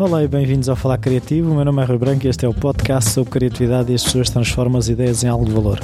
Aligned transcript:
Olá 0.00 0.24
e 0.24 0.28
bem-vindos 0.28 0.66
ao 0.70 0.74
Falar 0.76 0.96
Criativo. 0.96 1.50
O 1.50 1.54
meu 1.54 1.62
nome 1.62 1.82
é 1.82 1.84
Rui 1.84 1.98
Branco 1.98 2.24
e 2.24 2.30
este 2.30 2.46
é 2.46 2.48
o 2.48 2.54
podcast 2.54 3.10
sobre 3.10 3.32
criatividade 3.32 3.92
e 3.92 3.94
as 3.94 4.02
pessoas 4.02 4.30
transformam 4.30 4.78
as 4.78 4.88
ideias 4.88 5.22
em 5.22 5.28
algo 5.28 5.44
de 5.44 5.52
valor. 5.52 5.78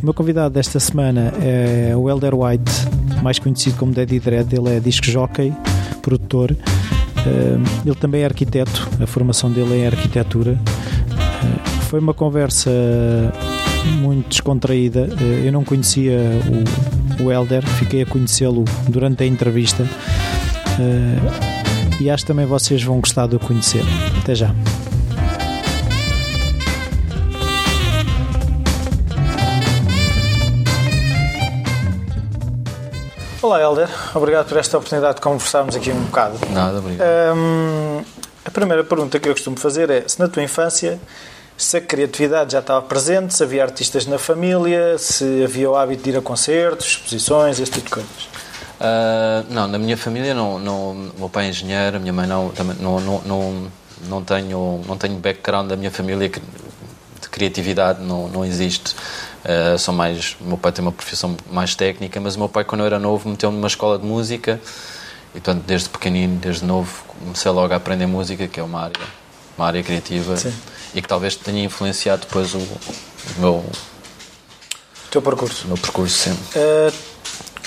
O 0.00 0.06
meu 0.06 0.14
convidado 0.14 0.54
desta 0.54 0.80
semana 0.80 1.30
é 1.42 1.94
o 1.94 2.08
Elder 2.08 2.34
White, 2.34 2.72
mais 3.22 3.38
conhecido 3.38 3.76
como 3.76 3.92
Daddy 3.92 4.18
Dread. 4.18 4.56
Ele 4.56 4.76
é 4.76 4.80
disco 4.80 5.04
jockey, 5.04 5.52
produtor. 6.00 6.56
Eh, 7.18 7.58
ele 7.84 7.96
também 7.96 8.22
é 8.22 8.24
arquiteto, 8.24 8.88
a 8.98 9.06
formação 9.06 9.52
dele 9.52 9.82
é 9.82 9.88
arquitetura. 9.88 10.58
Eh, 11.12 11.68
foi 11.82 12.00
uma 12.00 12.14
conversa 12.14 12.70
muito 14.00 14.26
descontraída. 14.30 15.06
Eh, 15.20 15.48
eu 15.48 15.52
não 15.52 15.64
conhecia 15.64 16.18
o, 17.20 17.24
o 17.24 17.30
Elder, 17.30 17.62
fiquei 17.66 18.00
a 18.00 18.06
conhecê-lo 18.06 18.64
durante 18.88 19.22
a 19.22 19.26
entrevista 19.26 19.86
e 22.00 22.10
acho 22.10 22.24
que 22.24 22.28
também 22.28 22.46
vocês 22.46 22.82
vão 22.82 22.98
gostar 22.98 23.26
de 23.26 23.36
o 23.36 23.38
conhecer. 23.38 23.82
Até 24.22 24.34
já. 24.34 24.54
Olá, 33.42 33.60
Helder. 33.60 33.88
Obrigado 34.14 34.48
por 34.48 34.56
esta 34.58 34.78
oportunidade 34.78 35.16
de 35.16 35.20
conversarmos 35.20 35.76
aqui 35.76 35.90
um 35.90 36.04
bocado. 36.04 36.38
Nada, 36.50 36.78
obrigado. 36.78 37.08
Um, 37.36 38.02
a 38.44 38.50
primeira 38.50 38.82
pergunta 38.82 39.18
que 39.20 39.28
eu 39.28 39.32
costumo 39.32 39.58
fazer 39.58 39.90
é 39.90 40.08
se 40.08 40.18
na 40.18 40.28
tua 40.28 40.42
infância 40.42 40.98
se 41.60 41.76
a 41.76 41.80
criatividade 41.80 42.52
já 42.52 42.60
estava 42.60 42.80
presente, 42.80 43.34
se 43.34 43.42
havia 43.42 43.62
artistas 43.62 44.06
na 44.06 44.18
família, 44.18 44.96
se 44.96 45.44
havia 45.44 45.70
o 45.70 45.76
hábito 45.76 46.04
de 46.04 46.10
ir 46.10 46.16
a 46.16 46.22
concertos, 46.22 46.86
exposições, 46.86 47.60
esse 47.60 47.70
tipo 47.70 47.84
de 47.84 47.90
coisas. 47.90 48.28
Uh, 48.80 49.44
não, 49.52 49.68
na 49.68 49.78
minha 49.78 49.96
família 49.96 50.32
não, 50.32 50.58
não, 50.58 50.92
o 50.92 51.12
meu 51.18 51.28
pai 51.28 51.44
é 51.44 51.48
engenheiro, 51.50 51.98
a 51.98 52.00
minha 52.00 52.14
mãe 52.14 52.26
não, 52.26 52.48
também 52.48 52.74
não, 52.80 52.98
não, 52.98 53.20
não, 53.20 53.72
não 54.08 54.24
tenho, 54.24 54.80
não 54.88 54.96
tenho 54.96 55.18
background 55.18 55.68
da 55.68 55.76
minha 55.76 55.90
família 55.90 56.30
de 56.30 57.28
criatividade, 57.30 58.02
não, 58.02 58.26
não 58.26 58.42
existe. 58.42 58.96
Uh, 59.44 59.78
são 59.78 59.92
mais, 59.92 60.34
o 60.40 60.44
meu 60.44 60.56
pai 60.56 60.72
tem 60.72 60.82
uma 60.82 60.92
profissão 60.92 61.36
mais 61.52 61.74
técnica, 61.74 62.18
mas 62.20 62.36
o 62.36 62.38
meu 62.38 62.48
pai 62.48 62.64
quando 62.64 62.80
eu 62.80 62.86
era 62.86 62.98
novo 62.98 63.28
meteu-me 63.28 63.56
numa 63.56 63.68
escola 63.68 63.98
de 63.98 64.06
música 64.06 64.58
e 65.34 65.40
portanto 65.40 65.62
desde 65.66 65.90
pequenino, 65.90 66.38
desde 66.38 66.64
novo 66.64 67.04
comecei 67.06 67.50
logo 67.50 67.74
a 67.74 67.76
aprender 67.76 68.06
música, 68.06 68.48
que 68.48 68.60
é 68.60 68.62
uma 68.62 68.84
área, 68.84 69.06
uma 69.58 69.66
área 69.66 69.82
criativa 69.82 70.38
Sim. 70.38 70.54
e 70.94 71.02
que 71.02 71.08
talvez 71.08 71.36
tenha 71.36 71.62
influenciado 71.62 72.22
depois 72.22 72.54
o, 72.54 72.58
o 72.58 72.80
meu 73.38 73.54
o 73.56 75.10
teu 75.10 75.20
percurso. 75.20 75.64
O 75.64 75.68
meu 75.68 75.76
percurso 75.76 76.16
sempre. 76.16 76.42
Uh 76.58 77.10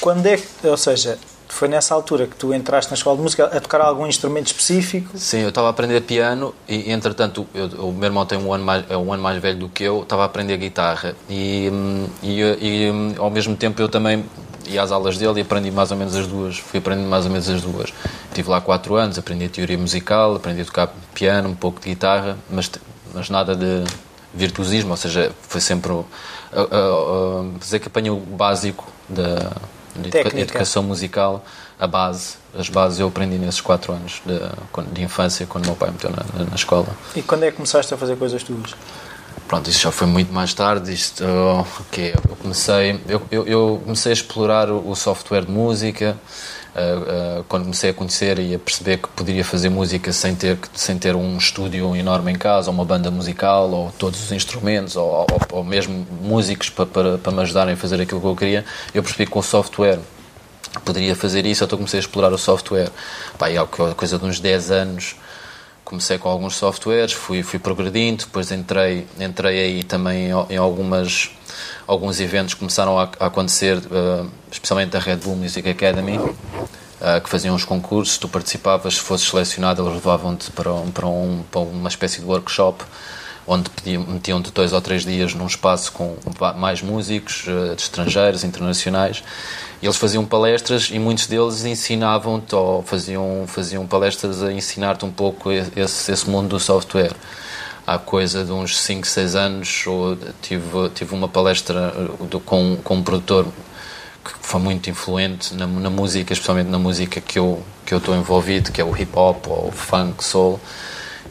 quando 0.04 0.26
é 0.26 0.36
que, 0.36 0.68
ou 0.68 0.76
seja, 0.76 1.18
foi 1.48 1.70
nessa 1.70 1.96
altura 1.96 2.28
que 2.28 2.36
tu 2.36 2.54
entraste 2.54 2.92
na 2.92 2.96
escola 2.96 3.16
de 3.16 3.24
música 3.24 3.46
a 3.46 3.62
tocar 3.62 3.80
algum 3.80 4.06
instrumento 4.06 4.48
específico? 4.48 5.18
Sim, 5.18 5.38
eu 5.38 5.48
estava 5.48 5.68
a 5.68 5.70
aprender 5.70 6.02
piano 6.02 6.54
e, 6.68 6.92
entretanto, 6.92 7.48
eu, 7.54 7.68
o 7.88 7.94
meu 7.94 8.08
irmão 8.08 8.26
tem 8.26 8.38
um 8.38 8.52
ano 8.52 8.66
mais, 8.66 8.84
é 8.90 8.98
um 8.98 9.14
ano 9.14 9.24
mais 9.24 9.42
velho 9.42 9.60
do 9.60 9.70
que 9.70 9.82
eu, 9.82 10.04
estava 10.04 10.24
a 10.24 10.26
aprender 10.26 10.58
guitarra 10.58 11.16
e, 11.30 11.72
e, 12.22 12.42
e 12.42 13.16
ao 13.18 13.30
mesmo 13.30 13.56
tempo 13.56 13.82
eu 13.82 13.88
também 13.88 14.26
ia 14.68 14.84
às 14.84 14.92
aulas 14.92 15.18
dele 15.18 15.40
e 15.40 15.42
aprendi 15.42 15.72
mais 15.72 15.90
ou 15.90 15.96
menos 15.96 16.14
as 16.18 16.28
duas, 16.28 16.58
fui 16.58 16.80
aprendendo 16.80 17.08
mais 17.08 17.24
ou 17.24 17.32
menos 17.32 17.48
as 17.48 17.62
duas. 17.62 17.94
Estive 18.28 18.50
lá 18.50 18.60
quatro 18.60 18.96
anos, 18.96 19.18
aprendi 19.18 19.48
teoria 19.48 19.78
musical, 19.78 20.36
aprendi 20.36 20.64
a 20.64 20.66
tocar 20.66 20.94
piano, 21.14 21.48
um 21.48 21.56
pouco 21.56 21.80
de 21.80 21.88
guitarra, 21.88 22.38
mas, 22.50 22.70
mas 23.14 23.30
nada 23.30 23.56
de 23.56 23.86
virtuosismo, 24.34 24.92
ou 24.92 24.98
seja, 24.98 25.32
foi 25.44 25.62
sempre 25.62 25.94
uh, 25.94 26.06
uh, 26.52 27.40
uh, 27.40 27.58
dizer 27.58 27.80
que 27.80 27.88
apanhei 27.88 28.12
o 28.12 28.18
básico 28.18 28.92
da 29.08 29.50
Técnica. 30.10 30.40
educação 30.40 30.84
musical, 30.84 31.46
a 31.80 31.88
base, 31.88 32.36
as 32.58 32.70
bases 32.70 33.00
eu 33.00 33.08
aprendi 33.08 33.38
nesses 33.38 33.62
quatro 33.62 33.94
anos 33.94 34.22
de, 34.26 34.40
de 34.92 35.04
infância, 35.04 35.46
quando 35.46 35.66
meu 35.66 35.76
pai 35.76 35.90
me 35.90 35.96
meteu 35.96 36.10
na, 36.10 36.46
na, 36.46 36.56
escola. 36.56 36.88
E 37.16 37.22
quando 37.22 37.44
é 37.44 37.52
que 37.52 37.58
começaste 37.58 37.94
a 37.94 37.98
fazer 37.98 38.16
coisas 38.16 38.42
tuas? 38.44 38.76
Pronto, 39.48 39.70
isso 39.70 39.82
já 39.82 39.92
foi 39.92 40.08
muito 40.08 40.34
mais 40.34 40.54
tarde. 40.54 40.94
Isto, 40.94 41.24
okay, 41.82 42.14
eu 42.30 42.36
comecei, 42.38 43.00
eu, 43.08 43.22
eu, 43.30 43.46
eu 43.46 43.82
comecei 43.84 44.12
a 44.12 44.14
explorar 44.14 44.72
o 44.72 44.96
software 44.96 45.46
de 45.46 45.52
música. 45.52 46.18
Uh, 46.74 47.44
quando 47.44 47.66
comecei 47.66 47.92
a 47.92 47.94
conhecer 47.94 48.40
e 48.40 48.56
a 48.56 48.58
perceber 48.58 48.98
que 48.98 49.08
poderia 49.10 49.46
fazer 49.46 49.70
música 49.70 50.12
sem 50.12 50.34
ter, 50.34 50.58
sem 50.74 50.98
ter 50.98 51.16
um 51.16 51.38
estúdio 51.38 51.96
enorme 51.96 52.32
em 52.32 52.36
casa, 52.36 52.72
ou 52.72 52.74
uma 52.74 52.84
banda 52.84 53.12
musical, 53.12 53.70
ou 53.70 53.92
todos 53.92 54.24
os 54.24 54.32
instrumentos, 54.32 54.96
ou, 54.96 55.06
ou, 55.06 55.28
ou 55.52 55.64
mesmo 55.64 56.08
músicos 56.20 56.72
para, 56.72 56.88
para, 56.88 57.18
para 57.20 57.32
me 57.32 57.42
ajudarem 57.42 57.76
a 57.76 57.78
fazer 57.78 58.02
aquilo 58.02 58.20
que 58.20 58.26
eu 58.26 58.36
queria, 58.36 58.66
eu 58.92 59.04
percebi 59.04 59.26
que 59.26 59.32
com 59.32 59.40
o 59.40 59.44
software 59.44 60.00
poderia 60.84 61.16
fazer 61.16 61.46
isso, 61.46 61.64
então 61.64 61.78
comecei 61.78 62.00
a 62.00 62.02
explorar 62.02 62.34
o 62.34 62.38
software. 62.40 62.90
Pá, 63.38 63.52
e 63.52 63.58
há 63.58 63.66
coisa 63.66 64.18
de 64.18 64.26
uns 64.26 64.40
10 64.40 64.72
anos 64.72 65.16
comecei 65.84 66.18
com 66.18 66.30
alguns 66.30 66.56
softwares, 66.56 67.12
fui, 67.12 67.44
fui 67.44 67.60
progredindo, 67.60 68.24
depois 68.26 68.52
entrei, 68.52 69.06
entrei 69.20 69.60
aí 69.60 69.84
também 69.84 70.30
em 70.50 70.58
algumas 70.58 71.30
alguns 71.88 72.20
eventos 72.20 72.54
começaram 72.54 72.98
a, 72.98 73.10
a 73.20 73.26
acontecer, 73.28 73.78
uh, 73.78 74.30
especialmente 74.52 74.96
a 74.96 75.00
Red 75.00 75.18
Bull 75.18 75.36
Music 75.36 75.68
Academy, 75.68 76.18
uh, 76.18 77.22
que 77.24 77.30
faziam 77.30 77.56
os 77.56 77.66
concursos, 77.66 78.18
tu 78.18 78.28
participavas, 78.28 78.96
se 78.96 79.00
fosses 79.00 79.28
selecionado, 79.28 79.82
eles 79.82 79.94
levavam-te 79.94 80.52
para, 80.52 80.74
um, 80.74 80.92
para, 80.92 81.08
um, 81.08 81.44
para 81.52 81.62
uma 81.62 81.90
espécie 81.90 82.22
de 82.22 82.26
workshop 82.26 82.84
onde 83.46 83.70
metiam-te 83.86 84.52
dois 84.52 84.72
ou 84.72 84.82
três 84.82 85.04
dias 85.04 85.34
num 85.34 85.46
espaço 85.46 85.92
com 85.92 86.16
mais 86.56 86.82
músicos 86.82 87.46
uh, 87.48 87.74
estrangeiros, 87.74 88.44
internacionais, 88.44 89.24
eles 89.82 89.98
faziam 89.98 90.26
palestras 90.26 90.90
e 90.90 90.98
muitos 90.98 91.28
deles 91.28 91.66
ensinavam-te 91.66 92.56
ou 92.56 92.82
faziam, 92.84 93.44
faziam 93.48 93.86
palestras 93.86 94.42
a 94.42 94.52
ensinar-te 94.52 95.04
um 95.04 95.12
pouco 95.12 95.52
esse, 95.52 96.12
esse 96.12 96.30
mundo 96.30 96.48
do 96.50 96.60
software 96.60 97.14
há 97.86 97.98
coisa 97.98 98.44
de 98.44 98.52
uns 98.52 98.78
5, 98.78 99.06
6 99.06 99.36
anos 99.36 99.86
tive, 100.42 100.90
tive 100.94 101.14
uma 101.14 101.28
palestra 101.28 101.94
uh, 102.20 102.40
com, 102.42 102.78
com 102.84 102.96
um 102.96 103.04
produtor 103.04 103.46
que 104.24 104.32
foi 104.42 104.60
muito 104.60 104.90
influente 104.90 105.54
na, 105.54 105.68
na 105.68 105.90
música, 105.90 106.32
especialmente 106.32 106.70
na 106.70 106.80
música 106.80 107.20
que 107.20 107.38
eu 107.38 107.64
que 107.86 107.94
eu 107.94 107.98
estou 107.98 108.16
envolvido, 108.16 108.72
que 108.72 108.80
é 108.80 108.84
o 108.84 108.96
hip 108.96 109.12
hop 109.14 109.48
ou 109.48 109.68
o 109.68 109.72
funk, 109.72 110.24
soul. 110.24 110.60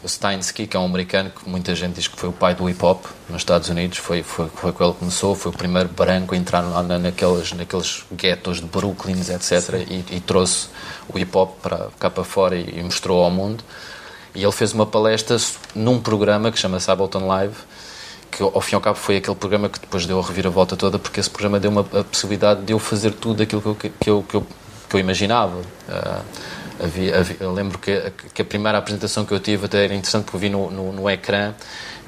O 0.03 0.09
Steinsky, 0.09 0.67
que 0.67 0.77
é 0.77 0.81
um 0.81 0.85
americano 0.85 1.31
que 1.31 1.49
muita 1.49 1.75
gente 1.75 1.95
diz 1.95 2.09
que 2.09 2.19
foi 2.19 2.29
o 2.29 2.33
pai 2.33 2.55
do 2.55 2.69
hip 2.69 2.85
hop 2.85 3.07
nos 3.29 3.43
Estados 3.43 3.69
Unidos, 3.69 3.99
foi 3.99 4.23
foi 4.23 4.49
foi 4.49 4.73
com 4.73 4.85
ele 4.85 4.93
que 4.93 4.99
começou, 4.99 5.35
foi 5.35 5.53
o 5.53 5.57
primeiro 5.57 5.89
branco 5.89 6.35
a 6.35 6.39
entrar 6.39 6.61
lá 6.61 6.83
naqueles 6.83 7.53
naqueles 7.53 8.05
guetos 8.13 8.61
de 8.61 8.67
Brooklyn, 8.67 9.21
etc. 9.21 9.87
E, 9.89 10.17
e, 10.17 10.21
trouxe 10.21 10.69
o 11.09 11.19
hip 11.19 11.35
hop 11.37 11.57
para 11.63 11.89
cá 11.99 12.11
para 12.11 12.25
fora 12.25 12.57
e, 12.57 12.81
e 12.81 12.83
mostrou 12.83 13.23
ao 13.23 13.31
mundo. 13.31 13.65
E 14.35 14.43
ele 14.43 14.53
fez 14.53 14.73
uma 14.73 14.87
palestra 14.87 15.37
num 15.75 16.01
programa 16.01 16.51
que 16.51 16.59
chama-se 16.59 16.91
Live, 16.91 17.55
que 18.31 18.43
ao 18.43 18.61
fim 18.63 18.75
e 18.75 18.77
ao 18.77 18.81
cabo 18.81 18.99
foi 18.99 19.19
aquele 19.19 19.37
programa 19.37 19.69
que 19.69 19.79
depois 19.79 20.07
deu 20.07 20.19
a 20.19 20.23
reviravolta 20.23 20.75
toda, 20.75 20.99
porque 20.99 21.21
esse 21.21 21.29
programa 21.29 21.61
deu 21.61 21.71
uma 21.71 21.83
a 21.83 22.03
possibilidade 22.03 22.63
de 22.63 22.73
eu 22.73 22.79
fazer 22.79 23.13
tudo 23.13 23.43
aquilo 23.43 23.61
que 23.61 23.69
eu, 23.69 23.75
que 23.75 24.11
eu, 24.11 24.23
que 24.23 24.35
eu, 24.37 24.47
que 24.89 24.97
eu 24.97 25.01
imaginava. 25.01 25.59
Uh, 25.59 26.25
havia, 26.83 27.19
havia, 27.19 27.37
eu 27.41 27.53
lembro 27.53 27.79
que, 27.79 28.11
que, 28.33 28.41
a 28.41 28.45
primeira 28.45 28.79
apresentação 28.79 29.27
que 29.27 29.33
eu 29.33 29.41
tive 29.41 29.67
até 29.67 29.85
era 29.85 29.95
interessante 29.95 30.25
porque 30.25 30.37
eu 30.37 30.41
vi 30.41 30.49
no, 30.49 30.71
no, 30.71 30.93
no 30.93 31.11
ecrã, 31.11 31.53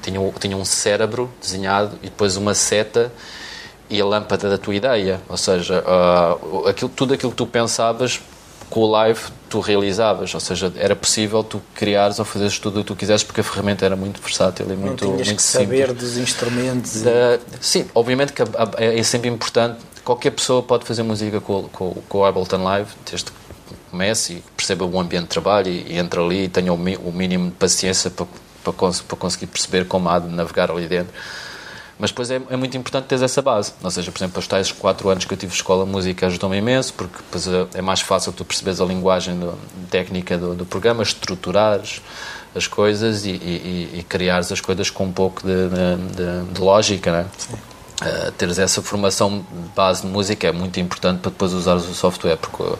tinha, 0.01 0.19
tinha 0.39 0.57
um 0.57 0.65
cérebro 0.65 1.29
desenhado 1.39 1.97
e 2.01 2.05
depois 2.05 2.35
uma 2.37 2.55
seta 2.55 3.11
e 3.87 4.01
a 4.01 4.05
lâmpada 4.05 4.49
da 4.49 4.57
tua 4.57 4.73
ideia. 4.73 5.21
Ou 5.29 5.37
seja, 5.37 5.83
uh, 5.83 6.67
aquilo, 6.67 6.89
tudo 6.89 7.13
aquilo 7.13 7.31
que 7.31 7.37
tu 7.37 7.45
pensavas 7.45 8.19
com 8.69 8.81
o 8.81 8.91
live 8.91 9.19
tu 9.49 9.59
realizavas, 9.59 10.33
ou 10.33 10.39
seja, 10.39 10.71
era 10.77 10.95
possível 10.95 11.43
tu 11.43 11.61
criares 11.73 12.19
ou 12.19 12.25
fazeres 12.25 12.59
tudo 12.59 12.79
o 12.79 12.83
que 12.83 12.87
tu 12.87 12.95
quisesse 12.95 13.23
porque 13.23 13.41
a 13.41 13.43
ferramenta 13.43 13.85
era 13.85 13.95
muito 13.95 14.21
versátil 14.21 14.65
e 14.69 14.75
muito, 14.75 15.05
Não 15.05 15.13
muito 15.13 15.35
que 15.35 15.41
simples. 15.41 15.67
saber 15.79 15.93
dos 15.93 16.17
instrumentos. 16.17 17.01
Da, 17.01 17.39
sim, 17.61 17.85
obviamente 17.93 18.33
que 18.33 18.41
é 18.77 19.03
sempre 19.03 19.29
importante, 19.29 19.79
qualquer 20.03 20.31
pessoa 20.31 20.61
pode 20.61 20.85
fazer 20.85 21.03
música 21.03 21.39
com, 21.39 21.63
com, 21.69 21.93
com 22.09 22.17
o 22.19 22.25
Ableton 22.25 22.63
Live, 22.63 22.89
desde 23.09 23.31
que 23.31 23.37
comece 23.91 24.33
e 24.33 24.43
perceba 24.57 24.85
o 24.85 24.99
ambiente 24.99 25.23
de 25.23 25.29
trabalho 25.29 25.69
e, 25.69 25.93
e 25.93 25.97
entre 25.97 26.19
ali 26.19 26.43
e 26.45 26.49
tenha 26.49 26.73
o, 26.73 26.75
o 26.75 27.11
mínimo 27.13 27.49
de 27.49 27.55
paciência 27.55 28.09
para, 28.09 28.25
para, 28.63 28.73
para 28.73 29.17
conseguir 29.17 29.47
perceber 29.47 29.85
como 29.87 30.09
há 30.09 30.19
de 30.19 30.27
navegar 30.27 30.69
ali 30.69 30.87
dentro 30.87 31.13
mas 31.97 32.09
depois 32.09 32.29
é, 32.29 32.41
é, 32.49 32.57
muito 32.57 32.75
importante 32.75 33.05
ter 33.05 33.21
essa 33.21 33.41
base. 33.41 33.73
Ou 33.81 33.89
seja, 33.89 34.11
por 34.11 34.17
exemplo, 34.17 34.39
os 34.39 34.47
tais 34.47 34.71
4 34.71 35.09
anos 35.09 35.25
que 35.25 35.33
eu 35.33 35.37
tive 35.37 35.51
de 35.51 35.57
escola 35.57 35.85
de 35.85 35.91
música 35.91 36.27
ajudou-me 36.27 36.57
imenso, 36.57 36.93
porque 36.93 37.17
depois 37.17 37.47
é, 37.47 37.67
é 37.75 37.81
mais 37.81 38.01
fácil 38.01 38.33
tu 38.33 38.43
perceberes 38.43 38.81
a 38.81 38.85
linguagem 38.85 39.39
do, 39.39 39.57
técnica 39.89 40.37
do, 40.37 40.53
do, 40.55 40.65
programa, 40.65 41.03
estruturares 41.03 42.01
as 42.53 42.67
coisas 42.67 43.25
e, 43.25 43.31
e, 43.31 43.89
e, 43.99 44.03
criares 44.03 44.49
as 44.51 44.61
coisas 44.61 44.89
com 44.89 45.05
um 45.05 45.11
pouco 45.11 45.41
de, 45.45 45.69
de, 45.69 46.53
de 46.53 46.61
lógica, 46.61 47.11
né? 47.11 47.25
Uh, 48.01 48.31
teres 48.33 48.59
essa 48.59 48.81
formação 48.81 49.39
de 49.39 49.69
base 49.73 50.01
de 50.01 50.07
música 50.07 50.47
é 50.47 50.51
muito 50.51 50.79
importante 50.79 51.19
para 51.19 51.31
depois 51.31 51.53
usares 51.53 51.85
o 51.85 51.93
software, 51.93 52.37
porque 52.37 52.63
uh, 52.63 52.77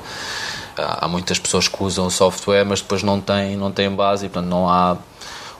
há 0.78 1.08
muitas 1.08 1.40
pessoas 1.40 1.68
que 1.68 1.84
usam 1.84 2.08
o 2.08 2.12
software, 2.12 2.66
mas 2.66 2.82
depois 2.82 3.04
não 3.04 3.20
têm, 3.22 3.56
não 3.56 3.72
têm 3.72 3.90
base 3.90 4.26
e, 4.26 4.30
portanto, 4.30 4.50
não 4.50 4.70
há 4.70 4.98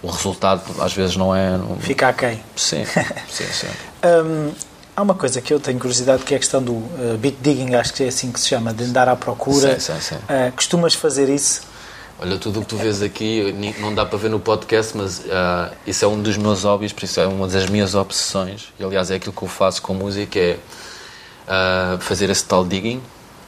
o 0.06 0.10
resultado 0.12 0.62
às 0.80 0.94
vezes 0.94 1.18
não 1.18 1.36
é. 1.36 1.58
Não... 1.58 1.78
Fica 1.78 2.10
aquém. 2.10 2.40
Sim, 2.56 2.86
sim, 3.28 3.46
sim. 3.52 3.68
um, 4.04 4.52
há 4.96 5.02
uma 5.02 5.16
coisa 5.16 5.42
que 5.42 5.52
eu 5.52 5.60
tenho 5.60 5.80
curiosidade 5.80 6.24
que 6.24 6.34
é 6.34 6.38
a 6.38 6.40
questão 6.40 6.62
do 6.62 6.74
uh, 6.74 7.18
beat 7.20 7.36
digging, 7.42 7.74
acho 7.74 7.94
que 7.94 8.04
é 8.04 8.08
assim 8.08 8.32
que 8.32 8.40
se 8.40 8.48
chama, 8.48 8.74
de 8.74 8.84
andar 8.84 9.10
à 9.10 9.16
procura. 9.16 9.80
Sim, 9.80 9.94
sim, 9.94 10.02
sim. 10.02 10.16
Uh, 10.16 10.52
costumas 10.56 10.94
fazer 10.94 11.28
isso? 11.28 11.62
Olha, 12.20 12.38
tudo 12.38 12.60
o 12.60 12.62
que 12.62 12.70
tu 12.70 12.78
vês 12.78 13.02
aqui 13.02 13.54
não 13.80 13.94
dá 13.94 14.06
para 14.06 14.18
ver 14.18 14.30
no 14.30 14.40
podcast, 14.40 14.96
mas 14.96 15.20
uh, 15.20 15.76
isso 15.86 16.06
é 16.06 16.08
um 16.08 16.22
dos 16.22 16.38
meus 16.38 16.64
hobbies, 16.64 16.94
por 16.94 17.04
isso 17.04 17.20
é 17.20 17.28
uma 17.28 17.48
das 17.48 17.70
minhas 17.70 17.94
obsessões. 17.94 18.72
E 18.80 18.84
aliás, 18.86 19.12
é 19.12 19.16
aquilo 19.16 19.34
que 19.34 19.44
eu 19.44 19.50
faço 19.50 19.82
com 19.82 19.94
música: 19.94 20.40
é 20.40 20.58
uh, 21.48 22.00
fazer 22.00 22.30
esse 22.30 22.46
tal 22.46 22.64
digging, 22.64 23.02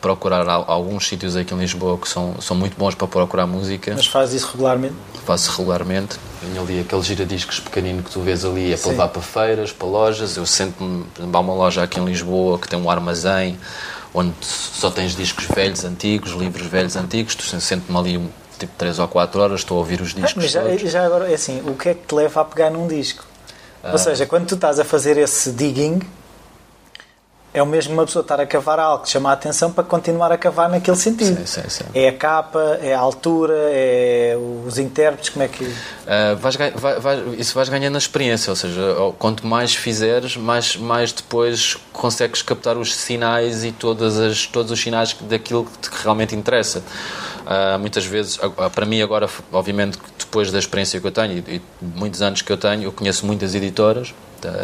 procurar 0.08 0.48
alguns 0.48 1.06
sítios 1.06 1.36
aqui 1.36 1.54
em 1.54 1.58
Lisboa 1.58 1.98
que 1.98 2.08
são, 2.08 2.40
são 2.40 2.56
muito 2.56 2.78
bons 2.78 2.96
para 2.96 3.08
procurar 3.08 3.46
música. 3.46 3.94
Mas 3.94 4.08
faz 4.08 4.32
isso 4.32 4.52
regularmente? 4.54 4.96
Faço 5.26 5.52
regularmente. 5.58 6.18
Tenho 6.40 6.62
ali 6.62 6.80
aquele 6.80 7.02
giradiscos 7.02 7.60
pequenino 7.60 8.02
que 8.02 8.10
tu 8.10 8.22
vês 8.22 8.46
ali, 8.46 8.72
é 8.72 8.78
para 8.78 8.84
Sim. 8.84 8.90
levar 8.92 9.10
para 9.10 9.22
feiras, 9.22 9.74
para 9.74 9.88
lojas. 9.88 10.38
Eu 10.38 10.46
sento-me, 10.46 11.06
há 11.20 11.40
uma 11.40 11.54
loja 11.54 11.84
aqui 11.84 12.00
em 12.00 12.06
Lisboa 12.06 12.58
que 12.58 12.70
tem 12.70 12.80
um 12.80 12.90
armazém 12.90 13.60
onde 14.14 14.34
só 14.42 14.90
tens 14.90 15.14
discos 15.14 15.46
velhos, 15.46 15.84
antigos, 15.84 16.32
livros 16.32 16.68
velhos, 16.68 16.96
antigos. 16.96 17.36
Tu 17.36 17.44
sento-me 17.60 17.98
ali 17.98 18.30
tipo 18.58 18.72
3 18.78 19.00
ou 19.00 19.08
4 19.10 19.42
horas, 19.42 19.60
estou 19.60 19.76
a 19.76 19.80
ouvir 19.80 20.00
os 20.00 20.14
discos. 20.14 20.36
mas 20.36 20.52
já, 20.52 20.64
já, 20.78 21.06
agora, 21.06 21.30
é 21.30 21.36
assim, 21.36 21.62
o 21.68 21.76
que 21.76 21.90
é 21.90 21.94
que 21.94 22.08
te 22.08 22.16
leva 22.16 22.42
a 22.42 22.46
pegar 22.46 22.70
num 22.70 22.88
disco? 22.88 23.26
Ah. 23.84 23.92
Ou 23.92 23.98
seja, 23.98 24.26
quando 24.26 24.48
tu 24.48 24.56
estás 24.56 24.80
a 24.80 24.86
fazer 24.86 25.18
esse 25.18 25.52
digging, 25.52 26.00
é 27.58 27.64
o 27.64 27.66
mesmo 27.66 27.94
uma 27.94 28.06
pessoa 28.06 28.22
estar 28.22 28.40
a 28.40 28.46
cavar 28.46 28.80
algo 28.80 29.04
que 29.04 29.10
chama 29.10 29.32
a 29.32 29.34
atenção 29.34 29.72
para 29.72 29.84
continuar 29.84 30.32
a 30.32 30.38
cavar 30.38 30.70
naquele 30.70 30.98
sentido. 30.98 31.38
Sim, 31.46 31.62
sim, 31.62 31.70
sim. 31.70 31.84
É 31.94 32.10
a 32.10 32.14
capa, 32.14 32.78
é 32.82 32.94
a 32.94 33.00
altura, 33.00 33.56
é 33.56 34.38
os 34.66 34.78
intérpretes, 34.78 35.30
como 35.30 35.44
é 35.44 35.48
que. 35.48 35.64
Uh, 35.64 36.36
vais, 36.40 36.56
vai, 36.56 37.00
vai, 37.00 37.24
isso 37.38 37.56
vais 37.56 37.68
ganhando 37.70 37.98
experiência, 37.98 38.52
ou 38.52 38.56
seja, 38.56 38.96
quanto 39.18 39.46
mais 39.46 39.74
fizeres, 39.74 40.38
mais, 40.38 40.76
mais 40.76 41.12
depois 41.12 41.78
consegues 41.92 42.44
captar 42.44 42.78
os 42.78 42.96
sinais 42.96 43.64
e 43.64 43.72
todas 43.72 44.20
as, 44.20 44.46
todos 44.46 44.72
os 44.72 44.80
sinais 44.80 45.16
daquilo 45.22 45.66
que 45.66 45.90
te 45.90 46.04
realmente 46.04 46.36
interessa. 46.36 46.84
Uh, 47.48 47.80
muitas 47.80 48.06
vezes, 48.06 48.38
para 48.76 48.86
mim 48.86 49.02
agora, 49.02 49.28
obviamente, 49.52 49.98
depois 50.20 50.52
da 50.52 50.60
experiência 50.60 51.00
que 51.00 51.08
eu 51.08 51.12
tenho 51.12 51.44
e, 51.48 51.56
e 51.56 51.62
muitos 51.82 52.22
anos 52.22 52.42
que 52.42 52.52
eu 52.52 52.58
tenho, 52.58 52.84
eu 52.84 52.92
conheço 52.92 53.26
muitas 53.26 53.56
editoras, 53.56 54.14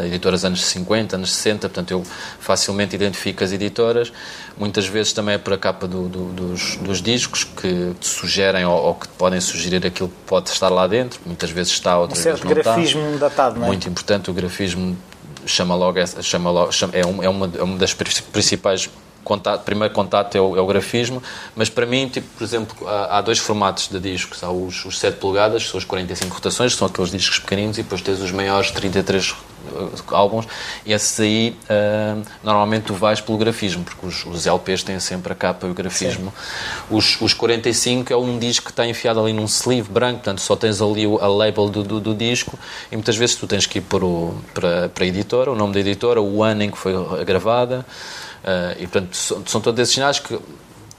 editoras 0.05 0.45
anos 0.45 0.63
50, 0.65 1.15
anos 1.15 1.31
60, 1.33 1.69
portanto 1.69 1.91
eu 1.91 2.03
facilmente 2.39 2.95
identifico 2.95 3.43
as 3.43 3.51
editoras. 3.51 4.11
Muitas 4.57 4.85
vezes 4.85 5.13
também 5.13 5.35
é 5.35 5.37
por 5.37 5.53
a 5.53 5.57
capa 5.57 5.87
do, 5.87 6.07
do, 6.07 6.25
dos, 6.33 6.75
dos, 6.77 7.01
discos 7.01 7.43
que 7.43 7.93
te 7.99 8.07
sugerem 8.07 8.65
ou, 8.65 8.79
ou, 8.79 8.95
que 8.95 9.07
te 9.07 9.13
podem 9.15 9.41
sugerir 9.41 9.85
aquilo 9.85 10.09
que 10.09 10.15
pode 10.27 10.49
estar 10.49 10.69
lá 10.69 10.85
dentro. 10.87 11.19
Muitas 11.25 11.49
vezes 11.49 11.73
está, 11.73 11.97
outras 11.97 12.19
um 12.19 12.23
vezes 12.23 12.43
não 12.43 12.49
grafismo 12.51 13.01
está. 13.01 13.17
datado, 13.29 13.59
não 13.59 13.65
é? 13.65 13.67
Muito 13.67 13.89
importante 13.89 14.29
o 14.29 14.33
grafismo 14.33 14.97
chama 15.45 15.75
logo, 15.75 15.97
chama 16.21 16.51
logo 16.51 16.71
chama, 16.71 16.93
é, 16.95 17.05
um, 17.05 17.23
é, 17.23 17.29
uma, 17.29 17.51
é 17.57 17.63
uma 17.63 17.77
das 17.77 17.93
principais 17.93 18.89
contato, 19.23 19.63
primeiro 19.63 19.93
contato 19.93 20.35
é 20.35 20.41
o, 20.41 20.57
é 20.57 20.61
o, 20.61 20.65
grafismo, 20.65 21.21
mas 21.55 21.69
para 21.69 21.85
mim, 21.85 22.07
tipo, 22.07 22.27
por 22.37 22.43
exemplo, 22.43 22.87
há, 22.87 23.17
há 23.17 23.21
dois 23.21 23.39
formatos 23.39 23.87
de 23.87 23.99
discos. 23.99 24.43
Há 24.43 24.51
os, 24.51 24.85
os 24.85 24.99
7 24.99 25.17
polegadas, 25.17 25.63
que 25.63 25.69
são 25.69 25.77
os 25.77 25.85
45 25.85 26.33
rotações, 26.33 26.73
que 26.73 26.79
são 26.79 26.87
aqueles 26.87 27.11
discos 27.11 27.39
pequeninos, 27.39 27.77
e 27.77 27.83
depois 27.83 28.01
tens 28.01 28.19
os 28.19 28.31
maiores 28.31 28.71
33 28.71 29.31
uh, 29.31 29.35
álbuns, 30.11 30.45
e 30.85 30.93
esses 30.93 31.19
aí, 31.19 31.57
uh, 31.63 32.21
normalmente 32.43 32.83
tu 32.83 32.93
vais 32.93 33.21
pelo 33.21 33.37
grafismo, 33.37 33.83
porque 33.83 34.05
os, 34.05 34.25
os, 34.25 34.45
LPs 34.45 34.83
têm 34.83 34.99
sempre 34.99 35.33
a 35.33 35.35
capa 35.35 35.67
e 35.67 35.71
o 35.71 35.73
grafismo. 35.73 36.33
Os, 36.89 37.19
os 37.21 37.33
45 37.33 38.11
é 38.11 38.17
um 38.17 38.37
disco 38.37 38.65
que 38.65 38.71
está 38.71 38.85
enfiado 38.85 39.19
ali 39.19 39.33
num 39.33 39.45
sleeve 39.45 39.89
branco, 39.89 40.15
portanto 40.15 40.41
só 40.41 40.55
tens 40.55 40.81
ali 40.81 41.05
a 41.05 41.27
label 41.27 41.69
do, 41.69 41.83
do, 41.83 41.99
do 41.99 42.13
disco, 42.13 42.57
e 42.91 42.95
muitas 42.95 43.15
vezes 43.15 43.35
tu 43.35 43.47
tens 43.47 43.65
que 43.65 43.79
ir 43.79 43.81
para, 43.81 44.05
o, 44.05 44.35
para, 44.53 44.89
para 44.89 45.03
a 45.03 45.07
editora, 45.07 45.51
o 45.51 45.55
nome 45.55 45.73
da 45.73 45.79
editora, 45.79 46.21
o 46.21 46.43
ano 46.43 46.63
em 46.63 46.71
que 46.71 46.77
foi 46.77 46.93
gravada, 47.23 47.85
e 48.77 48.87
portanto 48.87 49.15
são, 49.15 49.43
são, 49.45 49.61
todos 49.61 49.79
esses 49.79 49.93
sinais 49.93 50.19
que 50.19 50.37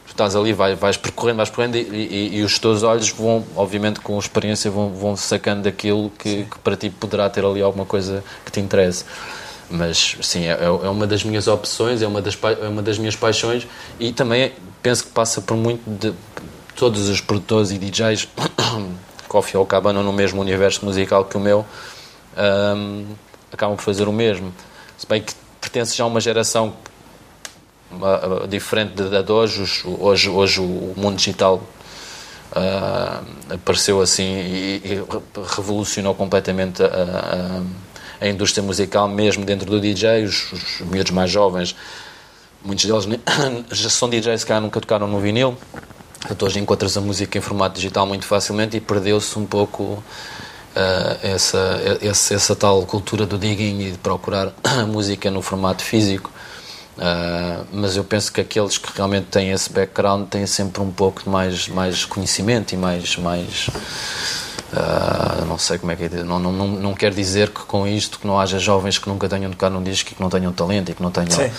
estás 0.07 0.37
ali, 0.37 0.53
vais, 0.53 0.79
vais 0.79 0.97
percorrendo, 0.97 1.39
vais 1.39 1.51
percorrendo 1.51 1.77
e, 1.77 1.81
e, 1.81 2.37
e, 2.37 2.43
os 2.43 2.59
teus 2.59 2.83
olhos 2.83 3.11
vão, 3.11 3.45
obviamente 3.57 4.01
com 4.01 4.19
experiência, 4.19 4.71
vão, 4.71 4.91
vão 4.91 5.17
sacando 5.17 5.63
daquilo 5.63 6.11
que, 6.11 6.45
que, 6.45 6.59
para 6.61 6.77
ti 6.77 6.89
poderá 6.89 7.29
ter 7.29 7.45
ali 7.45 7.61
alguma 7.61 7.85
coisa 7.85 8.23
que 8.45 8.53
te 8.53 8.61
interesse. 8.61 9.05
Mas 9.69 10.17
sim, 10.23 10.45
é, 10.45 10.53
é 10.63 10.69
uma 10.69 11.07
das 11.07 11.25
minhas 11.25 11.49
opções, 11.49 12.01
é 12.01 12.07
uma 12.07 12.23
das, 12.23 12.39
é 12.63 12.69
uma 12.69 12.83
das 12.83 12.99
minhas 12.99 13.17
paixões 13.17 13.67
e 13.99 14.13
também 14.13 14.53
penso 14.83 15.05
que 15.05 15.11
passa 15.11 15.41
por 15.41 15.57
muito 15.57 15.83
de 15.87 16.15
todos 16.77 17.09
os 17.09 17.21
produtores 17.21 17.71
e 17.71 17.79
DJs 17.79 18.29
que 19.29 19.37
ao 19.37 19.43
fim 19.43 19.57
ao 19.57 19.67
cabo 19.67 19.93
no 19.93 20.13
mesmo 20.13 20.41
universo 20.41 20.85
musical 20.85 21.25
que 21.25 21.37
o 21.37 21.41
meu 21.41 21.65
um, 22.37 23.07
acabam 23.53 23.77
por 23.77 23.83
fazer 23.83 24.07
o 24.07 24.13
mesmo. 24.13 24.55
Se 24.97 25.07
bem 25.07 25.23
que 25.23 25.33
pertence 25.61 25.97
já 25.97 26.05
a 26.05 26.07
uma 26.07 26.21
geração 26.21 26.75
uh, 28.01 28.49
diferente 28.49 28.95
da 28.95 29.23
de, 29.23 29.33
hoje. 29.33 29.83
Hoje, 29.85 30.29
hoje 30.29 30.61
o 30.61 30.95
mundo 30.97 31.17
digital 31.17 31.63
uh, 32.53 33.55
apareceu 33.55 34.01
assim 34.01 34.25
e, 34.25 34.83
e, 34.85 35.05
revolucionou 35.57 36.15
completamente 36.15 36.83
a, 36.83 36.87
a, 36.87 38.25
a, 38.25 38.29
indústria 38.29 38.63
musical, 38.63 39.09
mesmo 39.09 39.45
dentro 39.45 39.71
do 39.71 39.81
DJ. 39.81 40.25
Os, 40.25 40.53
os 40.53 40.81
miúdos 40.81 41.13
mais 41.13 41.31
jovens, 41.31 41.75
muitos 42.65 42.85
deles 42.85 43.07
já 43.71 43.91
são 43.91 44.09
DJs 44.09 44.45
que 44.45 44.61
nunca 44.61 44.81
tocaram 44.81 45.07
no 45.07 45.21
vinil. 45.21 45.57
Então, 46.31 46.49
hoje 46.49 46.59
encontras 46.59 46.97
a 46.97 47.01
música 47.01 47.37
em 47.37 47.41
formato 47.41 47.77
digital 47.77 48.07
muito 48.07 48.25
facilmente 48.25 48.77
e 48.77 48.81
perdeu-se 48.81 49.39
um 49.39 49.45
pouco 49.45 49.83
uh, 49.83 51.19
essa, 51.23 51.81
essa, 52.01 52.35
essa 52.35 52.57
tal 52.57 52.85
cultura 52.87 53.27
do 53.27 53.39
digging 53.39 53.81
e 53.81 53.91
de 53.93 53.99
procurar 53.99 54.53
a 54.65 54.87
música 54.87 55.31
no 55.31 55.43
formato 55.43 55.83
físico. 55.83 56.31
Uh, 56.97 57.67
mas 57.73 57.97
eu 57.97 58.05
penso 58.05 58.33
que 58.33 58.41
aqueles 58.41 58.79
que 58.79 58.89
realmente 58.95 59.27
têm 59.27 59.51
esse 59.51 59.73
background 59.73 60.29
têm 60.29 60.47
sempre 60.47 60.81
um 60.81 60.93
pouco 60.93 61.29
mais, 61.29 61.69
mais 61.69 62.05
conhecimento 62.05 62.73
e 62.73 62.77
mais. 62.77 63.17
mais 63.17 63.69
uh, 64.73 65.45
não 65.47 65.59
sei 65.59 65.79
como 65.79 65.91
é 65.91 65.97
que 65.97 66.05
é. 66.05 66.09
Não, 66.23 66.39
não, 66.39 66.53
não, 66.53 66.69
não 66.69 66.95
quero 66.95 67.15
dizer 67.15 67.51
que 67.51 67.63
com 67.63 67.87
isto 67.87 68.19
que 68.21 68.27
não 68.27 68.39
haja 68.39 68.59
jovens 68.59 68.99
que 68.99 69.09
nunca 69.09 69.29
tenham 69.29 69.51
tocado 69.51 69.75
num 69.75 69.83
disco 69.83 70.13
e 70.13 70.15
que 70.15 70.23
não 70.23 70.31
tenham 70.31 70.53
talento 70.53 70.93
e 70.93 70.95
que 70.95 71.03
não 71.03 71.11
tenham. 71.11 71.31
Sim. 71.31 71.51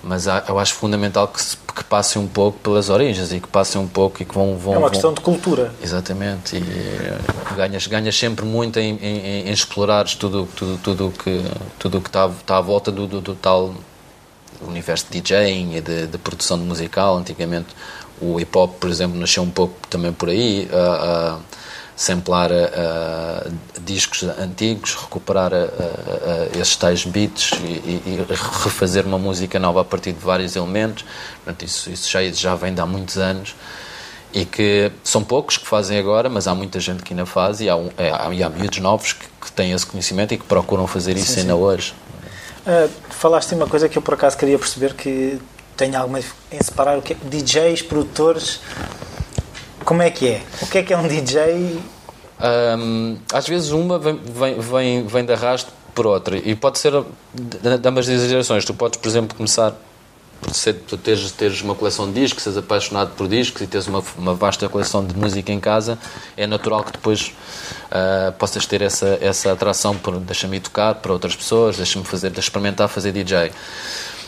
Mas 0.00 0.28
há, 0.28 0.44
eu 0.48 0.56
acho 0.60 0.74
fundamental 0.74 1.26
que, 1.26 1.42
se, 1.42 1.56
que 1.56 1.82
passem 1.82 2.22
um 2.22 2.28
pouco 2.28 2.58
pelas 2.60 2.88
origens 2.88 3.32
e 3.32 3.40
que 3.40 3.48
passem 3.48 3.80
um 3.80 3.88
pouco 3.88 4.22
e 4.22 4.24
que 4.24 4.32
vão. 4.32 4.56
vão 4.56 4.74
é 4.74 4.76
uma 4.76 4.82
vão... 4.82 4.90
questão 4.90 5.12
de 5.12 5.20
cultura. 5.20 5.74
Exatamente. 5.82 6.56
E 6.56 6.60
eh, 6.60 7.18
ganhas, 7.56 7.84
ganhas 7.88 8.16
sempre 8.16 8.44
muito 8.44 8.78
em, 8.78 8.94
em, 8.94 9.48
em 9.48 9.52
explorares 9.52 10.14
tudo 10.14 10.46
tudo 10.54 10.78
tudo 10.78 11.12
que 11.18 11.42
tudo 11.80 12.00
que 12.00 12.08
está, 12.08 12.26
está 12.28 12.58
à 12.58 12.60
volta 12.60 12.92
do, 12.92 13.08
do, 13.08 13.20
do 13.20 13.34
tal 13.34 13.74
o 14.60 14.68
universo 14.68 15.06
de 15.10 15.20
DJing 15.20 15.76
e 15.76 15.80
de, 15.80 16.06
de, 16.06 16.18
produção 16.18 16.58
de 16.58 16.64
musical. 16.64 17.16
Antigamente 17.16 17.68
o 18.20 18.40
hip 18.40 18.56
hop, 18.56 18.74
por 18.78 18.90
exemplo, 18.90 19.18
nasceu 19.18 19.42
um 19.42 19.50
pouco 19.50 19.74
também 19.88 20.12
por 20.12 20.28
aí, 20.28 20.68
a, 20.72 20.76
a 20.76 21.38
samplar 21.96 22.50
a, 22.52 23.46
discos 23.80 24.22
antigos, 24.22 24.94
recuperar 24.94 25.52
esses 26.58 26.76
tais 26.76 27.04
beats 27.04 27.52
e, 27.62 27.66
e, 27.66 28.02
e, 28.06 28.26
refazer 28.64 29.06
uma 29.06 29.18
música 29.18 29.58
nova 29.58 29.80
a 29.80 29.84
partir 29.84 30.12
de 30.12 30.24
vários 30.24 30.54
elementos. 30.56 31.04
Portanto, 31.44 31.64
isso, 31.64 31.90
isso 31.90 32.10
já, 32.10 32.22
já 32.30 32.54
vem 32.54 32.74
de 32.74 32.80
há 32.80 32.86
muitos 32.86 33.18
anos 33.18 33.54
e 34.32 34.44
que 34.44 34.92
são 35.02 35.24
poucos 35.24 35.56
que 35.56 35.66
fazem 35.66 35.98
agora, 35.98 36.28
mas 36.28 36.46
há 36.46 36.54
muita 36.54 36.78
gente 36.78 37.02
que 37.02 37.12
ainda 37.12 37.24
faz 37.24 37.60
e 37.60 37.68
há, 37.68 37.76
é, 37.96 38.10
há, 38.10 38.32
e 38.32 38.42
há 38.42 38.48
miúdos 38.48 38.78
novos 38.78 39.12
que, 39.12 39.26
que, 39.40 39.52
têm 39.52 39.72
esse 39.72 39.86
conhecimento 39.86 40.34
e 40.34 40.38
que 40.38 40.44
procuram 40.44 40.86
fazer 40.86 41.16
isso 41.16 41.32
sim, 41.32 41.40
ainda 41.40 41.54
sim. 41.54 41.58
hoje. 41.58 41.94
Uh, 42.68 42.90
falaste 43.08 43.54
uma 43.54 43.66
coisa 43.66 43.88
que 43.88 43.96
eu 43.96 44.02
por 44.02 44.12
acaso 44.12 44.36
queria 44.36 44.58
perceber 44.58 44.92
que 44.92 45.40
tenho 45.74 45.98
alguma 45.98 46.20
em 46.20 46.62
separar 46.62 46.98
o 46.98 47.02
que 47.02 47.14
é 47.14 47.16
DJs, 47.16 47.80
produtores. 47.80 48.60
Como 49.86 50.02
é 50.02 50.10
que 50.10 50.28
é? 50.28 50.42
O 50.60 50.66
que 50.66 50.76
é 50.76 50.82
que 50.82 50.92
é 50.92 50.98
um 50.98 51.08
DJ? 51.08 51.80
Um, 52.78 53.16
às 53.32 53.48
vezes 53.48 53.70
uma 53.70 53.98
vem, 53.98 54.20
vem, 54.22 54.60
vem, 54.60 55.06
vem 55.06 55.24
de 55.24 55.32
arrasto 55.32 55.72
por 55.94 56.06
outra 56.06 56.36
e 56.36 56.54
pode 56.54 56.78
ser 56.78 56.92
de 57.32 57.88
ambas 57.88 58.06
as 58.06 58.28
gerações. 58.28 58.66
Tu 58.66 58.74
podes, 58.74 59.00
por 59.00 59.08
exemplo, 59.08 59.34
começar 59.34 59.74
por 60.40 60.54
ser, 60.54 60.74
tu 60.74 60.96
teres, 60.96 61.30
teres 61.32 61.60
uma 61.62 61.74
coleção 61.74 62.10
de 62.10 62.20
discos, 62.20 62.42
seres 62.42 62.58
apaixonado 62.58 63.10
por 63.16 63.28
discos 63.28 63.62
e 63.62 63.66
teres 63.66 63.86
uma, 63.86 64.02
uma 64.16 64.34
vasta 64.34 64.68
coleção 64.68 65.04
de 65.04 65.16
música 65.16 65.52
em 65.52 65.60
casa, 65.60 65.98
é 66.36 66.46
natural 66.46 66.84
que 66.84 66.92
depois 66.92 67.32
uh, 67.86 68.32
possas 68.38 68.64
ter 68.66 68.82
essa, 68.82 69.18
essa 69.20 69.52
atração 69.52 69.96
por 69.96 70.18
deixa-me 70.20 70.60
tocar 70.60 70.94
para 70.96 71.12
outras 71.12 71.34
pessoas, 71.34 71.76
deixa-me 71.76 72.04
fazer, 72.04 72.30
deixa 72.30 72.48
experimentar 72.48 72.88
fazer 72.88 73.12
DJ. 73.12 73.48
Uh, 73.48 73.52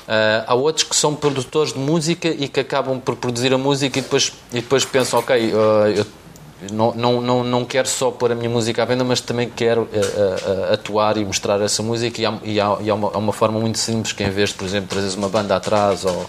ah, 0.09 0.45
há 0.49 0.55
outros 0.55 0.85
que 0.85 0.97
são 0.97 1.15
produtores 1.15 1.73
de 1.73 1.79
música 1.79 2.29
e 2.29 2.49
que 2.49 2.59
acabam 2.59 2.99
por 2.99 3.15
produzir 3.15 3.53
a 3.53 3.59
música 3.59 3.99
e 3.99 4.03
depois, 4.03 4.33
e 4.51 4.57
depois 4.57 4.85
pensam, 4.85 5.21
ok, 5.21 5.53
uh, 5.53 5.87
eu 5.95 6.07
não, 6.71 6.93
não, 6.95 7.21
não, 7.21 7.45
não 7.45 7.65
quero 7.65 7.89
só 7.89 8.11
pôr 8.11 8.33
a 8.33 8.35
minha 8.35 8.51
música 8.51 8.83
à 8.83 8.85
venda, 8.85 9.03
mas 9.03 9.21
também 9.21 9.49
quero 9.49 9.83
uh, 9.83 9.85
uh, 9.85 10.75
atuar 10.75 11.17
e 11.17 11.25
mostrar 11.25 11.61
essa 11.61 11.83
música. 11.83 12.21
E 12.21 12.27
há, 12.27 12.39
e 12.45 12.61
há, 12.61 12.77
e 12.81 12.91
há, 12.91 12.95
uma, 12.95 13.11
há, 13.15 13.19
uma, 13.19 13.33
forma 13.33 13.59
muito 13.59 13.79
simples 13.79 14.13
que, 14.13 14.23
em 14.23 14.31
vez 14.31 14.51
de, 14.51 14.57
por 14.57 14.67
exemplo, 14.67 14.89
trazeres 14.89 15.15
uma 15.17 15.29
banda 15.29 15.57
atrás 15.57 16.05
ou, 16.05 16.29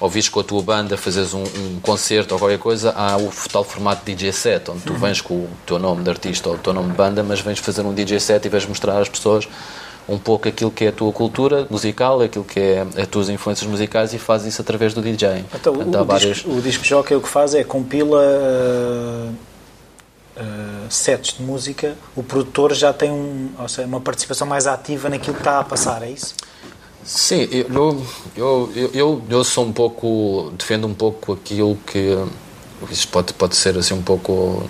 ou 0.00 0.08
vires 0.08 0.28
com 0.28 0.40
a 0.40 0.44
tua 0.44 0.62
banda, 0.62 0.96
fazeres 0.96 1.32
um, 1.32 1.42
um, 1.42 1.80
concerto 1.80 2.34
ou 2.34 2.40
qualquer 2.40 2.58
coisa, 2.58 2.92
há 2.96 3.16
o 3.16 3.30
tal 3.52 3.62
formato 3.62 4.04
DJ 4.04 4.32
set, 4.32 4.68
onde 4.70 4.82
tu 4.82 4.94
vens 4.94 5.20
com 5.20 5.34
o 5.34 5.48
teu 5.64 5.78
nome 5.78 6.02
de 6.02 6.10
artista 6.10 6.48
ou 6.48 6.56
o 6.56 6.58
teu 6.58 6.72
nome 6.72 6.90
de 6.90 6.96
banda, 6.96 7.22
mas 7.22 7.40
vens 7.40 7.60
fazer 7.60 7.82
um 7.82 7.94
DJ 7.94 8.18
set 8.18 8.44
e 8.44 8.48
vais 8.48 8.66
mostrar 8.66 8.98
às 8.98 9.08
pessoas 9.08 9.48
um 10.08 10.18
pouco 10.18 10.48
aquilo 10.48 10.70
que 10.70 10.86
é 10.86 10.88
a 10.88 10.92
tua 10.92 11.12
cultura 11.12 11.66
musical, 11.70 12.20
aquilo 12.22 12.44
que 12.44 12.58
é 12.58 12.86
as 12.96 13.06
tuas 13.06 13.28
influências 13.28 13.68
musicais 13.68 14.12
e 14.14 14.18
fazes 14.18 14.54
isso 14.54 14.62
através 14.62 14.94
do 14.94 15.02
DJ. 15.02 15.44
Então, 15.54 15.74
Portanto, 15.74 16.00
o, 16.00 16.04
várias... 16.04 16.36
disco, 16.36 16.50
o 16.50 16.62
disco 16.62 16.84
jockey 16.84 17.14
o 17.14 17.20
que 17.20 17.28
faz 17.28 17.54
é 17.54 17.62
compila. 17.62 18.22
Uh 18.22 19.48
uh, 20.38 20.90
sets 20.90 21.36
de 21.36 21.42
música, 21.42 21.96
o 22.16 22.22
produtor 22.22 22.74
já 22.74 22.92
tem 22.92 23.10
um, 23.10 23.50
ou 23.58 23.68
seja, 23.68 23.86
uma 23.86 24.00
participação 24.00 24.46
mais 24.46 24.66
ativa 24.66 25.08
naquilo 25.08 25.34
que 25.34 25.40
está 25.40 25.60
a 25.60 25.64
passar, 25.64 26.02
é 26.02 26.10
isso? 26.10 26.34
Sim, 27.04 27.48
eu, 27.50 28.04
eu, 28.36 28.72
eu, 28.76 28.90
eu, 28.92 29.22
eu 29.30 29.44
sou 29.44 29.64
um 29.64 29.72
pouco, 29.72 30.52
defendo 30.58 30.86
um 30.86 30.94
pouco 30.94 31.32
aquilo 31.32 31.76
que, 31.86 32.16
isso 32.90 33.08
pode, 33.08 33.32
pode 33.32 33.56
ser 33.56 33.76
assim 33.78 33.94
um 33.94 34.02
pouco 34.02 34.68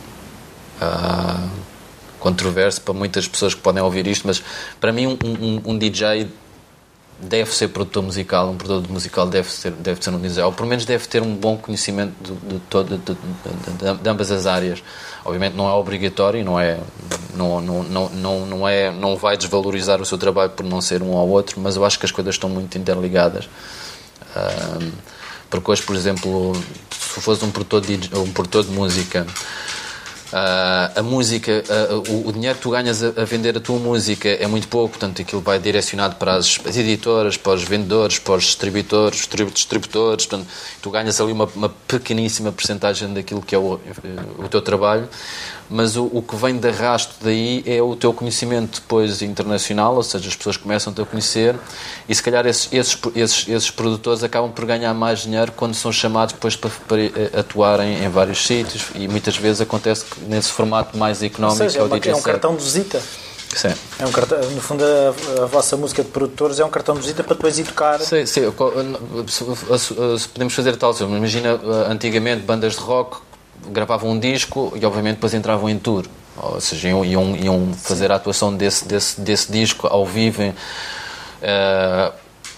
uh, 0.80 1.50
controverso 2.20 2.80
para 2.80 2.94
muitas 2.94 3.26
pessoas 3.26 3.54
que 3.54 3.60
podem 3.60 3.82
ouvir 3.82 4.06
isto, 4.06 4.26
mas 4.26 4.42
para 4.80 4.92
mim 4.92 5.06
um, 5.06 5.18
um, 5.24 5.72
um 5.72 5.78
DJ 5.78 6.28
deve 7.20 7.52
ser 7.52 7.68
produtor 7.68 8.02
musical, 8.02 8.50
um 8.50 8.56
produtor 8.56 8.90
musical 8.90 9.26
deve 9.26 9.50
ser, 9.50 9.72
deve 9.72 10.02
ser 10.02 10.10
um 10.10 10.20
DJ, 10.20 10.44
ou 10.44 10.52
pelo 10.52 10.68
menos 10.68 10.84
deve 10.84 11.06
ter 11.08 11.20
um 11.20 11.34
bom 11.34 11.56
conhecimento 11.56 12.14
de, 12.20 12.32
de, 12.32 12.60
todo, 12.70 12.96
de, 12.96 13.14
de, 13.14 14.02
de 14.02 14.08
ambas 14.08 14.30
as 14.30 14.46
áreas. 14.46 14.82
Obviamente 15.24 15.54
não 15.54 15.68
é 15.68 15.72
obrigatório, 15.72 16.44
não 16.44 16.58
é, 16.58 16.78
não, 17.34 17.60
não, 17.60 17.82
não, 17.82 18.08
não, 18.08 18.46
não, 18.46 18.68
é, 18.68 18.90
não 18.92 19.16
vai 19.16 19.36
desvalorizar 19.36 20.00
o 20.00 20.06
seu 20.06 20.16
trabalho 20.16 20.50
por 20.50 20.64
não 20.64 20.80
ser 20.80 21.02
um 21.02 21.10
ou 21.10 21.28
outro, 21.28 21.60
mas 21.60 21.76
eu 21.76 21.84
acho 21.84 21.98
que 21.98 22.06
as 22.06 22.12
coisas 22.12 22.36
estão 22.36 22.48
muito 22.48 22.78
interligadas. 22.78 23.48
Um, 24.36 24.92
porque 25.50 25.70
hoje, 25.70 25.82
por 25.82 25.96
exemplo, 25.96 26.52
se 26.90 27.20
fosse 27.20 27.44
um 27.44 27.50
produtor 27.50 27.80
de, 27.80 28.10
um 28.14 28.32
produtor 28.32 28.64
de 28.64 28.70
música 28.70 29.26
Uh, 30.28 31.00
a 31.00 31.02
música, 31.02 31.64
uh, 31.90 32.12
o, 32.12 32.28
o, 32.28 32.32
dinheiro 32.34 32.54
que 32.56 32.62
tu 32.62 32.70
ganhas 32.70 33.02
a, 33.02 33.08
a, 33.08 33.24
vender 33.24 33.56
a 33.56 33.60
tua 33.60 33.78
música 33.78 34.28
é 34.28 34.46
muito 34.46 34.68
pouco, 34.68 34.90
portanto 34.90 35.22
aquilo 35.22 35.40
vai 35.40 35.58
direcionado 35.58 36.16
para 36.16 36.34
as, 36.34 36.60
as 36.66 36.76
editoras, 36.76 37.38
para 37.38 37.52
os 37.52 37.62
vendedores, 37.62 38.18
para 38.18 38.34
os 38.34 38.44
distributores, 38.44 39.26
distributores, 39.54 40.26
portanto 40.26 40.46
tu 40.82 40.90
ganhas 40.90 41.18
ali 41.18 41.32
uma, 41.32 41.48
uma 41.54 41.70
pequeníssima 41.70 42.52
porcentagem 42.52 43.14
daquilo 43.14 43.40
que 43.40 43.54
é 43.54 43.58
o, 43.58 43.80
o 44.38 44.48
teu 44.50 44.60
trabalho 44.60 45.08
mas 45.70 45.96
o, 45.96 46.04
o, 46.04 46.22
que 46.22 46.34
vem 46.36 46.56
de 46.56 46.68
arrasto 46.68 47.14
daí 47.20 47.62
é 47.66 47.80
o 47.82 47.94
teu 47.94 48.12
conhecimento 48.12 48.80
depois 48.80 49.20
internacional, 49.22 49.94
ou 49.94 50.02
seja, 50.02 50.28
as 50.28 50.36
pessoas 50.36 50.56
começam-te 50.56 51.00
a 51.00 51.04
conhecer 51.04 51.56
e 52.08 52.14
se 52.14 52.22
calhar 52.22 52.46
esses, 52.46 52.72
esses, 52.72 52.98
esses, 53.14 53.48
esses, 53.48 53.70
produtores 53.70 54.22
acabam 54.22 54.50
por 54.50 54.64
ganhar 54.64 54.94
mais 54.94 55.20
dinheiro 55.20 55.52
quando 55.52 55.74
são 55.74 55.92
chamados 55.92 56.32
depois 56.32 56.56
para, 56.56 56.70
para 56.86 57.02
eh, 57.02 57.30
atuar 57.38 57.80
em, 57.80 58.08
vários 58.08 58.46
sítios 58.46 58.86
e 58.94 59.06
muitas 59.06 59.36
vezes 59.36 59.60
acontece 59.60 60.04
que 60.04 60.20
nesse 60.22 60.50
formato 60.50 60.96
mais 60.96 61.22
económico 61.22 61.62
ou 61.62 61.70
seja, 61.70 61.80
é, 61.80 61.82
uma, 61.82 61.98
é 61.98 62.14
um 62.14 62.22
cartão 62.22 62.56
de 62.56 62.64
visita. 62.64 63.02
Sim. 63.54 63.74
É 63.98 64.06
um 64.06 64.12
cartão, 64.12 64.38
no 64.50 64.60
fundo, 64.60 64.84
a, 64.84 65.42
a, 65.42 65.46
vossa 65.46 65.76
música 65.76 66.02
de 66.02 66.10
produtores 66.10 66.60
é 66.60 66.64
um 66.64 66.70
cartão 66.70 66.94
de 66.94 67.00
visita 67.00 67.24
para 67.24 67.34
depois 67.34 67.58
ir 67.58 67.64
tocar. 67.64 67.98
Sim, 68.00 68.26
sim. 68.26 68.42
Se, 69.26 70.28
podemos 70.28 70.54
fazer 70.54 70.76
tal, 70.76 70.94
imagina 71.00 71.50
eh, 71.50 71.90
antigamente 71.92 72.42
bandas 72.42 72.74
de 72.74 72.80
rock 72.80 73.18
gravavam 73.70 74.10
um 74.10 74.18
disco 74.18 74.72
e 74.80 74.84
obviamente 74.84 75.16
depois 75.16 75.34
entravam 75.34 75.68
em 75.68 75.78
tour 75.78 76.06
ou 76.40 76.60
seja, 76.60 76.88
iam, 76.88 77.04
iam, 77.04 77.36
iam 77.36 77.74
fazer 77.74 78.12
a 78.12 78.16
atuação 78.16 78.54
desse, 78.54 78.86
desse, 78.86 79.20
desse 79.20 79.50
disco 79.50 79.86
ao 79.86 80.06
vivo 80.06 80.42
uh, 80.42 82.12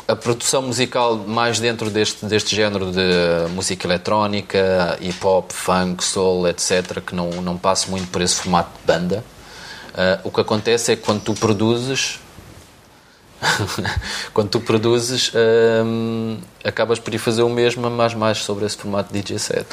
a 0.07 0.17
produção 0.17 0.63
musical 0.63 1.17
mais 1.17 1.61
dentro 1.61 1.89
deste, 1.89 2.27
deste 2.27 2.55
género 2.55 2.91
de 2.91 3.49
música 3.55 3.87
eletrónica, 3.87 4.99
hip 5.01 5.25
hop, 5.25 5.53
funk, 5.53 6.03
soul, 6.03 6.49
etc., 6.49 7.01
que 7.01 7.15
não, 7.15 7.31
não 7.43 7.57
passa 7.57 7.89
muito 7.89 8.09
por 8.11 8.21
esse 8.21 8.35
formato 8.35 8.71
de 8.81 8.87
banda. 8.87 9.25
Uh, 9.91 10.21
o 10.25 10.31
que 10.31 10.41
acontece 10.41 10.93
é 10.93 10.97
que 10.97 11.03
quando 11.03 11.23
tu 11.23 11.35
produzes, 11.35 12.19
quando 14.35 14.49
tu 14.49 14.61
produzes, 14.61 15.31
um, 15.85 16.39
acabas 16.65 16.99
por 16.99 17.15
ir 17.15 17.19
fazer 17.19 17.43
o 17.43 17.49
mesmo, 17.49 17.89
mas 17.89 18.13
mais 18.13 18.39
sobre 18.39 18.67
esse 18.67 18.77
formato 18.77 19.13
DJ 19.13 19.39
set. 19.39 19.67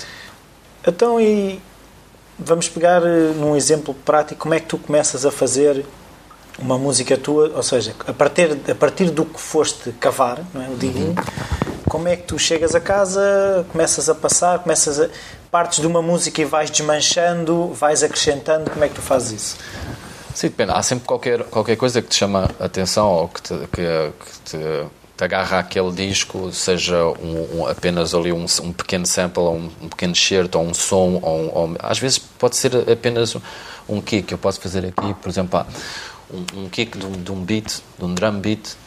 Então, 0.87 1.19
e 1.19 1.61
vamos 2.39 2.69
pegar 2.69 3.03
eh, 3.03 3.33
num 3.35 3.55
exemplo 3.57 3.93
prático 3.93 4.41
como 4.41 4.53
é 4.53 4.59
que 4.59 4.67
tu 4.67 4.77
começas 4.77 5.25
a 5.25 5.31
fazer 5.31 5.85
uma 6.57 6.77
música 6.77 7.17
tua, 7.17 7.51
ou 7.53 7.61
seja, 7.61 7.93
a 8.07 8.13
partir, 8.13 8.57
a 8.71 8.75
partir 8.75 9.11
do 9.11 9.25
que 9.25 9.39
foste 9.39 9.91
cavar, 9.93 10.39
não 10.53 10.63
é? 10.63 10.69
o 10.69 10.75
digging, 10.75 11.09
uhum. 11.09 11.15
como 11.89 12.07
é 12.07 12.15
que 12.15 12.23
tu 12.23 12.39
chegas 12.39 12.73
a 12.73 12.79
casa, 12.79 13.65
começas 13.71 14.09
a 14.09 14.15
passar, 14.15 14.59
começas 14.59 14.99
a 14.99 15.09
partes 15.51 15.79
de 15.79 15.87
uma 15.87 16.01
música 16.01 16.41
e 16.41 16.45
vais 16.45 16.71
desmanchando, 16.71 17.67
vais 17.73 18.01
acrescentando, 18.01 18.71
como 18.71 18.83
é 18.83 18.87
que 18.87 18.95
tu 18.95 19.01
fazes 19.01 19.31
isso? 19.41 19.57
Sim, 20.33 20.47
depende. 20.47 20.71
Há 20.71 20.81
sempre 20.83 21.05
qualquer, 21.05 21.43
qualquer 21.43 21.75
coisa 21.75 22.01
que 22.01 22.09
te 22.09 22.15
chama 22.15 22.49
a 22.59 22.65
atenção 22.65 23.11
ou 23.11 23.27
que 23.27 23.41
te, 23.41 23.53
que, 23.71 24.11
que 24.19 24.39
te 24.45 24.85
te 25.17 25.23
agarra 25.23 25.59
aquele 25.59 25.91
disco, 25.91 26.51
seja 26.53 27.03
um, 27.03 27.61
um, 27.61 27.67
apenas 27.67 28.13
ali 28.13 28.31
um, 28.31 28.45
um, 28.61 28.71
pequeno 28.71 29.05
sample, 29.05 29.41
ou 29.41 29.55
um, 29.55 29.89
pequeno 29.89 30.13
shirt, 30.13 30.53
ou 30.53 30.63
um 30.63 30.73
som, 30.75 31.19
ou, 31.23 31.55
ou, 31.55 31.75
às 31.79 31.97
vezes 31.97 32.19
pode 32.19 32.55
ser 32.55 32.89
apenas 32.89 33.35
um 33.89 33.99
kick. 33.99 34.31
Eu 34.31 34.37
posso 34.37 34.61
fazer 34.61 34.85
aqui, 34.85 35.13
por 35.15 35.27
exemplo, 35.27 35.65
um, 36.31 36.69
kick 36.69 36.95
de 36.97 37.05
um, 37.05 37.11
de 37.11 37.31
beat, 37.31 37.81
de 37.97 38.05
um 38.05 38.13
drum 38.13 38.39
beat. 38.39 38.77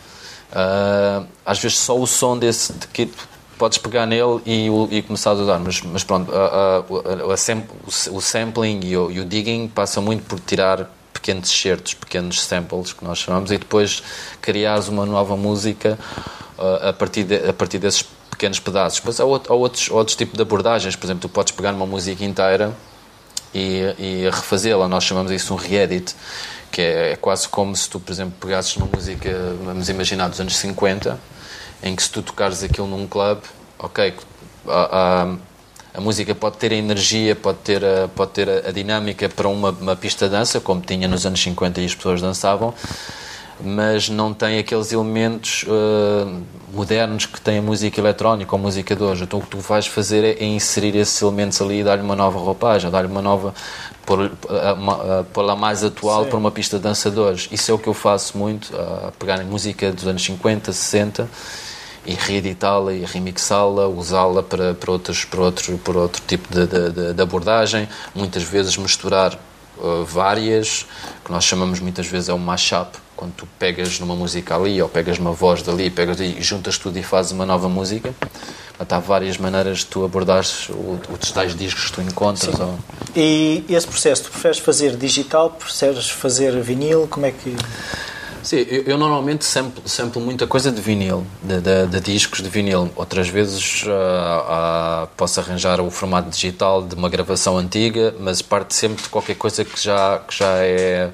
Uh, 0.53 1.27
às 1.45 1.59
vezes 1.59 1.79
só 1.79 1.99
o 1.99 2.07
som 2.07 2.39
desse 2.39 2.73
de 2.73 2.87
kit 2.89 3.13
podes 3.59 3.79
pegar 3.79 4.07
nele 4.07 4.41
e, 4.47 4.69
e 4.91 5.03
começar 5.03 5.31
a 5.31 5.35
usar, 5.35 5.59
mas, 5.59 5.83
mas 5.83 6.03
pronto, 6.03 6.33
o, 8.13 8.21
sampling 8.21 8.81
e 8.83 8.97
o, 8.97 9.11
e 9.11 9.21
o 9.21 9.25
digging 9.25 9.69
passa 9.69 10.01
muito 10.01 10.25
por 10.25 10.41
tirar 10.41 10.91
pequenos 11.21 11.51
excertos, 11.51 11.95
pequenos 11.95 12.43
samples 12.43 12.93
que 12.93 13.05
nós 13.05 13.19
chamamos, 13.19 13.53
e 13.53 13.59
depois 13.59 14.03
criares 14.41 14.89
uma 14.89 15.05
nova 15.05 15.37
música 15.37 15.99
uh, 16.59 16.89
a, 16.89 16.93
partir 16.93 17.25
de, 17.25 17.49
a 17.49 17.53
partir 17.53 17.79
desses 17.79 18.03
pequenos 18.31 18.59
pedaços. 18.59 18.99
Depois 19.01 19.21
há, 19.21 19.25
outro, 19.25 19.53
há 19.53 19.57
outros, 19.57 19.91
outros 19.91 20.17
tipos 20.17 20.37
de 20.37 20.43
abordagens, 20.43 20.97
por 20.97 21.07
exemplo, 21.07 21.23
tu 21.23 21.29
podes 21.29 21.53
pegar 21.53 21.75
uma 21.75 21.87
música 21.87 22.25
inteira 22.25 22.75
e, 23.55 23.95
e 23.99 24.31
refazê-la, 24.31 24.89
nós 24.89 25.05
chamamos 25.05 25.31
isso 25.31 25.53
um 25.53 25.57
re-edit, 25.57 26.17
que 26.73 26.81
é, 26.81 27.13
é, 27.13 27.17
quase 27.17 27.49
como 27.49 27.77
se 27.77 27.89
tu, 27.91 28.01
por 28.01 28.11
exemplo, 28.11 28.35
pegasses 28.41 28.77
uma 28.77 28.87
música, 28.87 29.31
vamos 29.63 29.89
imaginar, 29.89 30.29
dos 30.29 30.41
anos 30.41 30.57
50, 30.57 31.21
em 31.83 31.95
que 31.95 32.03
se 32.03 32.11
tu 32.11 32.23
tocares 32.23 32.63
aquilo 32.63 32.87
num 32.87 33.07
clube, 33.07 33.43
ok, 33.79 34.15
a 34.69 35.35
música 35.99 36.35
pode 36.35 36.59
ter 36.59 36.73
a 36.73 36.77
energia, 36.77 37.35
pode 37.35 37.59
ter 37.59 37.85
a, 37.85 38.09
pode 38.09 38.33
ter 38.33 38.49
a, 38.49 38.69
a 38.69 38.73
dinâmica 38.73 39.29
para 39.29 39.49
uma, 39.49 39.71
uma, 39.71 39.97
pista 39.97 40.27
de 40.27 40.33
dança, 40.33 40.61
como 40.61 40.81
tinha 40.81 41.09
nos 41.09 41.25
anos 41.27 41.43
50 41.43 41.81
e 41.81 41.87
as 41.87 41.95
pessoas 41.95 42.21
dançavam, 42.21 42.73
mas 43.63 44.09
não 44.09 44.33
tem 44.33 44.59
aqueles 44.59 44.93
elementos 44.93 45.65
uh, 45.65 46.43
modernos 46.73 47.27
que 47.27 47.41
tem 47.41 47.59
a 47.59 47.63
música 47.63 48.01
eletrónica 48.01 48.55
ou 48.55 48.59
a 48.59 48.63
música 48.63 48.95
de 48.95 49.03
hoje. 49.03 49.25
Então 49.25 49.39
o 49.39 49.43
que 49.43 49.49
tu 49.49 49.59
vais 49.59 49.87
fazer 49.87 50.25
é, 50.41 50.45
inserir 50.45 50.97
esses 50.97 51.21
elementos 51.21 51.61
ali 51.61 51.81
e 51.81 51.85
dar-lhe 51.85 52.03
uma 52.03 52.17
nova 52.17 52.39
roupagem, 52.39 52.91
dar-lhe 52.91 53.09
uma 53.09 53.23
nova. 53.23 53.53
pô-la 55.33 55.57
mais 55.57 55.83
atual 55.83 56.25
Sim. 56.25 56.31
para 56.31 56.39
uma 56.39 56.51
pista 56.51 56.77
de 56.77 56.85
dançadores. 56.85 57.49
Isso 57.51 57.71
é 57.71 57.75
o 57.75 57.79
que 57.79 57.89
eu 57.89 57.95
faço 57.95 58.39
muito, 58.39 58.73
uh, 58.75 59.13
pegar 59.19 59.43
música 59.45 59.93
dos 59.93 60.07
anos 60.07 60.23
50, 60.23 60.73
60 60.73 61.29
e 62.07 62.15
reeditá-la 62.15 62.93
e 62.93 63.05
remixá-la, 63.05 63.87
usá-la 63.89 64.43
para, 64.43 64.75
para, 64.75 64.91
outros, 64.91 65.25
para, 65.25 65.41
outro, 65.41 65.79
para 65.79 65.99
outro 65.99 66.23
tipo 66.27 66.49
de, 66.53 66.67
de, 66.67 67.13
de 67.15 67.23
abordagem, 67.23 67.89
muitas 68.15 68.43
vezes 68.43 68.77
misturar 68.77 69.39
uh, 69.79 70.05
várias, 70.05 70.87
que 71.25 71.31
nós 71.31 71.45
chamamos 71.45 71.81
muitas 71.81 72.07
vezes 72.07 72.29
é 72.29 72.35
um 72.35 72.39
mashup, 72.39 72.97
quando 73.21 73.35
tu 73.35 73.47
pegas 73.59 74.01
numa 74.01 74.17
música 74.17 74.57
ali 74.57 74.81
ou 74.81 74.89
pegas 74.89 75.19
uma 75.19 75.33
voz 75.33 75.63
dali 75.63 75.91
pegas 75.91 76.19
e 76.21 76.41
juntas 76.41 76.79
tudo 76.79 76.99
e 76.99 77.03
fazes 77.03 77.33
uma 77.33 77.45
nova 77.45 77.69
música. 77.69 78.15
Há 78.79 78.99
várias 78.99 79.37
maneiras 79.37 79.81
de 79.81 79.87
tu 79.87 80.03
abordares 80.07 80.71
os 80.71 81.31
tais 81.31 81.55
discos 81.55 81.89
que 81.89 81.93
tu 81.93 82.01
encontras. 82.01 82.59
Ou... 82.59 82.79
E 83.15 83.63
esse 83.69 83.87
processo, 83.87 84.23
tu 84.23 84.31
preferes 84.31 84.59
fazer 84.59 84.97
digital, 84.97 85.51
preferes 85.51 86.09
fazer 86.09 86.59
vinil, 86.63 87.07
como 87.07 87.27
é 87.27 87.31
que... 87.31 87.55
Sim, 88.43 88.59
eu, 88.69 88.83
eu 88.85 88.99
normalmente 88.99 89.45
samplo, 89.45 89.83
samplo, 89.87 90.21
muita 90.21 90.47
coisa 90.47 90.73
de 90.73 90.81
vinil, 90.81 91.27
de, 91.43 91.61
de, 91.61 91.87
de, 91.87 92.01
discos 92.01 92.43
de 92.43 92.49
vinil. 92.49 92.91
Outras 92.97 93.29
vezes 93.29 93.83
uh, 93.85 93.89
uh, 93.91 95.07
posso 95.17 95.41
arranjar 95.41 95.81
o 95.81 95.91
formato 95.91 96.31
digital 96.31 96.83
de 96.83 96.95
uma 96.95 97.09
gravação 97.09 97.59
antiga, 97.59 98.15
mas 98.19 98.41
parte 98.41 98.75
sempre 98.75 99.03
de 99.03 99.09
qualquer 99.09 99.37
coisa 99.37 99.65
que 99.65 99.81
já, 99.83 100.19
que 100.21 100.37
já 100.37 100.57
é 100.59 101.11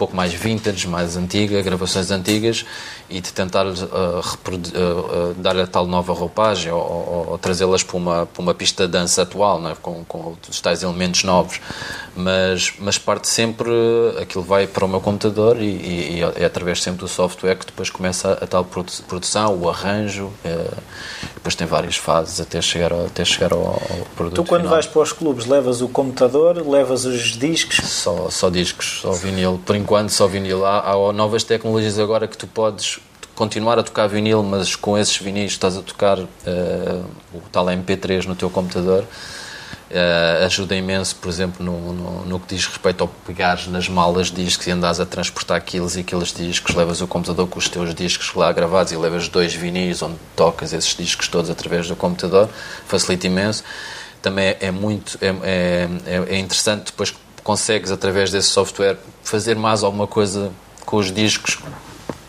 pouco 0.00 0.16
mais 0.16 0.32
vintage, 0.32 0.88
mais 0.88 1.14
antiga, 1.14 1.60
gravações 1.60 2.10
antigas, 2.10 2.64
e 3.10 3.20
de 3.20 3.30
tentar 3.34 3.66
uh, 3.66 3.70
uh, 3.70 5.34
dar 5.36 5.58
a 5.58 5.66
tal 5.66 5.86
nova 5.86 6.14
roupagem 6.14 6.72
ou, 6.72 6.80
ou, 6.80 7.26
ou 7.32 7.38
trazê-las 7.38 7.82
para 7.82 7.96
uma, 7.98 8.24
para 8.24 8.40
uma 8.40 8.54
pista 8.54 8.86
de 8.86 8.92
dança 8.92 9.22
atual, 9.22 9.60
né? 9.60 9.76
com, 9.82 10.02
com 10.04 10.36
os 10.48 10.60
tais 10.62 10.82
elementos 10.82 11.22
novos. 11.22 11.60
Mas, 12.16 12.72
mas 12.78 12.98
parte 12.98 13.28
sempre, 13.28 13.70
aquilo 14.20 14.42
vai 14.42 14.66
para 14.66 14.84
o 14.84 14.88
meu 14.88 15.00
computador 15.00 15.60
e, 15.60 15.66
e, 15.66 16.18
e 16.18 16.22
é 16.22 16.44
através 16.46 16.82
sempre 16.82 17.00
do 17.00 17.08
software 17.08 17.56
que 17.56 17.66
depois 17.66 17.90
começa 17.90 18.30
a, 18.30 18.44
a 18.44 18.46
tal 18.46 18.64
produção, 18.64 19.56
o 19.58 19.68
arranjo, 19.68 20.30
é, 20.44 20.70
depois 21.34 21.54
tem 21.54 21.66
várias 21.66 21.96
fases 21.96 22.40
até 22.40 22.60
chegar 22.60 22.92
ao, 22.92 23.06
até 23.06 23.24
chegar 23.24 23.52
ao, 23.52 23.60
ao 23.60 24.06
produto. 24.16 24.42
Tu, 24.42 24.44
quando 24.44 24.62
final. 24.62 24.74
vais 24.74 24.86
para 24.86 25.02
os 25.02 25.12
clubes, 25.12 25.46
levas 25.46 25.80
o 25.82 25.88
computador, 25.88 26.66
levas 26.66 27.04
os 27.04 27.38
discos? 27.38 27.76
Só, 27.76 28.28
só 28.30 28.50
discos, 28.50 29.00
só 29.02 29.12
vinil. 29.12 29.60
Por 29.64 29.74
enquanto, 29.74 29.89
só 30.08 30.26
vinil. 30.26 30.64
Há, 30.64 30.90
há 30.90 31.12
novas 31.12 31.44
tecnologias 31.44 31.98
agora 31.98 32.26
que 32.26 32.36
tu 32.36 32.46
podes 32.46 32.98
continuar 33.34 33.78
a 33.78 33.82
tocar 33.82 34.06
vinil, 34.06 34.42
mas 34.42 34.76
com 34.76 34.98
esses 34.98 35.16
vinis 35.16 35.52
estás 35.52 35.76
a 35.76 35.82
tocar 35.82 36.18
uh, 36.18 36.26
o 37.32 37.40
tal 37.50 37.66
MP3 37.66 38.26
no 38.26 38.34
teu 38.34 38.50
computador 38.50 39.04
Uh, 39.90 40.46
ajuda 40.46 40.76
imenso, 40.76 41.16
por 41.16 41.28
exemplo, 41.28 41.66
no, 41.66 41.92
no, 41.92 42.24
no, 42.24 42.38
que 42.38 42.54
diz 42.54 42.64
respeito 42.64 43.00
ao 43.00 43.08
pegares 43.08 43.66
nas 43.66 43.88
malas 43.88 44.30
discos 44.30 44.64
e 44.68 44.70
andares 44.70 45.00
a 45.00 45.06
transportar 45.06 45.56
aqueles 45.56 45.96
e 45.96 46.00
aqueles 46.00 46.32
discos, 46.32 46.76
levas 46.76 47.00
o 47.00 47.08
computador 47.08 47.48
com 47.48 47.58
os 47.58 47.68
teus 47.68 47.92
discos 47.92 48.32
lá 48.34 48.52
gravados 48.52 48.92
e 48.92 48.96
levas 48.96 49.28
dois 49.28 49.52
vinis 49.52 50.00
onde 50.00 50.14
tocas 50.36 50.72
esses 50.72 50.94
discos 50.94 51.26
todos 51.26 51.50
através 51.50 51.88
do 51.88 51.96
computador, 51.96 52.48
facilita 52.86 53.26
imenso. 53.26 53.64
Também 54.22 54.50
é, 54.50 54.58
é 54.60 54.70
muito 54.70 55.18
é, 55.20 55.34
é, 56.06 56.36
é, 56.36 56.38
interessante 56.38 56.86
depois 56.86 57.12
consegues 57.42 57.90
através 57.90 58.30
desse 58.30 58.46
software 58.46 58.96
fazer 59.22 59.56
mais 59.56 59.82
alguma 59.82 60.06
coisa 60.06 60.50
com 60.84 60.96
os 60.96 61.12
discos 61.12 61.58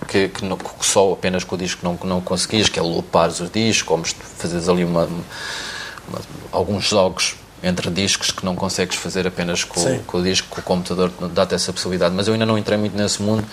que, 0.08 0.28
que, 0.28 0.44
não, 0.44 0.58
que 0.58 0.86
só 0.86 1.14
apenas 1.14 1.44
com 1.44 1.56
o 1.56 1.58
disco 1.58 1.82
não, 1.84 1.98
não 2.04 2.22
conseguias, 2.22 2.68
que 2.68 2.78
é 2.78 2.82
loopares 2.82 3.40
os 3.40 3.50
discos, 3.50 3.84
como 3.84 4.06
fazeres 4.06 4.68
ali 4.68 4.84
uma, 4.84 5.06
uma, 5.06 6.20
alguns 6.52 6.86
jogos 6.86 7.36
entre 7.64 7.90
discos 7.90 8.32
que 8.32 8.44
não 8.44 8.56
consegues 8.56 8.96
fazer 8.98 9.26
apenas 9.28 9.64
com, 9.64 10.00
com 10.00 10.18
o 10.18 10.24
disco, 10.24 10.48
com 10.50 10.62
o 10.62 10.64
computador 10.64 11.12
dá-te 11.34 11.56
essa 11.56 11.72
possibilidade. 11.72 12.14
Mas 12.14 12.28
eu 12.28 12.34
ainda 12.34 12.46
não 12.46 12.58
entrei 12.58 12.78
muito 12.78 12.98
nesse 12.98 13.22
mundo, 13.22 13.46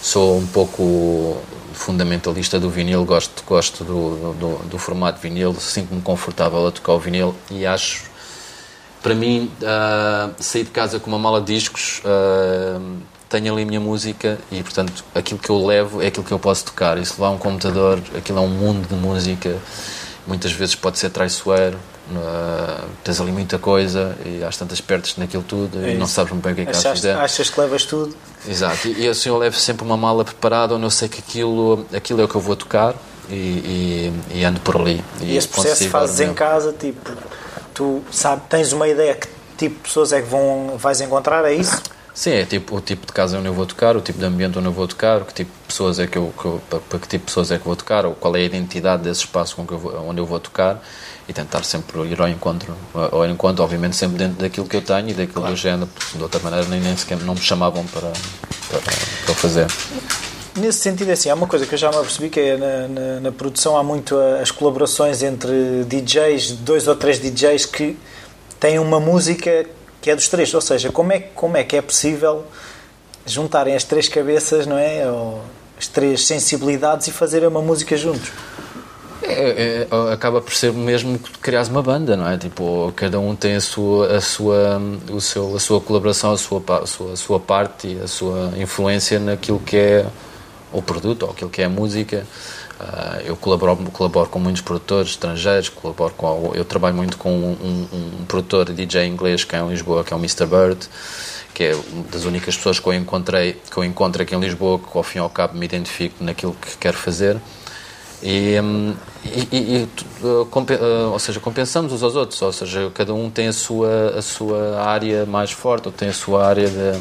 sou 0.00 0.38
um 0.38 0.46
pouco 0.46 1.40
fundamentalista 1.72 2.58
do 2.58 2.70
vinil, 2.70 3.04
gosto, 3.04 3.44
gosto 3.46 3.84
do, 3.84 4.34
do, 4.34 4.68
do 4.68 4.78
formato 4.78 5.20
vinil, 5.20 5.54
sinto-me 5.54 6.00
confortável 6.00 6.66
a 6.66 6.72
tocar 6.72 6.92
o 6.92 6.98
vinil 6.98 7.34
e 7.50 7.66
acho, 7.66 8.04
para 9.02 9.14
mim, 9.14 9.50
uh, 9.60 10.32
sair 10.38 10.64
de 10.64 10.70
casa 10.70 11.00
com 11.00 11.08
uma 11.08 11.18
mala 11.18 11.40
de 11.40 11.54
discos. 11.54 12.00
Uh, 12.00 12.98
tenho 13.28 13.52
ali 13.52 13.62
a 13.62 13.66
minha 13.66 13.80
música 13.80 14.38
e, 14.50 14.62
portanto, 14.62 15.04
aquilo 15.14 15.40
que 15.40 15.48
eu 15.48 15.64
levo 15.64 16.02
é 16.02 16.08
aquilo 16.08 16.24
que 16.24 16.32
eu 16.32 16.38
posso 16.38 16.66
tocar. 16.66 16.98
E 16.98 17.06
se 17.06 17.12
levar 17.12 17.30
um 17.30 17.38
computador, 17.38 17.98
aquilo 18.16 18.38
é 18.38 18.42
um 18.42 18.48
mundo 18.48 18.86
de 18.86 18.94
música, 18.94 19.56
muitas 20.26 20.52
vezes 20.52 20.74
pode 20.74 20.98
ser 20.98 21.10
traiçoeiro, 21.10 21.78
Uh, 22.10 22.84
tens 23.04 23.20
ali 23.20 23.30
muita 23.30 23.60
coisa 23.60 24.16
e 24.26 24.42
às 24.42 24.56
tantas 24.56 24.80
perdes 24.80 25.16
naquilo 25.16 25.44
tudo 25.44 25.78
é 25.82 25.94
e 25.94 25.96
não 25.96 26.08
sabes 26.08 26.32
muito 26.32 26.42
bem 26.42 26.52
o 26.52 26.56
que 26.56 26.62
é 26.62 26.64
que 26.64 26.70
Achaste, 26.72 26.88
fazer. 26.88 27.12
Achas 27.12 27.48
que 27.48 27.60
levas 27.60 27.84
tudo? 27.84 28.14
Exato, 28.46 28.88
e, 28.88 29.04
e, 29.04 29.08
assim 29.08 29.28
eu 29.28 29.38
levo 29.38 29.56
sempre 29.56 29.86
uma 29.86 29.96
mala 29.96 30.24
preparada 30.24 30.74
onde 30.74 30.84
eu 30.84 30.90
sei 30.90 31.08
que 31.08 31.20
aquilo, 31.20 31.86
aquilo 31.94 32.20
é 32.20 32.24
o 32.24 32.28
que 32.28 32.34
eu 32.34 32.40
vou 32.40 32.56
tocar 32.56 32.96
e, 33.30 33.34
e, 33.34 34.12
e 34.34 34.44
ando 34.44 34.58
por 34.60 34.76
ali. 34.76 35.02
E, 35.20 35.36
esse 35.36 35.46
processo 35.46 35.88
fazes 35.88 36.18
em 36.20 36.34
casa, 36.34 36.72
tipo, 36.72 37.12
tu 37.74 38.02
sabe, 38.10 38.42
tens 38.48 38.72
uma 38.72 38.88
ideia 38.88 39.14
que 39.14 39.28
tipo 39.56 39.76
de 39.76 39.82
pessoas 39.82 40.12
é 40.12 40.20
que 40.20 40.28
vão, 40.28 40.76
vais 40.76 41.00
encontrar, 41.00 41.44
é 41.44 41.54
isso? 41.54 41.82
Sim, 42.14 42.32
é 42.32 42.44
tipo 42.44 42.76
o 42.76 42.80
tipo 42.80 43.06
de 43.06 43.12
casa 43.12 43.38
onde 43.38 43.48
eu 43.48 43.54
vou 43.54 43.64
tocar, 43.64 43.96
o 43.96 44.00
tipo 44.00 44.18
de 44.18 44.24
ambiente 44.24 44.58
onde 44.58 44.68
eu 44.68 44.72
vou 44.72 44.86
tocar, 44.86 45.24
que 45.24 45.32
tipo 45.32 45.50
de 45.50 45.66
pessoas 45.66 45.98
é 45.98 46.06
que 46.06 46.18
eu, 46.18 46.32
que 46.38 46.44
eu 46.44 46.60
para, 46.68 46.78
para, 46.78 46.98
que 46.98 47.08
tipo 47.08 47.24
de 47.24 47.26
pessoas 47.26 47.50
é 47.50 47.58
que 47.58 47.64
vou 47.64 47.74
tocar, 47.74 48.04
ou 48.04 48.14
qual 48.14 48.36
é 48.36 48.40
a 48.40 48.42
identidade 48.42 49.02
desse 49.02 49.20
espaço 49.20 49.56
com 49.56 49.66
que 49.66 49.72
eu 49.72 49.78
vou, 49.78 50.08
onde 50.08 50.20
eu 50.20 50.26
vou 50.26 50.38
tocar 50.38 50.82
e 51.26 51.32
tentar 51.32 51.62
sempre 51.64 51.98
ir 52.02 52.20
ao 52.20 52.28
encontro, 52.28 52.76
ao 52.92 53.26
encontro, 53.26 53.64
obviamente 53.64 53.96
sempre 53.96 54.18
dentro 54.18 54.42
daquilo 54.42 54.66
que 54.66 54.76
eu 54.76 54.82
tenho 54.82 55.08
e 55.08 55.14
daquilo 55.14 55.40
claro. 55.40 55.54
do 55.54 55.56
género, 55.56 55.86
porque 55.86 56.18
de 56.18 56.22
outra 56.22 56.40
maneira 56.40 56.66
nem, 56.68 56.80
nem 56.80 56.94
sequer 56.96 57.18
não 57.18 57.34
me 57.34 57.40
chamavam 57.40 57.86
para, 57.86 58.12
para, 58.68 58.80
para 59.24 59.34
fazer. 59.34 59.66
Nesse 60.54 60.80
sentido, 60.80 61.08
é 61.08 61.12
assim, 61.12 61.30
há 61.30 61.34
uma 61.34 61.46
coisa 61.46 61.64
que 61.64 61.74
eu 61.74 61.78
já 61.78 61.90
me 61.90 61.96
apercebi 61.96 62.28
que 62.28 62.38
é 62.38 62.56
na, 62.58 62.88
na, 62.88 63.20
na, 63.20 63.32
produção 63.32 63.74
há 63.74 63.82
muito 63.82 64.18
as 64.18 64.50
colaborações 64.50 65.22
entre 65.22 65.84
DJs, 65.84 66.52
dois 66.58 66.86
ou 66.86 66.94
três 66.94 67.18
DJs 67.18 67.64
que 67.64 67.96
têm 68.60 68.78
uma 68.78 69.00
música 69.00 69.64
que 70.02 70.10
é 70.10 70.14
dos 70.14 70.28
três, 70.28 70.52
ou 70.52 70.60
seja, 70.60 70.90
como 70.90 71.12
é, 71.12 71.20
como 71.20 71.56
é 71.56 71.64
que 71.64 71.76
é 71.76 71.80
possível 71.80 72.44
juntarem 73.24 73.74
as 73.74 73.84
três 73.84 74.08
cabeças, 74.08 74.66
não 74.66 74.76
é? 74.76 75.10
Ou 75.10 75.40
as 75.78 75.86
três 75.86 76.26
sensibilidades 76.26 77.06
e 77.06 77.12
fazerem 77.12 77.48
uma 77.48 77.62
música 77.62 77.96
juntos? 77.96 78.30
É, 79.22 79.86
é, 79.90 80.12
acaba 80.12 80.42
por 80.42 80.52
ser 80.52 80.72
mesmo 80.72 81.18
criar 81.40 81.66
uma 81.68 81.82
banda, 81.82 82.14
não 82.16 82.28
é? 82.28 82.36
Tipo, 82.36 82.92
cada 82.94 83.18
um 83.18 83.34
tem 83.34 83.54
a 83.54 83.60
sua, 83.60 84.16
a 84.16 84.20
sua, 84.20 84.82
o 85.10 85.20
seu, 85.20 85.56
a 85.56 85.60
sua 85.60 85.80
colaboração, 85.80 86.32
a 86.32 86.36
sua, 86.36 86.62
a 86.82 86.86
sua, 86.86 87.12
a 87.12 87.16
sua 87.16 87.40
parte 87.40 87.88
e 87.88 88.00
a 88.00 88.08
sua 88.08 88.52
influência 88.58 89.18
naquilo 89.18 89.60
que 89.60 89.76
é 89.76 90.06
o 90.72 90.82
produto 90.82 91.24
ou 91.24 91.30
aquilo 91.30 91.50
que 91.50 91.62
é 91.62 91.66
a 91.66 91.68
música. 91.68 92.26
Uh, 92.80 93.20
eu 93.24 93.36
colaboro, 93.36 93.76
colaboro 93.92 94.28
com 94.28 94.38
muitos 94.38 94.62
produtores 94.62 95.10
estrangeiros, 95.10 95.68
colaboro 95.68 96.14
com, 96.14 96.52
eu 96.54 96.64
trabalho 96.64 96.96
muito 96.96 97.16
com 97.16 97.30
um, 97.30 97.52
um, 97.52 98.20
um 98.20 98.24
produtor 98.26 98.72
DJ 98.72 99.06
inglês 99.06 99.44
que 99.44 99.54
é 99.54 99.60
em 99.60 99.68
Lisboa, 99.68 100.02
que 100.02 100.12
é 100.12 100.16
o 100.16 100.18
Mr. 100.18 100.46
Bird, 100.46 100.88
que 101.54 101.64
é 101.64 101.76
uma 101.92 102.04
das 102.10 102.24
únicas 102.24 102.56
pessoas 102.56 102.80
que 102.80 102.86
eu 102.86 102.94
encontrei 102.94 103.60
que 103.70 103.76
eu 103.76 103.84
encontro 103.84 104.22
aqui 104.22 104.34
em 104.34 104.40
Lisboa, 104.40 104.78
que 104.78 104.96
ao 104.96 105.02
fim 105.02 105.18
e 105.18 105.20
ao 105.20 105.30
cabo 105.30 105.56
me 105.56 105.64
identifico 105.64 106.24
naquilo 106.24 106.54
que 106.54 106.76
quero 106.76 106.96
fazer. 106.96 107.38
E, 108.22 108.58
hum, 108.60 108.94
e, 109.24 109.48
e, 109.52 109.88
uh, 110.24 110.42
uh, 110.42 111.12
ou 111.12 111.18
seja, 111.18 111.40
compensamos 111.40 111.92
uns 111.92 112.02
aos 112.02 112.14
outros, 112.14 112.40
ou 112.40 112.52
seja, 112.52 112.90
cada 112.94 113.12
um 113.12 113.28
tem 113.28 113.48
a 113.48 113.52
sua, 113.52 114.14
a 114.16 114.22
sua 114.22 114.80
área 114.80 115.26
mais 115.26 115.50
forte, 115.50 115.86
ou 115.86 115.92
tem 115.92 116.08
a 116.08 116.12
sua 116.12 116.46
área 116.46 116.68
de, 116.68 117.00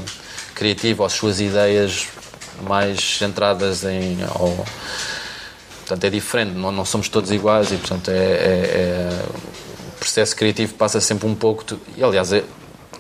criativa, 0.55 1.03
ou 1.03 1.07
as 1.07 1.13
suas 1.13 1.39
ideias 1.39 2.07
mais 2.61 3.17
centradas 3.17 3.83
em. 3.83 4.17
Portanto, 5.79 6.03
é 6.05 6.09
diferente, 6.09 6.53
não, 6.53 6.71
não 6.71 6.85
somos 6.85 7.09
todos 7.09 7.31
iguais 7.31 7.71
e, 7.71 7.75
portanto, 7.75 8.09
é, 8.09 8.13
é, 8.13 8.19
é 8.19 9.25
o 9.95 9.99
processo 9.99 10.35
criativo 10.35 10.73
passa 10.75 11.01
sempre 11.01 11.27
um 11.27 11.35
pouco. 11.35 11.63
E, 11.97 12.03
aliás, 12.03 12.31
é, 12.31 12.43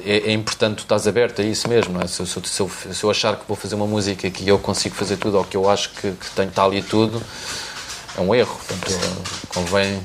é, 0.03 0.17
é, 0.29 0.31
importante 0.33 0.77
tu 0.77 0.83
estás 0.83 1.07
aberto 1.07 1.41
a 1.41 1.45
isso 1.45 1.67
mesmo, 1.69 1.93
não 1.93 2.01
é? 2.01 2.07
Se, 2.07 2.25
se, 2.25 2.41
se, 2.43 2.59
eu, 2.59 2.69
se, 2.69 3.03
eu, 3.03 3.09
achar 3.09 3.37
que 3.37 3.43
vou 3.47 3.55
fazer 3.55 3.75
uma 3.75 3.87
música 3.87 4.29
que 4.29 4.47
eu 4.47 4.59
consigo 4.59 4.95
fazer 4.95 5.17
tudo 5.17 5.37
ou 5.37 5.43
que 5.43 5.55
eu 5.55 5.69
acho 5.69 5.89
que, 5.91 6.11
que 6.11 6.29
tenho 6.35 6.51
tal 6.51 6.73
e 6.73 6.81
tudo 6.81 7.21
é 8.17 8.21
um 8.21 8.33
erro. 8.35 8.55
Portanto, 8.67 8.99
convém. 9.49 10.01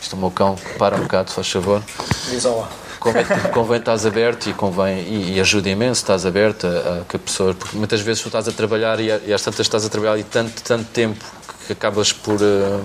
Isto 0.00 0.14
é 0.14 0.18
o 0.18 0.20
meu 0.20 0.30
cão, 0.30 0.56
para 0.78 0.96
um 0.96 1.02
bocado, 1.02 1.28
se 1.28 1.36
faz 1.36 1.50
favor. 1.50 1.82
Diz 2.30 2.44
olá. 2.44 2.70
Convém, 3.00 3.24
convém 3.54 3.78
estás 3.78 4.04
aberto 4.04 4.50
e 4.50 4.52
convém 4.52 5.00
e, 5.00 5.36
e 5.36 5.40
ajuda 5.40 5.70
imenso 5.70 6.02
estás 6.02 6.26
aberto 6.26 6.66
a, 6.66 7.00
a 7.00 7.04
que 7.08 7.16
a 7.16 7.18
pessoa 7.18 7.54
porque 7.54 7.74
muitas 7.74 8.02
vezes 8.02 8.22
tu 8.22 8.28
estás 8.28 8.46
a 8.46 8.52
trabalhar 8.52 9.00
e, 9.00 9.06
e 9.26 9.32
às 9.32 9.42
tantas 9.42 9.60
estás 9.60 9.86
a 9.86 9.88
trabalhar 9.88 10.18
e 10.18 10.22
tanto 10.22 10.62
tanto 10.62 10.84
tempo 10.90 11.24
que 11.66 11.72
acabas 11.72 12.12
por 12.12 12.36
uh, 12.42 12.84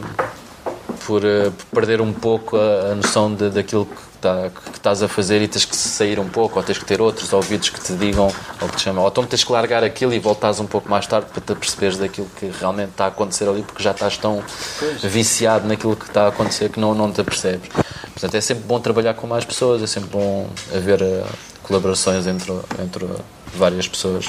por, 1.06 1.22
uh, 1.24 1.52
perder 1.74 2.00
um 2.00 2.14
pouco 2.14 2.56
a, 2.56 2.92
a 2.92 2.96
noção 2.96 3.34
de, 3.36 3.50
daquilo 3.50 3.88
tá, 4.18 4.50
que 4.50 4.78
estás 4.78 5.02
a 5.04 5.08
fazer 5.08 5.42
e 5.42 5.48
tens 5.48 5.66
que 5.66 5.76
sair 5.76 6.20
um 6.20 6.28
pouco, 6.28 6.58
ou 6.58 6.64
tens 6.64 6.78
que 6.78 6.86
ter 6.86 7.02
outros 7.02 7.32
ouvidos 7.34 7.70
que 7.70 7.80
te 7.80 7.94
digam, 7.94 8.32
ou 8.62 8.70
que 8.70 8.76
te 8.76 8.84
chamam, 8.84 9.04
ou 9.04 9.10
então 9.10 9.26
tens 9.26 9.44
que 9.44 9.52
largar 9.52 9.84
aquilo 9.84 10.14
e 10.14 10.20
voltares 10.20 10.60
um 10.60 10.66
pouco 10.66 10.90
mais 10.90 11.06
tarde 11.08 11.28
para 11.32 11.42
te 11.42 11.56
perceberes 11.60 11.98
daquilo 11.98 12.28
que 12.38 12.52
realmente 12.60 12.92
está 12.92 13.06
a 13.06 13.08
acontecer 13.08 13.48
ali, 13.48 13.64
porque 13.64 13.84
já 13.84 13.92
estás 13.92 14.18
tão 14.18 14.44
pois. 14.80 15.02
viciado 15.04 15.68
naquilo 15.68 15.96
que 15.96 16.06
está 16.06 16.26
a 16.26 16.28
acontecer 16.30 16.70
que 16.70 16.80
não, 16.80 16.94
não 16.94 17.12
te 17.12 17.24
percebes. 17.24 17.70
Portanto, 18.14 18.36
é 18.36 18.42
sempre 18.42 18.64
bom 18.64 18.80
trabalhar 18.80 19.14
com 19.14 19.28
mais 19.28 19.44
pessoas, 19.44 19.84
é 19.84 19.88
sempre 19.88 20.10
bom 20.10 20.48
haver 20.74 21.02
uh, 21.02 21.26
colaborações 21.64 22.26
entre, 22.28 22.54
entre 22.82 23.06
várias 23.54 23.88
pessoas. 23.88 24.28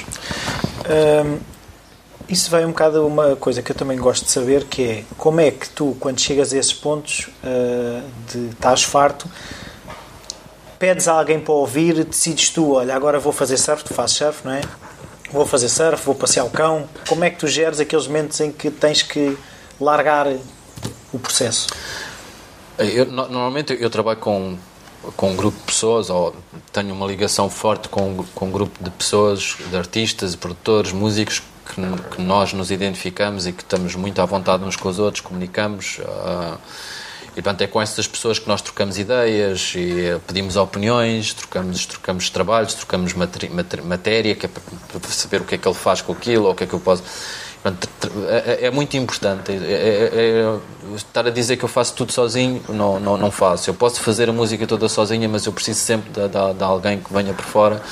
Um, 0.88 1.38
isso 2.29 2.51
vai 2.51 2.64
um 2.64 2.70
bocado 2.70 2.99
a 2.99 3.07
uma 3.07 3.37
coisa 3.37 3.62
que 3.62 3.70
eu 3.70 3.77
também 3.77 3.96
gosto 3.96 4.25
de 4.25 4.33
saber, 4.33 4.64
que 4.64 4.83
é 4.83 5.05
como 5.16 5.40
é 5.40 5.53
que 5.53 5.68
tu, 5.68 5.96
quando 6.01 6.20
chegas 6.20 6.53
a 6.53 6.59
esses 6.59 6.72
pontos 6.72 7.29
uh, 7.44 8.03
de 8.33 8.49
estás 8.49 8.83
farto, 8.83 9.29
pedes 10.78 11.08
a 11.08 11.12
alguém 11.12 11.40
para 11.40 11.54
ouvir, 11.54 12.04
decides 12.04 12.50
tu, 12.50 12.72
olha, 12.72 12.94
agora 12.94 13.18
vou 13.18 13.32
fazer 13.32 13.56
surf, 13.56 13.84
tu 13.84 13.94
fazes 13.94 14.16
surf, 14.16 14.40
não 14.44 14.52
é? 14.52 14.60
Vou 15.30 15.46
fazer 15.46 15.68
surf, 15.68 16.04
vou 16.04 16.14
passear 16.14 16.44
o 16.44 16.50
cão. 16.50 16.88
Como 17.08 17.24
é 17.24 17.30
que 17.30 17.38
tu 17.38 17.48
geres 17.48 17.80
aqueles 17.80 18.06
momentos 18.06 18.40
em 18.40 18.52
que 18.52 18.70
tens 18.70 19.02
que 19.02 19.36
largar 19.80 20.26
o 21.12 21.18
processo? 21.18 21.68
Eu, 22.78 23.06
normalmente 23.06 23.76
eu 23.80 23.88
trabalho 23.88 24.18
com, 24.18 24.56
com 25.16 25.30
um 25.30 25.36
grupo 25.36 25.58
de 25.58 25.64
pessoas, 25.64 26.10
ou 26.10 26.36
tenho 26.72 26.94
uma 26.94 27.06
ligação 27.06 27.48
forte 27.48 27.88
com, 27.88 28.24
com 28.34 28.46
um 28.46 28.50
grupo 28.50 28.82
de 28.82 28.90
pessoas, 28.90 29.56
de 29.70 29.76
artistas, 29.76 30.36
produtores, 30.36 30.92
músicos, 30.92 31.42
que, 31.66 32.16
que 32.16 32.22
nós 32.22 32.52
nos 32.52 32.70
identificamos 32.70 33.46
e 33.46 33.52
que 33.52 33.62
estamos 33.62 33.94
muito 33.94 34.20
à 34.20 34.26
vontade 34.26 34.62
uns 34.64 34.76
com 34.76 34.88
os 34.88 34.98
outros, 34.98 35.20
comunicamos. 35.22 35.98
Uh, 35.98 36.58
e, 37.37 37.42
portanto, 37.42 37.61
é 37.61 37.66
com 37.66 37.83
essas 37.83 38.07
pessoas 38.07 38.38
que 38.38 38.49
nós 38.49 38.62
trocamos 38.62 38.96
ideias 38.96 39.75
e 39.77 40.07
eh, 40.07 40.20
pedimos 40.27 40.57
opiniões, 40.57 41.35
trocamos, 41.35 41.85
trocamos 41.85 42.31
trabalhos, 42.31 42.72
trocamos 42.72 43.12
matéria, 43.12 44.35
que 44.35 44.46
é 44.46 44.49
para 44.49 45.11
saber 45.11 45.42
o 45.42 45.44
que 45.44 45.55
é 45.55 45.59
que 45.59 45.68
ele 45.68 45.75
faz 45.75 46.01
com 46.01 46.12
aquilo, 46.12 46.46
ou 46.46 46.53
o 46.53 46.55
que 46.55 46.64
é 46.64 46.66
que 46.66 46.72
eu 46.72 46.81
posso... 46.81 47.03
Portanto, 47.62 47.88
é, 48.29 48.62
é, 48.62 48.66
é 48.66 48.70
muito 48.70 48.96
importante. 48.96 49.53
É, 49.53 49.55
é, 49.55 50.11
é, 50.14 50.96
estar 50.96 51.27
a 51.27 51.31
dizer 51.31 51.59
que 51.59 51.64
eu 51.64 51.68
faço 51.68 51.92
tudo 51.94 52.11
sozinho, 52.11 52.62
não, 52.70 52.99
não, 52.99 53.18
não 53.18 53.31
faço. 53.31 53.68
Eu 53.68 53.75
posso 53.75 54.01
fazer 54.01 54.31
a 54.31 54.33
música 54.33 54.66
toda 54.66 54.88
sozinha, 54.88 55.29
mas 55.29 55.44
eu 55.44 55.53
preciso 55.53 55.81
sempre 55.81 56.11
de, 56.11 56.29
de, 56.29 56.55
de 56.55 56.64
alguém 56.64 57.01
que 57.01 57.12
venha 57.12 57.35
por 57.35 57.44
fora 57.44 57.83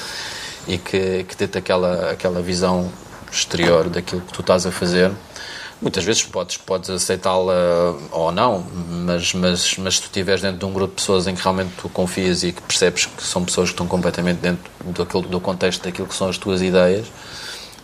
e 0.67 0.79
que, 0.79 1.25
que 1.25 1.37
dê-te 1.37 1.59
aquela, 1.59 2.13
aquela 2.13 2.41
visão 2.41 2.91
exterior 3.31 3.91
daquilo 3.91 4.23
que 4.23 4.33
tu 4.33 4.41
estás 4.41 4.65
a 4.65 4.71
fazer. 4.71 5.11
Muitas 5.85 6.03
vezes 6.03 6.23
podes, 6.23 6.57
podes 6.57 6.89
aceitá-la 6.89 7.53
ou 8.11 8.33
não, 8.33 8.65
mas, 9.05 9.35
mas, 9.35 9.77
mas 9.77 9.97
se 9.97 10.01
tu 10.01 10.07
estiveres 10.07 10.41
dentro 10.41 10.59
de 10.59 10.65
um 10.65 10.73
grupo 10.73 10.95
de 10.95 11.03
pessoas 11.03 11.27
em 11.27 11.35
que 11.35 11.43
realmente 11.43 11.75
tu 11.77 11.91
confias 11.91 12.43
e 12.43 12.53
que 12.53 12.63
percebes 12.63 13.05
que 13.05 13.23
são 13.23 13.45
pessoas 13.45 13.69
que 13.69 13.75
estão 13.75 13.87
completamente 13.87 14.39
dentro 14.39 14.65
daquilo, 14.83 15.23
do 15.25 15.39
contexto 15.39 15.85
daquilo 15.85 16.09
que 16.09 16.15
são 16.15 16.31
as 16.31 16.39
tuas 16.39 16.63
ideias, 16.63 17.07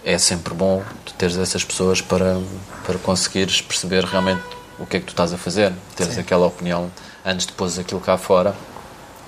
é 0.03 0.17
sempre 0.17 0.55
bom 0.55 0.83
teres 1.19 1.37
essas 1.37 1.63
pessoas 1.63 2.01
para, 2.01 2.41
para 2.87 2.99
conseguires 3.01 3.61
perceber 3.61 4.03
realmente 4.05 4.41
o 4.79 4.87
que 4.87 4.97
é 4.97 5.01
que 5.01 5.05
tu 5.05 5.11
estás 5.11 5.35
a 5.35 5.37
fazer, 5.37 5.71
teres 5.95 6.15
Sim. 6.15 6.21
aquela 6.21 6.47
opinião 6.47 6.91
antes 7.23 7.45
de 7.45 7.53
pôr 7.53 7.69
aquilo 7.79 8.01
cá 8.01 8.17
fora 8.17 8.57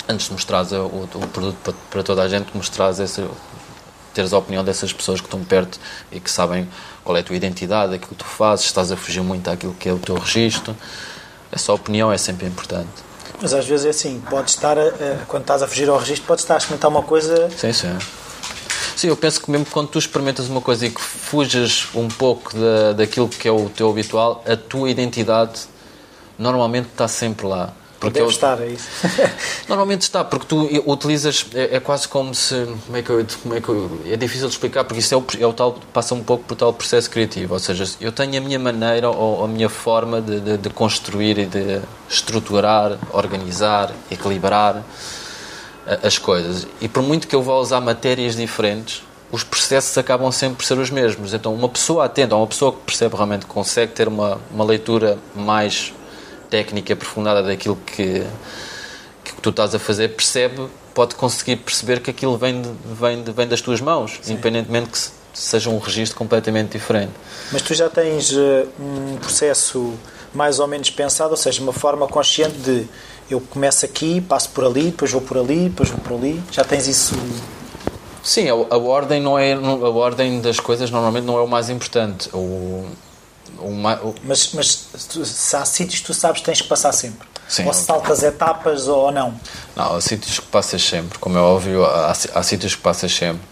antes 0.08 0.26
de 0.26 0.32
mostrar 0.32 0.64
o, 0.72 0.86
o, 0.86 1.28
produto 1.28 1.58
para, 1.62 1.74
para, 1.90 2.02
toda 2.02 2.22
a 2.22 2.28
gente, 2.28 2.56
mostrar 2.56 2.88
essa, 2.88 3.28
teres 4.12 4.32
a 4.32 4.38
opinião 4.38 4.64
dessas 4.64 4.92
pessoas 4.92 5.20
que 5.20 5.26
estão 5.26 5.42
perto 5.44 5.78
e 6.10 6.20
que 6.20 6.30
sabem 6.30 6.68
qual 7.04 7.16
é 7.16 7.20
a 7.20 7.22
tua 7.22 7.36
identidade, 7.36 7.94
aquilo 7.94 8.10
que 8.10 8.16
tu 8.16 8.24
fazes, 8.24 8.66
estás 8.66 8.92
a 8.92 8.96
fugir 8.96 9.22
muito 9.22 9.48
àquilo 9.48 9.74
que 9.74 9.88
é 9.88 9.92
o 9.92 9.98
teu 9.98 10.16
registro. 10.16 10.76
Essa 11.50 11.72
opinião 11.72 12.12
é 12.12 12.18
sempre 12.18 12.46
importante. 12.46 12.88
Mas 13.40 13.52
às 13.52 13.66
vezes 13.66 13.86
é 13.86 13.90
assim, 13.90 14.22
podes 14.30 14.54
estar, 14.54 14.78
a, 14.78 14.90
quando 15.26 15.42
estás 15.42 15.62
a 15.62 15.68
fugir 15.68 15.88
ao 15.88 15.98
registro, 15.98 16.26
podes 16.26 16.44
estar 16.44 16.54
a 16.54 16.58
experimentar 16.58 16.90
uma 16.90 17.02
coisa. 17.02 17.50
Sim, 17.56 17.72
sim. 17.72 17.98
Sim, 18.96 19.08
eu 19.08 19.16
penso 19.16 19.40
que 19.40 19.50
mesmo 19.50 19.66
quando 19.66 19.88
tu 19.88 19.98
experimentas 19.98 20.48
uma 20.48 20.60
coisa 20.60 20.86
e 20.86 20.90
que 20.90 21.00
fujas 21.00 21.88
um 21.94 22.08
pouco 22.08 22.56
da, 22.56 22.92
daquilo 22.92 23.28
que 23.28 23.48
é 23.48 23.50
o 23.50 23.68
teu 23.68 23.90
habitual, 23.90 24.44
a 24.46 24.56
tua 24.56 24.88
identidade 24.90 25.62
normalmente 26.38 26.88
está 26.88 27.08
sempre 27.08 27.46
lá. 27.46 27.72
Porque 28.02 28.14
Deve 28.14 28.26
eu, 28.26 28.30
estar, 28.30 28.60
é 28.60 28.66
isso. 28.66 28.88
normalmente 29.68 30.02
está, 30.02 30.24
porque 30.24 30.44
tu 30.44 30.68
utilizas, 30.90 31.46
é, 31.54 31.76
é, 31.76 31.80
quase 31.80 32.08
como 32.08 32.34
se, 32.34 32.66
como 32.84 32.96
é 32.96 33.00
que 33.00 33.10
eu, 33.10 33.24
como 33.40 33.54
é 33.54 33.60
que 33.60 33.68
eu, 33.68 34.00
é 34.06 34.16
difícil 34.16 34.48
de 34.48 34.54
explicar, 34.54 34.82
porque 34.82 34.98
isso 34.98 35.14
é 35.14 35.16
o, 35.16 35.24
é 35.38 35.46
o 35.46 35.52
tal, 35.52 35.78
passa 35.92 36.12
um 36.12 36.24
pouco 36.24 36.42
por 36.42 36.56
tal 36.56 36.72
processo 36.72 37.08
criativo, 37.08 37.54
ou 37.54 37.60
seja, 37.60 37.84
eu 38.00 38.10
tenho 38.10 38.36
a 38.38 38.40
minha 38.40 38.58
maneira 38.58 39.08
ou 39.08 39.44
a 39.44 39.46
minha 39.46 39.68
forma 39.68 40.20
de, 40.20 40.40
de, 40.40 40.58
de 40.58 40.70
construir 40.70 41.38
e 41.38 41.46
de 41.46 41.80
estruturar, 42.10 42.98
organizar, 43.12 43.92
equilibrar 44.10 44.82
as 46.02 46.18
coisas. 46.18 46.66
E 46.80 46.88
por 46.88 47.04
muito 47.04 47.28
que 47.28 47.36
eu 47.36 47.42
vá 47.42 47.54
usar 47.54 47.80
matérias 47.80 48.34
diferentes, 48.34 49.04
os 49.30 49.44
processos 49.44 49.96
acabam 49.96 50.32
sempre 50.32 50.56
por 50.56 50.64
ser 50.64 50.76
os 50.76 50.90
mesmos. 50.90 51.32
Então, 51.34 51.54
uma 51.54 51.68
pessoa 51.68 52.06
atenta, 52.06 52.34
uma 52.34 52.48
pessoa 52.48 52.72
que 52.72 52.78
percebe 52.78 53.14
realmente, 53.14 53.46
consegue 53.46 53.92
ter 53.92 54.08
uma, 54.08 54.40
uma 54.50 54.64
leitura 54.64 55.18
mais 55.36 55.94
técnica, 56.52 56.92
aprofundada 56.92 57.42
daquilo 57.42 57.76
que, 57.76 58.26
que 59.24 59.32
tu 59.40 59.48
estás 59.48 59.74
a 59.74 59.78
fazer, 59.78 60.08
percebe, 60.08 60.68
pode 60.92 61.14
conseguir 61.14 61.56
perceber 61.56 62.00
que 62.00 62.10
aquilo 62.10 62.36
vem, 62.36 62.60
de, 62.60 62.68
vem, 62.84 63.22
de, 63.22 63.32
vem 63.32 63.48
das 63.48 63.62
tuas 63.62 63.80
mãos, 63.80 64.18
Sim. 64.20 64.34
independentemente 64.34 64.90
que 64.90 64.98
seja 65.32 65.70
um 65.70 65.78
registro 65.78 66.18
completamente 66.18 66.72
diferente. 66.72 67.12
Mas 67.50 67.62
tu 67.62 67.72
já 67.72 67.88
tens 67.88 68.32
uh, 68.32 68.68
um 68.78 69.16
processo 69.16 69.94
mais 70.34 70.58
ou 70.58 70.66
menos 70.66 70.90
pensado, 70.90 71.30
ou 71.30 71.38
seja, 71.38 71.62
uma 71.62 71.72
forma 71.72 72.06
consciente 72.06 72.58
de 72.58 72.86
eu 73.30 73.40
começo 73.40 73.86
aqui, 73.86 74.20
passo 74.20 74.50
por 74.50 74.64
ali, 74.66 74.90
depois 74.90 75.10
vou 75.10 75.22
por 75.22 75.38
ali, 75.38 75.70
depois 75.70 75.88
vou 75.88 76.00
por 76.00 76.12
ali. 76.18 76.42
Já 76.50 76.64
tens 76.64 76.86
isso? 76.86 77.14
Sim, 78.22 78.50
a, 78.50 78.52
a 78.52 78.76
ordem 78.76 79.22
não 79.22 79.38
é 79.38 79.54
a 79.54 79.88
ordem 79.88 80.38
das 80.42 80.60
coisas 80.60 80.90
normalmente 80.90 81.24
não 81.24 81.38
é 81.38 81.40
o 81.40 81.48
mais 81.48 81.70
importante. 81.70 82.28
O, 82.34 82.86
o... 83.64 84.14
Mas, 84.22 84.52
mas 84.52 84.88
se 85.24 85.56
há 85.56 85.64
sítios 85.64 86.00
que 86.00 86.06
tu 86.06 86.14
sabes 86.14 86.40
que 86.40 86.46
tens 86.46 86.60
que 86.60 86.68
passar 86.68 86.92
sempre. 86.92 87.28
Sim, 87.48 87.66
ou 87.66 87.72
saltas 87.72 88.22
etapas 88.22 88.88
ou 88.88 89.10
não? 89.12 89.38
Não, 89.76 89.96
há 89.96 90.00
sítios 90.00 90.38
que 90.38 90.46
passas 90.46 90.82
sempre, 90.82 91.18
como 91.18 91.36
é 91.36 91.40
óbvio, 91.40 91.84
há, 91.84 92.10
há 92.10 92.42
sítios 92.42 92.74
que 92.74 92.80
passas 92.80 93.12
sempre. 93.12 93.42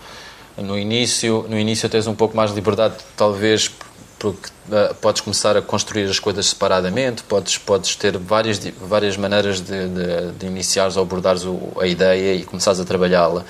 No 0.56 0.78
início, 0.78 1.44
no 1.48 1.58
início 1.58 1.88
tens 1.88 2.06
um 2.06 2.14
pouco 2.14 2.36
mais 2.36 2.50
de 2.50 2.56
liberdade, 2.56 2.94
talvez 3.16 3.70
porque 4.18 4.48
uh, 4.68 4.94
podes 4.96 5.22
começar 5.22 5.56
a 5.56 5.62
construir 5.62 6.04
as 6.04 6.18
coisas 6.18 6.46
separadamente, 6.46 7.22
podes, 7.22 7.56
podes 7.56 7.96
ter 7.96 8.18
várias, 8.18 8.58
várias 8.80 9.16
maneiras 9.16 9.60
de, 9.60 9.88
de, 9.88 10.32
de 10.38 10.46
iniciares 10.46 10.96
ou 10.96 11.02
abordares 11.02 11.44
o, 11.44 11.72
a 11.80 11.86
ideia 11.86 12.34
e 12.34 12.44
começares 12.44 12.78
a 12.78 12.84
trabalhá-la. 12.84 13.44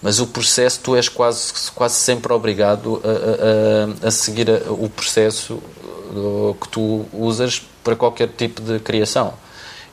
Mas 0.00 0.20
o 0.20 0.26
processo, 0.28 0.78
tu 0.80 0.94
és 0.94 1.08
quase, 1.08 1.52
quase 1.74 1.96
sempre 1.96 2.32
obrigado 2.32 3.02
a, 3.02 4.04
a, 4.04 4.08
a 4.08 4.10
seguir 4.12 4.48
a, 4.48 4.70
o 4.70 4.88
processo 4.88 5.60
que 6.60 6.68
tu 6.68 7.06
usas 7.12 7.62
para 7.82 7.96
qualquer 7.96 8.28
tipo 8.28 8.60
de 8.60 8.78
criação. 8.78 9.34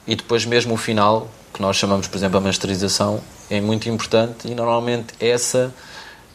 E 0.06 0.16
depois, 0.16 0.46
mesmo 0.46 0.74
o 0.74 0.78
final, 0.78 1.28
que 1.54 1.62
nós 1.62 1.78
chamamos, 1.78 2.08
por 2.08 2.18
exemplo, 2.18 2.38
a 2.38 2.42
masterização, 2.42 3.22
é 3.50 3.62
muito 3.62 3.88
importante 3.88 4.48
e 4.48 4.56
normalmente 4.56 5.14
essa 5.20 5.74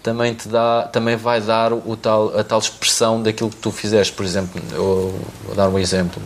também 0.03 0.33
te 0.35 0.49
dá, 0.49 0.89
também 0.93 1.17
vai 1.17 1.41
dar 1.41 1.73
o 1.73 1.97
tal, 1.97 2.39
a 2.39 2.45
tal 2.45 2.59
expressão 2.59 3.23
daquilo 3.23 3.51
que 3.51 3.57
tu 3.57 3.71
fizeste. 3.71 4.13
Por 4.13 4.25
exemplo, 4.25 4.63
eu 4.73 5.21
vou 5.45 5.55
dar 5.55 5.69
um 5.69 5.79
exemplo. 5.79 6.23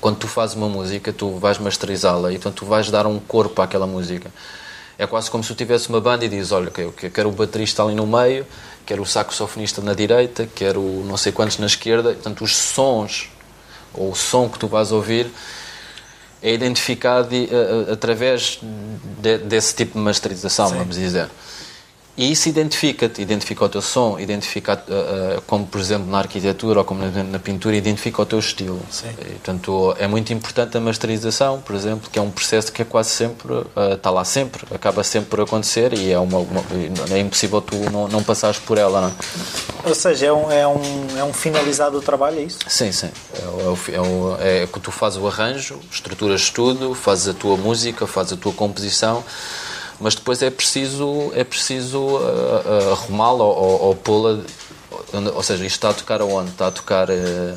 Quando 0.00 0.18
tu 0.18 0.28
fazes 0.28 0.54
uma 0.54 0.68
música, 0.68 1.12
tu 1.12 1.36
vais 1.38 1.58
masterizá-la 1.58 2.32
e 2.32 2.36
então 2.36 2.52
tu 2.52 2.64
vais 2.64 2.90
dar 2.90 3.06
um 3.06 3.18
corpo 3.18 3.60
àquela 3.60 3.86
música. 3.86 4.30
É 5.00 5.06
quase 5.06 5.30
como 5.30 5.42
se 5.42 5.48
tu 5.48 5.54
tivesse 5.54 5.88
uma 5.88 5.98
banda 5.98 6.26
e 6.26 6.28
dizes, 6.28 6.52
olha, 6.52 6.70
eu 6.76 6.92
quero 6.92 7.30
o 7.30 7.32
baterista 7.32 7.82
ali 7.82 7.94
no 7.94 8.06
meio, 8.06 8.46
quero 8.84 9.00
o 9.00 9.06
saxofonista 9.06 9.80
na 9.80 9.94
direita, 9.94 10.46
quero 10.54 10.82
não 11.06 11.16
sei 11.16 11.32
quantos 11.32 11.56
na 11.56 11.64
esquerda. 11.64 12.12
Portanto, 12.12 12.44
os 12.44 12.54
sons, 12.54 13.30
ou 13.94 14.10
o 14.10 14.14
som 14.14 14.46
que 14.46 14.58
tu 14.58 14.68
vais 14.68 14.92
ouvir, 14.92 15.30
é 16.42 16.52
identificado 16.52 17.34
uh, 17.34 17.90
através 17.90 18.58
de, 19.22 19.38
desse 19.38 19.74
tipo 19.74 19.94
de 19.94 20.04
masterização, 20.04 20.68
Sim. 20.68 20.76
vamos 20.76 20.96
dizer. 20.96 21.30
E 22.16 22.32
isso 22.32 22.48
identifica-te, 22.48 23.22
identifica 23.22 23.64
o 23.64 23.68
teu 23.68 23.80
som, 23.80 24.18
identifica, 24.18 24.74
uh, 24.88 25.38
uh, 25.38 25.42
como 25.46 25.66
por 25.66 25.80
exemplo 25.80 26.10
na 26.10 26.18
arquitetura 26.18 26.80
ou 26.80 26.84
como 26.84 27.00
na, 27.00 27.22
na 27.22 27.38
pintura, 27.38 27.74
identifica 27.76 28.20
o 28.20 28.26
teu 28.26 28.38
estilo. 28.38 28.80
Sim. 28.90 29.08
E, 29.20 29.30
portanto, 29.32 29.94
é 29.98 30.06
muito 30.06 30.32
importante 30.32 30.76
a 30.76 30.80
masterização, 30.80 31.60
por 31.60 31.74
exemplo, 31.74 32.10
que 32.10 32.18
é 32.18 32.22
um 32.22 32.30
processo 32.30 32.72
que 32.72 32.82
é 32.82 32.84
quase 32.84 33.10
sempre, 33.10 33.52
uh, 33.52 33.94
está 33.94 34.10
lá 34.10 34.24
sempre, 34.24 34.66
acaba 34.74 35.02
sempre 35.04 35.30
por 35.30 35.40
acontecer 35.40 35.94
e 35.94 36.10
é, 36.10 36.18
uma, 36.18 36.38
uma 36.38 36.62
é 37.10 37.18
impossível 37.18 37.60
tu 37.62 37.76
não, 37.90 38.08
não 38.08 38.22
passares 38.22 38.58
por 38.58 38.76
ela. 38.76 39.00
Não 39.00 39.08
é? 39.08 39.88
Ou 39.88 39.94
seja, 39.94 40.26
é 40.26 40.32
um, 40.32 40.50
é, 40.50 40.66
um, 40.66 41.18
é 41.18 41.24
um 41.24 41.32
finalizado 41.32 41.98
do 41.98 42.04
trabalho, 42.04 42.40
é 42.40 42.42
isso? 42.42 42.58
Sim, 42.68 42.92
sim. 42.92 43.08
É, 43.32 44.46
é, 44.46 44.58
é, 44.58 44.62
é 44.64 44.66
que 44.66 44.80
tu 44.80 44.90
fazes 44.90 45.18
o 45.18 45.26
arranjo, 45.26 45.78
estruturas 45.90 46.50
tudo, 46.50 46.92
fazes 46.92 47.28
a 47.28 47.34
tua 47.34 47.56
música, 47.56 48.06
fazes 48.06 48.34
a 48.34 48.36
tua 48.36 48.52
composição 48.52 49.24
mas 50.00 50.14
depois 50.14 50.42
é 50.42 50.50
preciso, 50.50 51.30
é 51.34 51.44
preciso 51.44 51.98
uh, 51.98 52.18
uh, 52.18 52.92
arrumá-la 52.92 53.44
ou, 53.44 53.82
ou 53.82 53.94
pô-la. 53.94 54.40
Ou 55.34 55.42
seja, 55.42 55.64
isto 55.64 55.76
está 55.76 55.90
a 55.90 55.94
tocar 55.94 56.20
aonde? 56.20 56.50
Está 56.50 56.68
a 56.68 56.70
tocar 56.70 57.10
uh, 57.10 57.56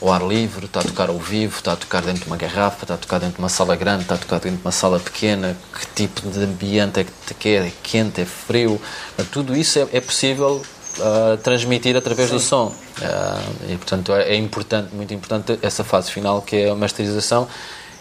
ao 0.00 0.12
ar 0.12 0.26
livre, 0.26 0.64
está 0.64 0.80
a 0.80 0.84
tocar 0.84 1.10
ao 1.10 1.18
vivo, 1.18 1.58
está 1.58 1.72
a 1.72 1.76
tocar 1.76 2.02
dentro 2.02 2.22
de 2.22 2.26
uma 2.26 2.36
garrafa, 2.36 2.84
está 2.84 2.94
a 2.94 2.98
tocar 2.98 3.18
dentro 3.20 3.36
de 3.36 3.40
uma 3.40 3.48
sala 3.48 3.76
grande, 3.76 4.02
está 4.02 4.14
a 4.14 4.18
tocar 4.18 4.40
dentro 4.40 4.58
de 4.58 4.64
uma 4.64 4.72
sala 4.72 4.98
pequena, 4.98 5.56
que 5.78 5.86
tipo 5.88 6.28
de 6.28 6.42
ambiente 6.42 7.00
é 7.00 7.04
que 7.04 7.34
quer? 7.34 7.66
É 7.66 7.72
quente, 7.82 8.20
é 8.22 8.24
frio? 8.24 8.80
Tudo 9.30 9.54
isso 9.54 9.78
é, 9.78 9.86
é 9.92 10.00
possível 10.00 10.62
uh, 10.98 11.36
transmitir 11.38 11.96
através 11.96 12.30
Sim. 12.30 12.36
do 12.36 12.40
som. 12.40 12.66
Uh, 12.66 13.72
e, 13.72 13.76
portanto, 13.76 14.12
é, 14.14 14.30
é, 14.30 14.36
importante, 14.36 14.94
muito 14.94 15.12
importante 15.12 15.58
essa 15.62 15.84
fase 15.84 16.10
final 16.10 16.40
que 16.40 16.56
é 16.56 16.70
a 16.70 16.74
masterização 16.74 17.46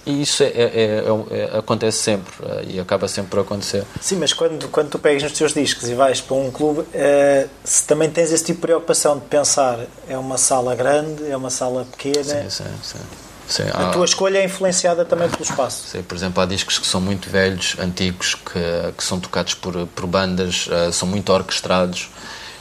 e 0.06 0.22
isso 0.22 0.44
é, 0.44 0.48
é, 0.48 0.52
é, 0.52 1.04
é, 1.32 1.58
acontece 1.58 2.00
sempre 2.00 2.34
eh, 2.44 2.66
e 2.70 2.80
acaba 2.80 3.08
sempre 3.08 3.32
por 3.32 3.40
acontecer. 3.42 3.86
Sim, 4.02 4.18
mas 4.18 4.34
quando, 4.34 4.68
quando 4.70 4.90
tu 4.90 5.00
pegas 5.00 5.24
nos 5.24 5.34
teus 5.34 5.54
discos 5.54 5.90
e 5.90 5.94
vais 5.94 6.22
para 6.22 6.36
um 6.36 6.50
clube, 6.52 6.86
é, 6.94 7.48
se 7.64 7.86
também 7.86 8.10
tens 8.10 8.32
esse 8.32 8.44
tipo 8.44 8.58
de 8.58 8.68
preocupação 8.68 9.18
de 9.18 9.26
pensar 9.26 9.80
é 10.08 10.18
uma 10.18 10.38
sala 10.38 10.76
grande, 10.76 11.30
é 11.30 11.36
uma 11.36 11.50
sala 11.50 11.86
pequena. 11.86 12.24
Sim, 12.24 12.50
sim, 12.50 12.64
sim. 12.84 13.00
Sim, 13.48 13.64
a 13.74 13.90
tua 13.90 14.06
escolha 14.06 14.38
é 14.38 14.46
influenciada 14.46 15.04
também 15.04 15.28
pelo 15.28 15.42
espaço. 15.42 15.88
Sim, 15.88 16.04
por 16.04 16.16
exemplo, 16.16 16.42
há 16.42 16.46
discos 16.46 16.78
que 16.78 16.86
são 16.86 17.02
muito 17.02 17.28
velhos, 17.32 17.76
antigos, 17.80 18.36
que, 18.36 18.94
que 18.96 19.04
são 19.04 19.20
tocados 19.20 19.56
por, 19.56 19.88
por 19.88 20.06
bandas, 20.06 20.68
uh, 20.68 20.94
são 20.94 21.08
muito 21.08 21.34
orquestrados 21.34 22.10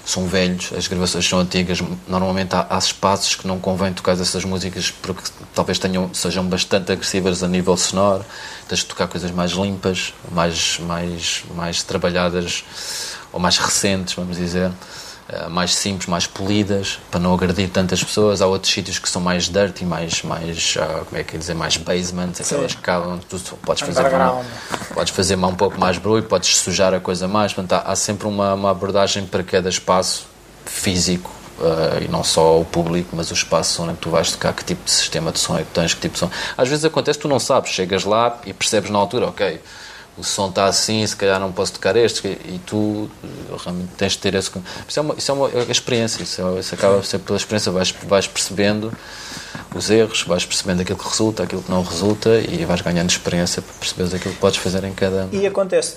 são 0.09 0.27
velhos, 0.27 0.73
as 0.75 0.89
gravações 0.89 1.29
são 1.29 1.39
antigas, 1.39 1.81
normalmente 2.09 2.57
há, 2.57 2.67
há 2.71 2.79
espaços 2.79 3.35
que 3.37 3.47
não 3.47 3.59
convém 3.59 3.93
tocar 3.93 4.13
essas 4.13 4.43
músicas 4.43 4.91
porque 4.91 5.23
talvez 5.55 5.79
tenham, 5.79 6.09
sejam 6.15 6.47
bastante 6.47 6.91
agressivas 6.91 7.43
a 7.43 7.49
nível 7.49 7.77
sonoro, 7.77 8.25
tens 8.67 8.79
de 8.79 8.87
tocar 8.87 9.07
coisas 9.07 9.31
mais 9.31 9.51
limpas, 9.51 10.15
mais, 10.33 10.79
mais, 10.79 11.45
mais 11.55 11.83
trabalhadas 11.83 12.65
ou 13.31 13.39
mais 13.39 13.59
recentes, 13.59 14.15
vamos 14.15 14.39
dizer. 14.39 14.73
Eh, 15.31 15.47
mais 15.51 15.75
simples, 15.75 16.07
mais 16.07 16.27
polidas, 16.27 16.99
para 17.11 17.21
não 17.21 17.35
agredir 17.35 17.69
tantas 17.69 18.03
pessoas. 18.03 18.41
Há 18.41 18.47
outros 18.47 18.73
sítios 18.73 18.99
que 18.99 19.07
são 19.07 19.21
mais 19.21 19.47
dirty, 19.47 19.85
mais, 19.85 20.23
mais 20.23 20.77
uh, 20.77 21.05
como 21.05 21.21
é 21.21 21.23
que 21.23 21.37
é 21.37 21.39
dizer, 21.39 21.53
mais 21.53 21.77
basement, 21.77 22.33
aquelas 22.41 22.73
que 22.73 22.81
acabam, 22.81 23.21
tu 23.29 23.39
podes 23.57 23.83
fazer, 23.83 24.07
uma, 24.09 24.43
podes 24.95 25.13
fazer 25.13 25.37
um 25.37 25.55
pouco 25.55 25.79
mais 25.79 25.99
barulho, 25.99 26.23
podes 26.23 26.57
sujar 26.57 26.95
a 26.95 27.01
coisa 27.01 27.29
mais. 27.29 27.53
Portanto, 27.53 27.75
há, 27.75 27.93
há 27.93 27.97
sempre 27.97 28.27
uma, 28.27 28.55
uma, 28.55 28.71
abordagem 28.71 29.27
para 29.27 29.43
cada 29.43 29.69
espaço 29.69 30.27
físico. 30.65 31.31
Uh, 31.59 32.05
e 32.05 32.09
não 32.09 32.23
só 32.23 32.61
o 32.61 32.65
público, 32.65 33.17
mas 33.17 33.33
o 33.33 33.35
espaço 33.35 33.83
onde 33.83 33.97
tu 33.97 34.11
vais 34.11 34.31
tocar, 34.31 34.53
que 34.53 34.65
tipo 34.65 34.85
de 34.85 34.93
sistema 34.93 35.33
de 35.33 35.41
som 35.41 35.59
é 35.59 35.63
que 35.63 35.71
tens, 35.73 35.93
que 35.93 36.01
tipo 36.01 36.15
de 36.15 36.21
som. 36.21 36.31
Às 36.57 36.69
vezes 36.69 36.85
acontece, 36.85 37.19
tu 37.19 37.27
não 37.27 37.41
sabes, 37.41 37.73
chegas 37.73 38.05
lá 38.05 38.39
e 38.47 38.53
percebes 38.53 38.91
na 38.91 38.99
altura, 38.99 39.27
ok, 39.27 39.61
o 40.19 40.25
som 40.25 40.49
está 40.49 40.67
assim, 40.67 41.07
se 41.07 41.17
calhar 41.17 41.39
não 41.39 41.53
posso 41.53 41.73
tocar 41.73 41.97
este, 41.97 42.27
e 42.27 42.61
tu 42.67 43.09
realmente 43.65 43.91
tens 43.97 44.13
de 44.13 44.19
ter 44.19 44.35
esse. 44.35 44.51
Isso 44.89 44.99
é 44.99 45.03
uma, 45.03 45.15
isso 45.15 45.31
é 45.31 45.35
uma 45.35 45.49
experiência, 45.71 46.23
isso, 46.23 46.43
é, 46.43 46.61
isso 46.61 46.75
acaba 46.75 47.03
sempre 47.03 47.27
pela 47.27 47.37
experiência, 47.37 47.71
vais, 47.71 47.91
vais 47.91 48.27
percebendo 48.27 48.93
os 49.75 49.91
erros, 49.91 50.23
vais 50.23 50.45
percebendo 50.45 50.81
aquilo 50.81 50.99
que 50.99 51.09
resulta, 51.09 51.43
aquilo 51.43 51.63
que 51.63 51.71
não 51.71 51.83
resulta 51.83 52.39
e 52.39 52.65
vais 52.65 52.81
ganhando 52.81 53.11
experiência 53.11 53.63
para 53.63 53.75
perceberes 53.75 54.15
aquilo 54.15 54.35
que 54.35 54.41
podes 54.41 54.59
fazer 54.59 54.83
em 54.85 54.93
cada. 54.93 55.29
E 55.31 55.47
acontece 55.47 55.97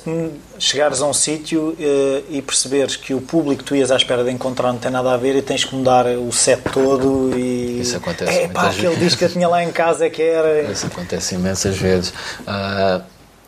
chegares 0.60 1.02
a 1.02 1.08
um 1.08 1.14
sítio 1.14 1.76
eh, 1.80 2.24
e 2.30 2.42
perceberes 2.42 2.96
que 2.96 3.14
o 3.14 3.22
público 3.22 3.64
que 3.64 3.70
tu 3.70 3.76
ias 3.76 3.90
à 3.90 3.96
espera 3.96 4.24
de 4.24 4.32
encontrar 4.32 4.72
não 4.74 4.80
tem 4.80 4.92
nada 4.92 5.14
a 5.14 5.18
ver 5.18 5.36
e 5.36 5.42
tens 5.42 5.64
que 5.64 5.74
mudar 5.74 6.06
o 6.06 6.32
set 6.32 6.62
todo 6.72 7.32
e. 7.38 7.80
Isso 7.82 7.98
acontece. 7.98 8.32
É 8.32 8.48
pá, 8.48 8.70
aquele 8.70 8.96
disco 8.98 9.20
que 9.20 9.26
eu 9.26 9.30
tinha 9.30 9.48
lá 9.48 9.64
em 9.64 9.72
casa 9.72 10.06
é 10.06 10.10
que 10.10 10.22
era. 10.22 10.64
Isso 10.64 10.86
acontece 10.86 11.36
imensas 11.36 11.78
vezes. 11.78 12.14
Uh, 12.42 13.02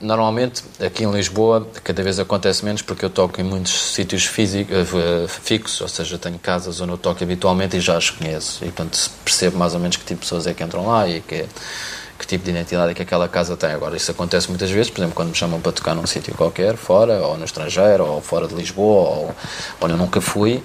normalmente 0.03 0.63
aqui 0.85 1.03
em 1.05 1.11
Lisboa 1.11 1.65
cada 1.83 2.03
vez 2.03 2.19
acontece 2.19 2.63
menos 2.63 2.81
porque 2.81 3.05
eu 3.05 3.09
toco 3.09 3.39
em 3.39 3.43
muitos 3.43 3.93
sítios 3.93 4.25
físicos, 4.25 4.91
uh, 4.91 5.27
fixos, 5.27 5.81
ou 5.81 5.87
seja, 5.87 6.17
tenho 6.17 6.37
casas 6.37 6.81
onde 6.81 6.91
eu 6.91 6.97
toco 6.97 7.23
habitualmente 7.23 7.77
e 7.77 7.79
já 7.79 7.97
as 7.97 8.09
conheço. 8.09 8.63
E 8.63 8.67
portanto 8.67 9.09
percebo 9.23 9.57
mais 9.57 9.73
ou 9.73 9.79
menos 9.79 9.95
que 9.95 10.03
tipo 10.03 10.19
de 10.19 10.25
pessoas 10.25 10.45
é 10.45 10.53
que 10.53 10.63
entram 10.63 10.85
lá 10.85 11.07
e 11.07 11.21
que, 11.21 11.45
que 12.19 12.27
tipo 12.27 12.43
de 12.43 12.51
identidade 12.51 12.91
é 12.91 12.93
que 12.93 13.01
aquela 13.01 13.29
casa 13.29 13.55
tem. 13.55 13.71
Agora, 13.71 13.95
isso 13.95 14.11
acontece 14.11 14.49
muitas 14.49 14.69
vezes, 14.69 14.91
por 14.91 14.99
exemplo, 14.99 15.15
quando 15.15 15.29
me 15.29 15.35
chamam 15.35 15.61
para 15.61 15.71
tocar 15.71 15.95
num 15.95 16.05
sítio 16.05 16.35
qualquer, 16.35 16.75
fora, 16.75 17.25
ou 17.25 17.37
no 17.37 17.45
estrangeiro, 17.45 18.05
ou 18.05 18.21
fora 18.21 18.47
de 18.47 18.53
Lisboa, 18.53 19.09
ou 19.09 19.35
onde 19.81 19.93
eu 19.93 19.97
nunca 19.97 20.19
fui. 20.19 20.61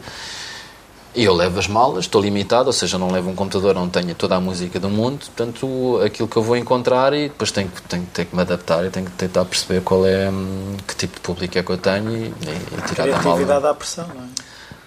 Eu 1.15 1.35
levo 1.35 1.59
as 1.59 1.67
malas, 1.67 2.05
estou 2.05 2.21
limitado, 2.21 2.67
ou 2.67 2.73
seja, 2.73 2.99
não 2.99 3.11
levo 3.11 3.31
um 3.31 3.35
computador 3.35 3.77
onde 3.77 3.91
tenha 3.91 4.15
toda 4.15 4.37
a 4.37 4.41
música 4.41 4.79
do 4.79 4.89
mundo, 4.89 5.19
portanto, 5.19 6.01
aquilo 6.05 6.29
que 6.29 6.37
eu 6.37 6.43
vou 6.43 6.57
encontrar 6.57 7.13
e 7.13 7.29
depois 7.29 7.51
tenho, 7.51 7.71
tenho, 7.89 8.07
tenho 8.13 8.29
que 8.29 8.37
me 8.37 8.43
adaptar 8.43 8.85
e 8.85 8.91
tenho 8.91 9.07
que 9.07 9.13
tentar 9.13 9.45
perceber 9.45 9.81
qual 9.81 10.07
é, 10.07 10.29
hum, 10.31 10.77
que 10.87 10.95
tipo 10.95 11.15
de 11.15 11.21
público 11.21 11.59
é 11.59 11.63
que 11.63 11.71
eu 11.71 11.79
tenho 11.79 12.11
e, 12.11 12.27
e 12.27 12.83
tirar 12.89 13.07
da 13.07 13.13
mala. 13.13 13.21
Criatividade 13.21 13.67
à 13.67 13.75
pressão, 13.75 14.09
não 14.09 14.23
é? 14.23 14.29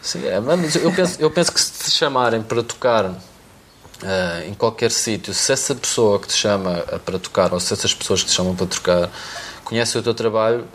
Sim, 0.02 0.26
é, 0.26 0.40
mas 0.40 0.76
eu 0.76 0.92
penso, 0.92 1.22
eu 1.22 1.30
penso 1.30 1.52
que 1.52 1.62
se 1.62 1.84
te 1.84 1.92
chamarem 1.92 2.42
para 2.42 2.64
tocar 2.64 3.06
uh, 3.06 4.48
em 4.48 4.54
qualquer 4.54 4.90
sítio, 4.90 5.34
se 5.34 5.52
essa 5.52 5.76
pessoa 5.76 6.20
que 6.20 6.28
te 6.28 6.34
chama 6.34 6.84
para 7.06 7.20
tocar 7.20 7.54
ou 7.54 7.60
se 7.60 7.74
essas 7.74 7.94
pessoas 7.94 8.24
que 8.24 8.30
te 8.30 8.36
chamam 8.36 8.56
para 8.56 8.66
tocar 8.66 9.10
conhecem 9.64 10.02
o 10.02 10.04
teu 10.04 10.14
trabalho, 10.14 10.66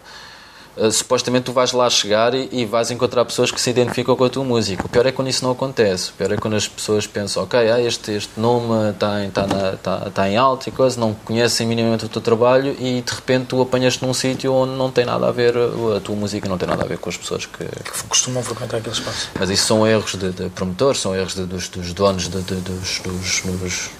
Uh, 0.76 0.92
supostamente 0.92 1.44
tu 1.44 1.52
vais 1.52 1.72
lá 1.72 1.88
chegar 1.88 2.34
e, 2.34 2.48
e, 2.52 2.66
vais 2.66 2.90
encontrar 2.90 3.24
pessoas 3.24 3.50
que 3.50 3.58
se 3.58 3.70
identificam 3.70 4.14
com 4.14 4.24
a 4.24 4.28
tua 4.28 4.44
música. 4.44 4.84
O 4.84 4.88
pior 4.88 5.06
é 5.06 5.12
quando 5.12 5.28
isso 5.28 5.42
não 5.42 5.52
acontece. 5.52 6.10
O 6.10 6.12
pior 6.12 6.32
é 6.32 6.36
quando 6.36 6.54
as 6.54 6.68
pessoas 6.68 7.06
pensam, 7.06 7.44
ok, 7.44 7.58
ah, 7.70 7.80
este, 7.80 8.12
este 8.12 8.38
nome 8.38 8.90
está 8.90 9.24
em, 9.24 9.30
tá 9.30 9.46
tá, 9.82 10.10
tá 10.10 10.28
em 10.28 10.36
alto 10.36 10.68
e 10.68 10.72
coisa, 10.72 11.00
não 11.00 11.14
conhecem 11.14 11.66
minimamente 11.66 12.04
o 12.04 12.08
teu 12.08 12.20
trabalho 12.20 12.76
e 12.78 13.00
de 13.00 13.14
repente 13.14 13.46
tu 13.46 13.62
apanhas-te 13.62 14.04
num 14.04 14.12
sítio 14.12 14.52
onde 14.52 14.74
não 14.74 14.90
tem 14.90 15.06
nada 15.06 15.26
a 15.26 15.32
ver, 15.32 15.54
a 15.96 16.00
tua 16.00 16.14
música 16.14 16.46
não 16.46 16.58
tem 16.58 16.68
nada 16.68 16.84
a 16.84 16.86
ver 16.86 16.98
com 16.98 17.08
as 17.08 17.16
pessoas 17.16 17.46
que, 17.46 17.64
que 17.64 18.02
costumam 18.08 18.42
frequentar 18.42 18.76
aquele 18.76 18.94
espaço. 18.94 19.30
Mas 19.38 19.48
isso 19.48 19.66
são 19.66 19.86
erros 19.86 20.14
de, 20.14 20.30
de 20.30 20.50
promotores, 20.50 21.00
são 21.00 21.14
erros 21.14 21.34
de, 21.34 21.46
dos, 21.46 21.70
dos, 21.70 21.94
donos 21.94 22.28
de, 22.28 22.38
dos, 22.38 23.00
dos, 23.00 23.40
dos, 23.40 23.90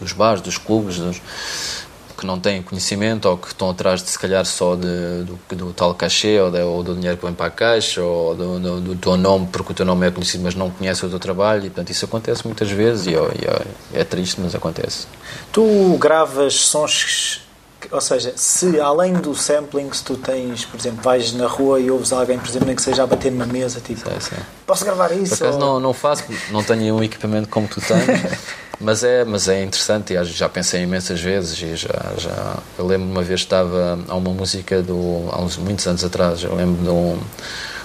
dos 0.00 0.12
bares, 0.12 0.40
dos 0.42 0.58
clubes. 0.58 0.98
Dos, 0.98 1.20
que 2.18 2.26
não 2.26 2.40
têm 2.40 2.60
conhecimento 2.62 3.28
ou 3.28 3.38
que 3.38 3.48
estão 3.48 3.70
atrás 3.70 4.02
de 4.02 4.10
se 4.10 4.18
calhar 4.18 4.44
só 4.44 4.74
de, 4.74 5.24
do, 5.24 5.38
do 5.56 5.72
tal 5.72 5.94
cachê 5.94 6.40
ou, 6.40 6.50
de, 6.50 6.60
ou, 6.60 6.82
do 6.82 6.94
dinheiro 6.94 7.16
que 7.16 7.24
vem 7.24 7.34
para 7.34 7.46
a 7.46 7.50
caixa 7.50 8.02
ou 8.02 8.34
do, 8.34 8.58
do, 8.58 8.80
do, 8.80 8.96
teu 8.96 9.16
nome 9.16 9.46
porque 9.52 9.72
o 9.72 9.74
teu 9.74 9.86
nome 9.86 10.06
é 10.06 10.10
conhecido 10.10 10.42
mas 10.42 10.54
não 10.54 10.68
conhece 10.68 11.06
o 11.06 11.08
teu 11.08 11.20
trabalho 11.20 11.66
e 11.66 11.70
portanto 11.70 11.90
isso 11.90 12.04
acontece 12.04 12.44
muitas 12.44 12.68
vezes 12.70 13.06
e, 13.06 13.10
e 13.10 13.14
é, 13.14 14.00
é 14.00 14.04
triste 14.04 14.40
mas 14.40 14.54
acontece. 14.54 15.06
Tu 15.52 15.96
gravas 15.98 16.54
sons 16.54 17.42
ou 17.92 18.00
seja, 18.00 18.32
se 18.36 18.80
além 18.80 19.14
do 19.14 19.34
sampling, 19.34 19.92
se 19.92 20.02
tu 20.02 20.16
tens, 20.16 20.64
por 20.64 20.78
exemplo, 20.78 21.00
vais 21.00 21.32
na 21.32 21.46
rua 21.46 21.78
e 21.78 21.90
ouves 21.90 22.12
alguém, 22.12 22.36
por 22.36 22.48
exemplo, 22.48 22.66
nem 22.66 22.74
que 22.74 22.82
seja 22.82 23.04
a 23.04 23.06
bater 23.06 23.30
numa 23.30 23.46
mesa, 23.46 23.80
tipo, 23.80 24.00
sei, 24.00 24.20
sei. 24.20 24.38
posso 24.66 24.84
gravar 24.84 25.12
isso? 25.12 25.38
Por 25.38 25.44
acaso 25.44 25.58
ou... 25.58 25.64
não, 25.64 25.80
não 25.80 25.92
faço, 25.94 26.24
não 26.50 26.62
tenho 26.64 26.96
um 26.96 27.02
equipamento 27.02 27.48
como 27.48 27.68
tu 27.68 27.80
tens, 27.80 28.04
mas 28.80 29.02
é, 29.02 29.24
mas 29.24 29.48
é 29.48 29.62
interessante 29.62 30.14
e 30.14 30.24
já 30.24 30.48
pensei 30.48 30.82
imensas 30.82 31.20
vezes 31.20 31.60
e 31.60 31.76
já, 31.76 32.14
já 32.16 32.56
eu 32.78 32.86
lembro 32.86 33.08
uma 33.08 33.22
vez 33.22 33.40
estava 33.40 33.98
a 34.08 34.14
uma 34.14 34.30
música 34.30 34.82
do, 34.82 35.28
há 35.30 35.40
uns 35.40 35.56
muitos 35.56 35.86
anos 35.86 36.04
atrás, 36.04 36.42
eu 36.42 36.54
lembro 36.54 36.82
de 36.82 36.88
um, 36.88 37.18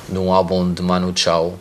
de 0.10 0.18
um 0.20 0.32
álbum 0.32 0.72
de 0.72 0.82
Manu 0.82 1.12
Chao 1.16 1.58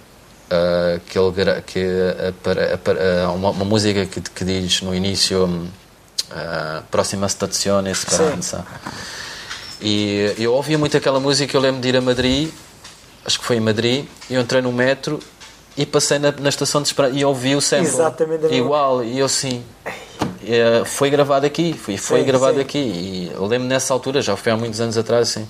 Uh, 0.53 1.01
que 1.07 1.19
ele 1.19 1.63
que 1.63 1.79
uh, 1.83 3.35
uma, 3.35 3.49
uma, 3.49 3.65
música 3.65 4.05
que, 4.05 4.21
que 4.21 4.45
diz 4.45 4.83
no 4.83 4.95
início 4.95 5.47
uh, 5.47 6.83
Próxima 6.91 7.27
Stazione 7.27 7.91
Esperança. 7.91 8.63
E 9.81 10.35
eu 10.39 10.53
ouvia 10.53 10.77
muito 10.77 10.95
aquela 10.95 11.19
música, 11.19 11.57
eu 11.57 11.61
lembro 11.61 11.81
de 11.81 11.89
ir 11.89 11.97
a 11.97 12.03
Madrid, 12.03 12.51
acho 13.25 13.41
que 13.41 13.47
foi 13.47 13.57
em 13.57 13.61
Madrid, 13.61 14.05
e 14.29 14.35
eu 14.35 14.43
entrei 14.43 14.61
no 14.61 14.71
metro 14.71 15.19
e 15.77 15.87
passei 15.87 16.19
na, 16.19 16.33
na 16.33 16.49
estação 16.49 16.83
de 16.83 16.89
Esperança 16.89 17.17
e 17.17 17.25
ouvi 17.25 17.57
o 17.57 17.61
sample. 17.61 17.87
Exatamente. 17.87 18.47
Igual, 18.55 19.03
e 19.05 19.19
eu 19.19 19.27
assim... 19.27 19.65
Uh, 20.43 20.85
foi 20.85 21.09
gravado 21.09 21.47
aqui, 21.47 21.73
foi, 21.73 21.97
foi 21.97 22.21
sim, 22.21 22.27
gravado 22.27 22.57
sim. 22.57 22.63
aqui 22.63 22.79
e 22.79 23.33
eu 23.33 23.47
lembro 23.47 23.69
nessa 23.69 23.95
altura, 23.95 24.21
já 24.21 24.37
foi 24.37 24.51
há 24.51 24.57
muitos 24.57 24.81
anos 24.81 24.99
atrás, 24.99 25.29
assim, 25.31 25.49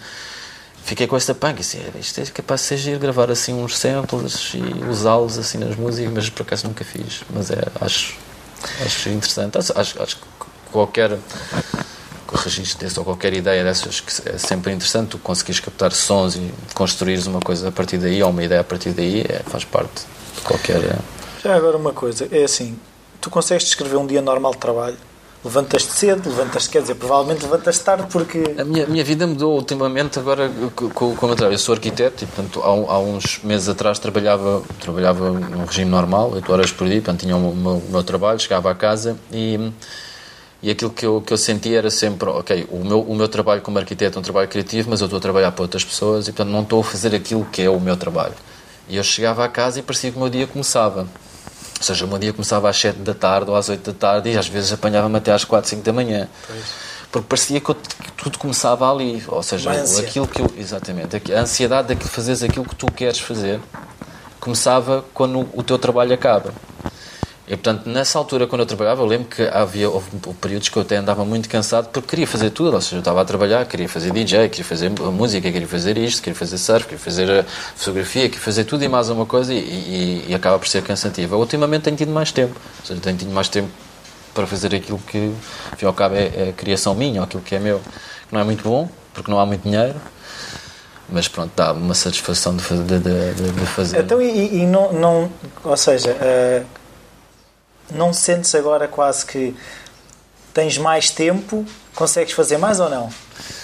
fiquei 0.85 1.06
com 1.06 1.16
esta 1.16 1.35
punk, 1.35 1.61
assim, 1.61 1.78
isto 1.98 2.20
é 2.20 2.26
capaz 2.26 2.61
de 2.61 2.78
ser 2.78 2.98
gravar 2.98 3.30
assim 3.30 3.54
uns 3.54 3.78
samples 3.78 4.52
e 4.52 4.85
usá-los 4.90 5.38
assim 5.38 5.56
nas 5.56 5.76
músicas, 5.76 6.12
mas 6.12 6.28
por 6.28 6.42
acaso 6.42 6.66
nunca 6.66 6.85
fiz, 6.85 7.22
mas 7.30 7.50
é, 7.50 7.62
acho, 7.80 8.18
acho 8.85 9.08
interessante, 9.08 9.56
acho, 9.56 9.78
acho, 9.78 10.02
acho 10.02 10.18
qualquer 10.70 11.18
registro 12.36 12.78
desse 12.78 12.98
ou 12.98 13.04
qualquer 13.04 13.32
ideia 13.34 13.62
dessas 13.64 14.00
que 14.00 14.28
é 14.28 14.38
sempre 14.38 14.72
interessante 14.72 15.10
tu 15.10 15.18
conseguires 15.18 15.60
captar 15.60 15.92
sons 15.92 16.36
e 16.36 16.50
construires 16.74 17.26
uma 17.26 17.40
coisa 17.40 17.68
a 17.68 17.72
partir 17.72 17.98
daí 17.98 18.22
ou 18.22 18.30
uma 18.30 18.42
ideia 18.42 18.60
a 18.60 18.64
partir 18.64 18.90
daí 18.90 19.20
é, 19.22 19.42
faz 19.46 19.64
parte 19.64 20.02
de 20.36 20.40
qualquer 20.42 20.82
é. 20.82 20.98
já 21.42 21.54
agora 21.54 21.76
uma 21.76 21.92
coisa 21.92 22.28
é 22.30 22.44
assim 22.44 22.78
tu 23.20 23.30
consegues 23.30 23.64
descrever 23.64 23.96
um 23.96 24.06
dia 24.06 24.22
normal 24.22 24.52
de 24.52 24.58
trabalho 24.58 24.96
levantas-te 25.44 25.92
cedo, 25.92 26.28
levantas-te, 26.28 26.70
quer 26.70 26.82
dizer, 26.82 26.94
provavelmente 26.94 27.42
levantas-te 27.42 27.84
tarde 27.84 28.06
porque... 28.10 28.54
A 28.56 28.64
minha, 28.64 28.86
minha 28.86 29.04
vida 29.04 29.26
mudou 29.26 29.56
ultimamente 29.56 30.18
agora 30.18 30.48
com, 30.76 30.88
com, 30.90 31.16
com 31.16 31.26
o 31.26 31.28
meu 31.28 31.36
trabalho. 31.36 31.54
Eu 31.54 31.58
sou 31.58 31.74
arquiteto 31.74 32.22
e, 32.22 32.26
portanto, 32.26 32.62
há, 32.62 32.68
há, 32.68 32.98
uns 33.00 33.40
meses 33.42 33.68
atrás 33.68 33.98
trabalhava, 33.98 34.62
trabalhava 34.80 35.30
num 35.30 35.64
regime 35.64 35.90
normal, 35.90 36.30
8 36.32 36.52
horas 36.52 36.70
por 36.70 36.86
dia, 36.86 36.96
portanto, 36.96 37.20
tinha 37.20 37.36
o 37.36 37.54
meu, 37.54 37.72
o 37.72 37.90
meu 37.90 38.04
trabalho, 38.04 38.38
chegava 38.38 38.70
a 38.70 38.74
casa 38.74 39.16
e 39.32 39.72
e 40.62 40.70
aquilo 40.70 40.90
que 40.90 41.05
eu, 41.05 41.20
que 41.20 41.33
eu 41.33 41.37
sentia 41.37 41.79
era 41.79 41.90
sempre, 41.90 42.29
ok, 42.29 42.68
o 42.70 42.85
meu, 42.85 43.01
o 43.01 43.16
meu 43.16 43.27
trabalho 43.27 43.61
como 43.61 43.79
arquiteto 43.79 44.16
é 44.16 44.20
um 44.20 44.22
trabalho 44.22 44.48
criativo, 44.48 44.90
mas 44.90 45.01
eu 45.01 45.07
estou 45.07 45.18
a 45.18 45.20
trabalhar 45.20 45.51
para 45.51 45.62
outras 45.62 45.85
pessoas 45.85 46.29
e, 46.29 46.33
portanto, 46.33 46.53
não 46.53 46.62
estou 46.62 46.81
a 46.81 46.85
fazer 46.85 47.14
aquilo 47.14 47.44
que 47.46 47.62
é 47.62 47.68
o 47.68 47.81
meu 47.81 47.96
trabalho. 47.96 48.35
E 48.88 48.96
eu 48.96 49.03
chegava 49.03 49.44
a 49.44 49.48
casa 49.48 49.81
e 49.81 49.83
parecia 49.83 50.12
que 50.12 50.16
o 50.16 50.20
meu 50.20 50.31
dia 50.31 50.46
começava. 50.46 51.01
Ou 51.03 51.85
seja, 51.85 52.05
o 52.05 52.09
meu 52.09 52.18
dia 52.18 52.33
começava 52.33 52.70
às 52.70 52.77
7 52.77 53.01
da 53.01 53.12
tarde 53.12 53.51
ou 53.51 53.57
às 53.57 53.68
8 53.68 53.92
da 53.92 53.98
tarde 53.98 54.31
e 54.31 54.38
às 54.38 54.46
vezes 54.46 54.72
apanhava-me 54.72 55.16
até 55.16 55.33
às 55.33 55.44
4, 55.44 55.68
5 55.68 55.83
da 55.83 55.92
manhã. 55.92 56.29
Pois. 56.46 56.64
Porque 57.11 57.27
parecia 57.29 57.61
que, 57.61 57.70
eu, 57.70 57.75
que, 57.75 58.12
tudo 58.12 58.38
começava 58.38 58.90
ali. 58.90 59.22
Ou 59.27 59.42
seja, 59.42 59.72
aquilo 59.98 60.29
que 60.29 60.40
eu. 60.40 60.51
Exatamente. 60.57 61.33
A 61.35 61.40
ansiedade 61.40 61.92
de 61.92 62.05
fazeres 62.05 62.42
aquilo 62.42 62.64
que 62.64 62.77
tu 62.77 62.87
queres 62.87 63.18
fazer 63.18 63.61
começava 64.38 65.05
quando 65.12 65.48
o 65.53 65.62
teu 65.62 65.79
trabalho 65.79 66.14
acaba. 66.14 66.55
E 67.46 67.57
portanto, 67.57 67.88
nessa 67.88 68.18
altura, 68.18 68.46
quando 68.46 68.61
eu 68.61 68.66
trabalhava, 68.66 69.02
eu 69.02 69.07
lembro 69.07 69.26
que 69.26 69.42
havia 69.42 69.90
houve 69.90 70.09
períodos 70.40 70.68
que 70.68 70.76
eu 70.76 70.83
até 70.83 70.96
andava 70.96 71.24
muito 71.24 71.48
cansado 71.48 71.88
porque 71.88 72.09
queria 72.09 72.26
fazer 72.26 72.50
tudo. 72.50 72.74
Ou 72.74 72.81
seja, 72.81 72.96
eu 72.96 72.98
estava 73.00 73.20
a 73.20 73.24
trabalhar, 73.24 73.66
queria 73.66 73.88
fazer 73.88 74.12
DJ, 74.12 74.48
queria 74.48 74.64
fazer 74.64 74.90
música, 74.90 75.50
queria 75.50 75.66
fazer 75.66 75.98
isto, 75.98 76.22
queria 76.22 76.38
fazer 76.38 76.57
surf, 76.57 76.85
queria 76.85 76.98
fazer 76.98 77.44
fotografia, 77.74 78.28
queria 78.28 78.40
fazer 78.40 78.64
tudo 78.64 78.85
e 78.85 78.88
mais 78.88 79.11
uma 79.11 79.26
coisa 79.26 79.52
e, 79.52 79.59
e, 79.59 80.26
e 80.28 80.35
acaba 80.35 80.57
por 80.57 80.68
ser 80.68 80.83
cansativo. 80.83 81.35
Eu, 81.35 81.40
ultimamente 81.40 81.83
tenho 81.83 81.96
tido 81.96 82.12
mais 82.12 82.31
tempo. 82.31 82.55
Ou 82.81 82.87
seja, 82.87 83.00
tenho 83.00 83.16
tido 83.16 83.33
mais 83.33 83.48
tempo 83.48 83.68
para 84.33 84.46
fazer 84.46 84.74
aquilo 84.74 84.98
que, 84.98 85.33
ao 85.83 85.88
ao 85.88 85.94
cabo, 85.94 86.14
é, 86.14 86.48
é 86.48 86.55
criação 86.57 86.94
minha, 86.94 87.20
ou 87.20 87.24
aquilo 87.24 87.42
que 87.42 87.57
é 87.57 87.59
meu. 87.59 87.81
Que 88.28 88.33
não 88.33 88.40
é 88.40 88.44
muito 88.44 88.62
bom, 88.62 88.88
porque 89.12 89.31
não 89.31 89.40
há 89.40 89.44
muito 89.46 89.62
dinheiro 89.62 89.96
mas 91.09 91.28
pronto, 91.28 91.52
dá 91.55 91.72
uma 91.72 91.92
satisfação 91.92 92.57
de, 92.57 92.62
de, 92.62 92.98
de, 92.98 93.52
de 93.52 93.66
fazer. 93.66 94.00
Então, 94.00 94.22
e, 94.22 94.62
e, 94.62 94.66
não, 94.66 94.92
não, 94.94 95.31
ou 95.62 95.76
seja, 95.76 96.12
uh, 96.12 96.64
não 97.94 98.12
sentes 98.12 98.55
agora 98.55 98.88
quase 98.88 99.24
que 99.26 99.55
tens 100.52 100.76
mais 100.76 101.11
tempo, 101.11 101.64
consegues 101.94 102.33
fazer 102.35 102.59
mais 102.59 102.81
ou 102.81 102.88
não? 102.88 103.09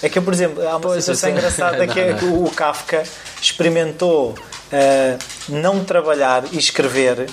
É 0.02 0.08
que, 0.08 0.20
por 0.20 0.32
exemplo, 0.32 0.66
há 0.66 0.72
uma 0.72 0.80
pois 0.80 1.04
situação 1.04 1.30
engraçada 1.30 1.86
não, 1.86 1.86
que 1.92 2.00
é 2.00 2.14
que 2.14 2.24
o 2.24 2.50
Kafka 2.50 3.02
experimentou 3.40 4.30
uh, 4.30 5.18
não 5.48 5.84
trabalhar 5.84 6.44
e 6.52 6.58
escrever 6.58 7.28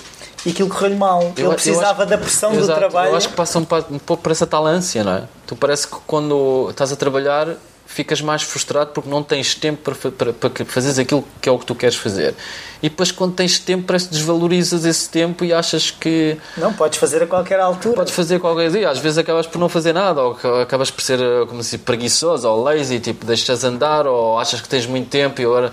e 0.45 0.51
aquilo 0.51 0.69
correu-lhe 0.69 0.95
mal. 0.95 1.33
Eu, 1.35 1.47
Ele 1.47 1.55
precisava 1.55 2.03
acho, 2.03 2.09
da 2.11 2.17
pressão 2.17 2.53
exato, 2.53 2.67
do 2.67 2.75
trabalho. 2.75 3.11
Eu 3.11 3.15
acho 3.17 3.29
que 3.29 3.35
passa 3.35 3.57
um, 3.57 3.65
um 3.89 3.99
pouco 3.99 4.21
por 4.21 4.31
essa 4.31 4.45
tal 4.45 4.65
ânsia, 4.65 5.03
não 5.03 5.13
é? 5.13 5.23
Tu 5.47 5.55
parece 5.55 5.87
que 5.87 5.95
quando 6.05 6.67
estás 6.69 6.91
a 6.91 6.95
trabalhar 6.95 7.55
ficas 7.95 8.19
mais 8.19 8.43
frustrado 8.43 8.91
porque 8.91 9.09
não 9.09 9.23
tens 9.23 9.55
tempo 9.55 9.81
para, 9.81 10.11
para, 10.11 10.33
para 10.33 10.65
fazeres 10.65 10.99
aquilo 10.99 11.23
que 11.41 11.47
é 11.47 11.51
o 11.51 11.57
que 11.57 11.65
tu 11.65 11.73
queres 11.73 11.95
fazer. 11.95 12.35
E 12.83 12.89
depois, 12.89 13.09
quando 13.09 13.33
tens 13.33 13.57
tempo, 13.57 13.85
parece 13.87 14.09
que 14.09 14.15
desvalorizas 14.15 14.83
esse 14.83 15.09
tempo 15.09 15.45
e 15.45 15.53
achas 15.53 15.91
que. 15.91 16.37
Não, 16.57 16.73
podes 16.73 16.99
fazer 16.99 17.23
a 17.23 17.27
qualquer 17.27 17.59
altura. 17.59 17.95
Podes 17.95 18.13
fazer 18.13 18.39
qualquer 18.39 18.69
dia. 18.69 18.89
Às 18.89 18.99
vezes 18.99 19.17
acabas 19.17 19.47
por 19.47 19.59
não 19.59 19.69
fazer 19.69 19.93
nada, 19.93 20.21
ou 20.21 20.37
acabas 20.61 20.91
por 20.91 21.01
ser 21.01 21.19
como 21.47 21.63
se 21.63 21.77
preguiçoso 21.77 22.47
ou 22.49 22.61
lazy, 22.61 22.99
tipo, 22.99 23.25
deixas 23.25 23.63
andar, 23.63 24.05
ou 24.05 24.37
achas 24.37 24.59
que 24.59 24.67
tens 24.67 24.85
muito 24.85 25.09
tempo 25.09 25.41
e 25.41 25.45
agora. 25.45 25.71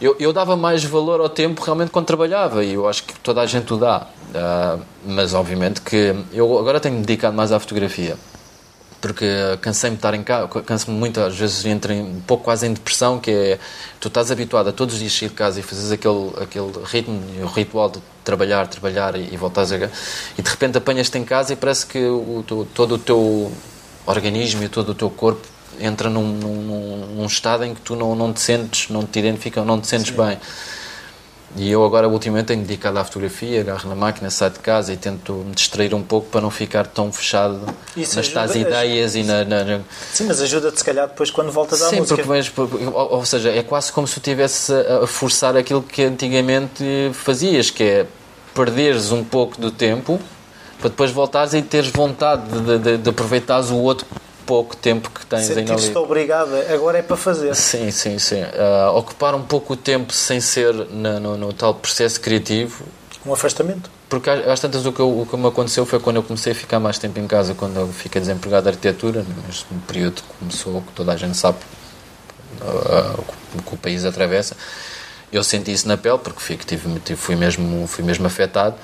Eu, 0.00 0.16
eu 0.18 0.32
dava 0.32 0.56
mais 0.56 0.82
valor 0.84 1.20
ao 1.20 1.28
tempo 1.28 1.62
realmente 1.62 1.90
quando 1.90 2.04
trabalhava 2.04 2.64
e 2.64 2.74
eu 2.74 2.86
acho 2.88 3.04
que 3.04 3.14
toda 3.20 3.40
a 3.40 3.46
gente 3.46 3.72
o 3.72 3.76
dá. 3.76 4.08
Uh, 4.34 4.82
mas 5.06 5.32
obviamente 5.32 5.80
que 5.80 6.12
eu 6.32 6.58
agora 6.58 6.80
tenho 6.80 6.96
me 6.96 7.00
dedicado 7.02 7.36
mais 7.36 7.52
à 7.52 7.60
fotografia 7.60 8.16
porque 9.04 9.26
cansei-me 9.60 9.96
de 9.96 9.98
estar 9.98 10.14
em 10.14 10.22
casa, 10.22 10.48
canso-me 10.62 10.96
muito, 10.96 11.20
às 11.20 11.36
vezes 11.36 11.62
entro 11.66 11.92
um 11.92 12.22
pouco 12.26 12.44
quase 12.44 12.66
em 12.66 12.72
depressão, 12.72 13.18
que 13.18 13.30
é, 13.30 13.58
tu 14.00 14.08
estás 14.08 14.30
habituado 14.30 14.70
a 14.70 14.72
todos 14.72 14.94
os 14.94 15.00
dias 15.00 15.12
sair 15.12 15.28
de 15.28 15.34
casa 15.34 15.60
e 15.60 15.62
fazes 15.62 15.92
aquele, 15.92 16.30
aquele 16.40 16.72
ritmo, 16.86 17.20
o 17.42 17.46
ritual 17.48 17.90
de 17.90 18.00
trabalhar, 18.24 18.66
trabalhar 18.66 19.14
e, 19.14 19.28
e 19.30 19.36
voltares 19.36 19.72
a... 19.72 19.76
e 20.38 20.40
de 20.40 20.48
repente 20.48 20.78
apanhas-te 20.78 21.18
em 21.18 21.24
casa 21.24 21.52
e 21.52 21.56
parece 21.56 21.84
que 21.84 21.98
o, 21.98 22.42
todo 22.72 22.94
o 22.94 22.98
teu 22.98 23.52
organismo 24.06 24.64
e 24.64 24.70
todo 24.70 24.92
o 24.92 24.94
teu 24.94 25.10
corpo 25.10 25.46
entra 25.78 26.08
num, 26.08 26.26
num, 26.26 27.06
num, 27.14 27.26
estado 27.26 27.62
em 27.62 27.74
que 27.74 27.82
tu 27.82 27.94
não, 27.96 28.14
não 28.14 28.32
te 28.32 28.40
sentes, 28.40 28.88
não 28.88 29.04
te 29.04 29.18
identificas, 29.18 29.66
não 29.66 29.78
te 29.82 29.86
sentes 29.86 30.14
Sim. 30.14 30.16
bem. 30.16 30.38
E 31.56 31.70
eu 31.70 31.84
agora, 31.84 32.08
ultimamente, 32.08 32.46
tenho 32.46 32.62
dedicado 32.62 32.98
à 32.98 33.04
fotografia, 33.04 33.60
agarro 33.60 33.88
na 33.88 33.94
máquina, 33.94 34.28
saio 34.28 34.50
de 34.50 34.58
casa 34.58 34.92
e 34.92 34.96
tento 34.96 35.32
me 35.32 35.54
distrair 35.54 35.94
um 35.94 36.02
pouco 36.02 36.28
para 36.28 36.40
não 36.40 36.50
ficar 36.50 36.84
tão 36.86 37.12
fechado 37.12 37.60
Isso 37.96 38.16
nas 38.16 38.28
tais 38.28 38.56
ideias 38.56 39.14
e 39.14 39.22
na, 39.22 39.44
na, 39.44 39.80
Sim, 40.12 40.26
mas 40.26 40.40
ajuda-te, 40.40 40.78
se 40.78 40.84
calhar, 40.84 41.06
depois 41.06 41.30
quando 41.30 41.52
voltas 41.52 41.80
à 41.80 41.90
Sim, 41.90 42.00
música. 42.00 42.24
Porque, 42.24 42.50
porque, 42.50 42.84
ou, 42.86 43.12
ou, 43.12 43.24
seja, 43.24 43.50
é 43.50 43.62
quase 43.62 43.92
como 43.92 44.06
se 44.06 44.14
tu 44.14 44.18
estivesse 44.18 44.72
a 44.72 45.06
forçar 45.06 45.56
aquilo 45.56 45.82
que 45.82 46.02
antigamente 46.02 46.84
fazias, 47.12 47.70
que 47.70 47.84
é 47.84 48.06
perderes 48.52 49.12
um 49.12 49.22
pouco 49.22 49.60
do 49.60 49.70
tempo 49.70 50.20
para 50.80 50.90
depois 50.90 51.10
voltares 51.12 51.54
e 51.54 51.62
teres 51.62 51.88
vontade 51.88 52.42
de, 52.46 52.78
de, 52.78 52.98
de 52.98 53.10
aproveitares 53.10 53.70
o 53.70 53.76
outro 53.76 54.06
pouco 54.44 54.76
tempo 54.76 55.10
que 55.10 55.24
tens 55.26 55.50
ainda 55.50 55.72
ali. 55.72 55.82
Estou 55.82 56.04
obrigado, 56.04 56.50
agora 56.72 56.98
é 56.98 57.02
para 57.02 57.16
fazer. 57.16 57.54
Sim, 57.54 57.90
sim, 57.90 58.18
sim. 58.18 58.42
Uh, 58.42 58.96
ocupar 58.96 59.34
um 59.34 59.42
pouco 59.42 59.74
o 59.74 59.76
tempo 59.76 60.12
sem 60.12 60.40
ser 60.40 60.74
na, 60.90 61.18
no, 61.18 61.36
no, 61.36 61.52
tal 61.52 61.74
processo 61.74 62.20
criativo. 62.20 62.84
Um 63.24 63.32
afastamento. 63.32 63.90
Porque 64.08 64.28
às 64.30 64.60
tantas 64.60 64.84
o 64.86 64.92
que, 64.92 65.00
eu, 65.00 65.20
o 65.20 65.26
que 65.26 65.36
me 65.36 65.48
aconteceu 65.48 65.86
foi 65.86 65.98
quando 65.98 66.16
eu 66.16 66.22
comecei 66.22 66.52
a 66.52 66.54
ficar 66.54 66.78
mais 66.78 66.98
tempo 66.98 67.18
em 67.18 67.26
casa, 67.26 67.54
quando 67.54 67.80
eu 67.80 67.88
fiquei 67.88 68.20
desempregado 68.20 68.64
de 68.64 68.68
arquitetura, 68.70 69.24
neste 69.46 69.64
período 69.86 70.22
que 70.22 70.38
começou, 70.38 70.82
que 70.82 70.92
toda 70.92 71.12
a 71.12 71.16
gente 71.16 71.36
sabe 71.36 71.58
uh, 72.60 73.24
que 73.62 73.74
o 73.74 73.78
país 73.78 74.04
atravessa. 74.04 74.56
Eu 75.32 75.42
senti 75.42 75.72
isso 75.72 75.88
na 75.88 75.96
pele 75.96 76.18
porque 76.18 76.40
fui, 76.40 76.56
tive, 76.56 77.16
fui, 77.16 77.34
mesmo, 77.34 77.86
fui 77.88 78.04
mesmo 78.04 78.26
afetado. 78.26 78.76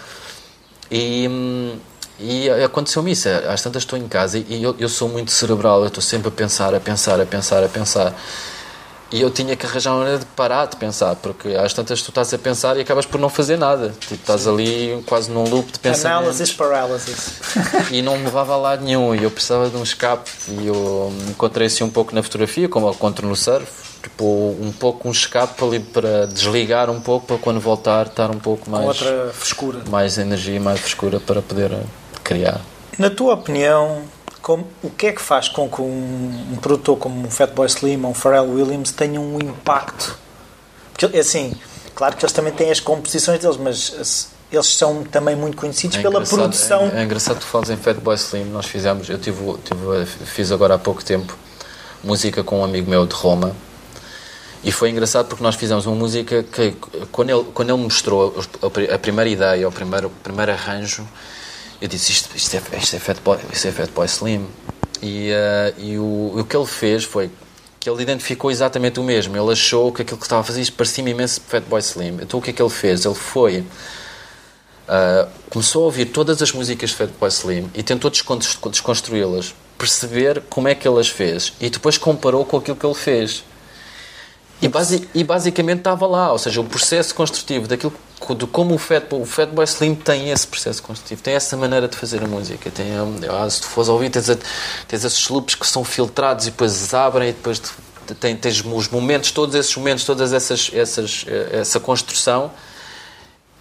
E, 0.91 1.29
hum, 1.29 1.79
e 2.21 2.51
aconteceu-me 2.65 3.13
isso. 3.13 3.29
Às 3.29 3.63
tantas 3.63 3.83
estou 3.83 3.99
em 3.99 4.07
casa 4.07 4.39
e 4.39 4.63
eu, 4.63 4.75
eu 4.79 4.89
sou 4.89 5.09
muito 5.09 5.31
cerebral, 5.31 5.81
eu 5.81 5.89
estou 5.89 6.03
sempre 6.03 6.29
a 6.29 6.31
pensar, 6.31 6.75
a 6.75 6.81
pensar, 6.81 7.21
a 7.21 7.27
pensar, 7.27 7.65
a 7.65 7.69
pensar. 7.69 8.15
E 9.13 9.21
eu 9.21 9.31
tinha 9.31 9.57
que 9.57 9.67
arranjar 9.67 9.91
uma 9.91 9.99
maneira 9.99 10.21
de 10.21 10.27
parar 10.27 10.67
de 10.67 10.77
pensar, 10.77 11.17
porque 11.17 11.49
às 11.49 11.75
tantas 11.75 12.01
tu 12.01 12.11
estás 12.11 12.33
a 12.33 12.39
pensar 12.39 12.77
e 12.77 12.81
acabas 12.81 13.05
por 13.05 13.21
não 13.21 13.29
fazer 13.29 13.57
nada. 13.59 13.93
Tipo, 13.99 14.15
estás 14.15 14.47
ali 14.47 15.03
quase 15.05 15.29
num 15.31 15.43
loop 15.49 15.73
de 15.73 15.81
pensamento. 15.81 16.19
Analysis 16.19 16.53
paralysis. 16.53 17.31
E 17.91 18.03
não 18.03 18.17
me 18.17 18.25
levava 18.25 18.55
a 18.55 18.57
lado 18.57 18.85
nenhum. 18.85 19.13
E 19.13 19.25
eu 19.25 19.31
precisava 19.31 19.69
de 19.69 19.77
um 19.77 19.83
escape. 19.83 20.31
E 20.49 20.69
eu 20.69 21.13
encontrei 21.29 21.67
assim 21.67 21.83
um 21.83 21.91
pouco 21.91 22.15
na 22.15 22.23
fotografia, 22.23 22.69
como 22.69 22.87
eu 22.87 22.93
encontro 22.93 23.27
no 23.27 23.35
surf. 23.35 23.67
Tipo, 24.01 24.25
um 24.61 24.73
pouco 24.79 25.09
um 25.09 25.11
escape 25.11 25.63
ali 25.65 25.81
para 25.81 26.27
desligar 26.27 26.89
um 26.89 27.01
pouco, 27.01 27.27
para 27.27 27.39
quando 27.39 27.59
voltar 27.59 28.07
estar 28.07 28.31
um 28.31 28.39
pouco 28.39 28.71
mais. 28.71 28.85
Com 28.85 28.89
outra 28.91 29.31
frescura. 29.35 29.81
Mais 29.91 30.19
energia, 30.19 30.61
mais 30.61 30.79
frescura 30.79 31.19
para 31.19 31.43
poder 31.43 31.73
criar. 32.35 32.61
Na 32.99 33.11
tua 33.11 33.35
opinião, 33.35 34.03
como, 34.43 34.67
o 34.83 34.91
que 34.91 35.07
é 35.07 35.13
que 35.13 35.21
faz 35.21 35.49
com 35.49 35.69
que 35.69 35.81
um, 35.81 36.53
um 36.53 36.57
produtor 36.57 36.97
como 36.97 37.27
o 37.27 37.31
Fatboy 37.31 37.67
Slim 37.67 38.03
ou 38.05 38.11
o 38.11 38.15
Pharrell 38.15 38.51
Williams 38.51 38.93
tenha 38.93 39.21
um 39.21 39.39
impacto? 39.39 40.19
Porque, 40.93 41.19
assim, 41.19 41.55
claro 41.95 42.17
que 42.17 42.25
eles 42.25 42.33
também 42.33 42.53
têm 42.53 42.71
as 42.71 42.81
composições 42.81 43.41
deles, 43.41 43.57
mas 43.57 44.31
eles 44.53 44.67
são 44.67 45.05
também 45.05 45.37
muito 45.37 45.57
conhecidos 45.57 45.97
é 45.97 46.03
pela 46.03 46.21
produção. 46.23 46.91
É, 46.95 47.01
é, 47.01 47.05
engraçado 47.05 47.37
que 47.37 47.43
tu 47.43 47.47
falas 47.47 47.71
em 47.71 47.77
Fatboy 47.77 48.15
Slim. 48.17 48.45
Nós 48.45 48.67
fizemos, 48.67 49.09
eu 49.09 49.19
tive, 49.19 49.39
tive, 49.65 50.07
fiz 50.07 50.53
agora 50.53 50.75
há 50.75 50.79
pouco 50.79 51.05
tempo 51.05 51.37
música 52.03 52.43
com 52.43 52.61
um 52.61 52.65
amigo 52.65 52.89
meu 52.91 53.07
de 53.07 53.15
Roma. 53.15 53.55
E 54.63 54.71
foi 54.71 54.91
engraçado 54.91 55.27
porque 55.27 55.43
nós 55.43 55.55
fizemos 55.55 55.87
uma 55.87 55.97
música 55.97 56.43
que, 56.43 56.75
quando 57.11 57.31
ele, 57.31 57.45
quando 57.55 57.71
ele 57.71 57.83
mostrou 57.83 58.35
a 58.63 58.99
primeira 58.99 59.31
ideia, 59.31 59.67
o 59.67 59.73
primeiro, 59.73 60.09
o 60.09 60.11
primeiro 60.11 60.53
arranjo, 60.53 61.07
eu 61.81 61.89
disse, 61.89 62.13
isto, 62.13 62.37
isto, 62.37 62.55
é, 62.55 62.79
isto, 62.79 62.97
é, 62.97 62.99
Fatboy, 62.99 63.39
isto 63.53 63.69
é 63.69 63.73
Fatboy 63.73 64.07
Slim. 64.07 64.47
E, 65.03 65.31
uh, 65.31 65.81
e 65.81 65.99
o, 65.99 66.39
o 66.39 66.45
que 66.45 66.55
ele 66.55 66.67
fez 66.67 67.05
foi 67.05 67.31
que 67.79 67.89
ele 67.89 68.03
identificou 68.03 68.51
exatamente 68.51 69.01
o 69.01 69.03
mesmo. 69.03 69.35
Ele 69.35 69.53
achou 69.53 69.91
que 69.91 70.03
aquilo 70.03 70.19
que 70.19 70.25
estava 70.25 70.43
a 70.43 70.45
fazer 70.45 70.61
isto 70.61 70.75
parecia 70.75 71.09
imenso 71.09 71.41
Fatboy 71.49 71.81
Slim. 71.81 72.19
Então 72.21 72.39
o 72.39 72.43
que 72.43 72.51
é 72.51 72.53
que 72.53 72.61
ele 72.61 72.71
fez? 72.71 73.05
Ele 73.05 73.15
foi... 73.15 73.65
Uh, 74.91 75.31
começou 75.49 75.83
a 75.83 75.85
ouvir 75.87 76.07
todas 76.07 76.43
as 76.43 76.53
músicas 76.53 76.91
de 76.91 76.97
Fatboy 76.97 77.29
Slim 77.29 77.71
e 77.75 77.83
tentou 77.83 78.11
desconstruí-las, 78.11 79.55
perceber 79.79 80.43
como 80.51 80.67
é 80.67 80.75
que 80.75 80.87
ele 80.87 80.99
as 80.99 81.09
fez 81.09 81.53
e 81.61 81.71
depois 81.71 81.97
comparou 81.97 82.45
com 82.45 82.57
aquilo 82.57 82.77
que 82.77 82.85
ele 82.85 82.95
fez. 82.95 83.45
E, 84.61 84.69
basi 84.69 85.09
e 85.15 85.25
basicamente 85.25 85.79
estava 85.79 86.07
lá, 86.07 86.33
ou 86.33 86.39
seja, 86.39 86.61
o 86.61 86.65
processo 86.65 87.15
construtivo 87.15 87.67
daquilo 87.67 87.95
de 88.37 88.47
como 88.47 88.75
o 88.75 88.79
Fatboy, 88.79 89.23
o 89.23 89.25
Fatboy 89.25 89.65
Slim 89.65 89.95
tem 89.95 90.31
esse 90.31 90.47
processo 90.47 90.83
construtivo, 90.83 91.23
tem 91.23 91.35
essa 91.35 91.57
maneira 91.57 91.89
de 91.89 91.97
fazer 91.97 92.23
a 92.23 92.29
música. 92.29 92.71
Tem, 92.71 92.87
ah, 93.29 93.49
se 93.49 93.63
tu 93.63 93.67
fores 93.67 93.89
ouvir, 93.89 94.11
tens, 94.11 94.29
a, 94.31 94.37
tens 94.87 95.05
esses 95.05 95.29
loops 95.29 95.55
que 95.55 95.67
são 95.67 95.83
filtrados 95.83 96.47
e 96.47 96.51
depois 96.51 96.93
abrem 96.95 97.31
e 97.31 97.33
depois 97.33 97.61
tem, 98.21 98.37
tens 98.37 98.63
os 98.65 98.89
momentos, 98.89 99.31
todos 99.31 99.55
esses 99.55 99.75
momentos, 99.75 100.05
todas 100.05 100.33
essas, 100.33 100.71
essas 100.73 101.25
essa 101.53 101.81
construção 101.81 102.51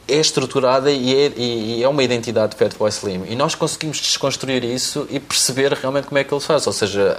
é 0.07 0.19
estruturada 0.19 0.91
e 0.91 1.13
é, 1.13 1.31
e 1.37 1.83
é 1.83 1.87
uma 1.87 2.03
identidade 2.03 2.53
de 2.53 2.57
Fatboy 2.57 2.89
Slim. 2.89 3.25
E 3.27 3.35
nós 3.35 3.55
conseguimos 3.55 3.97
desconstruir 3.97 4.63
isso 4.63 5.07
e 5.09 5.19
perceber 5.19 5.71
realmente 5.73 6.07
como 6.07 6.17
é 6.17 6.23
que 6.23 6.33
ele 6.33 6.41
faz. 6.41 6.65
Ou 6.65 6.73
seja, 6.73 7.15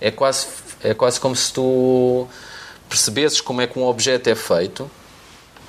é, 0.00 0.10
quase, 0.10 0.46
é 0.82 0.92
quase 0.92 1.18
como 1.18 1.34
se 1.34 1.52
tu 1.52 2.28
percebesses 2.88 3.40
como 3.40 3.60
é 3.60 3.66
que 3.66 3.78
um 3.78 3.84
objeto 3.84 4.28
é 4.28 4.34
feito 4.34 4.88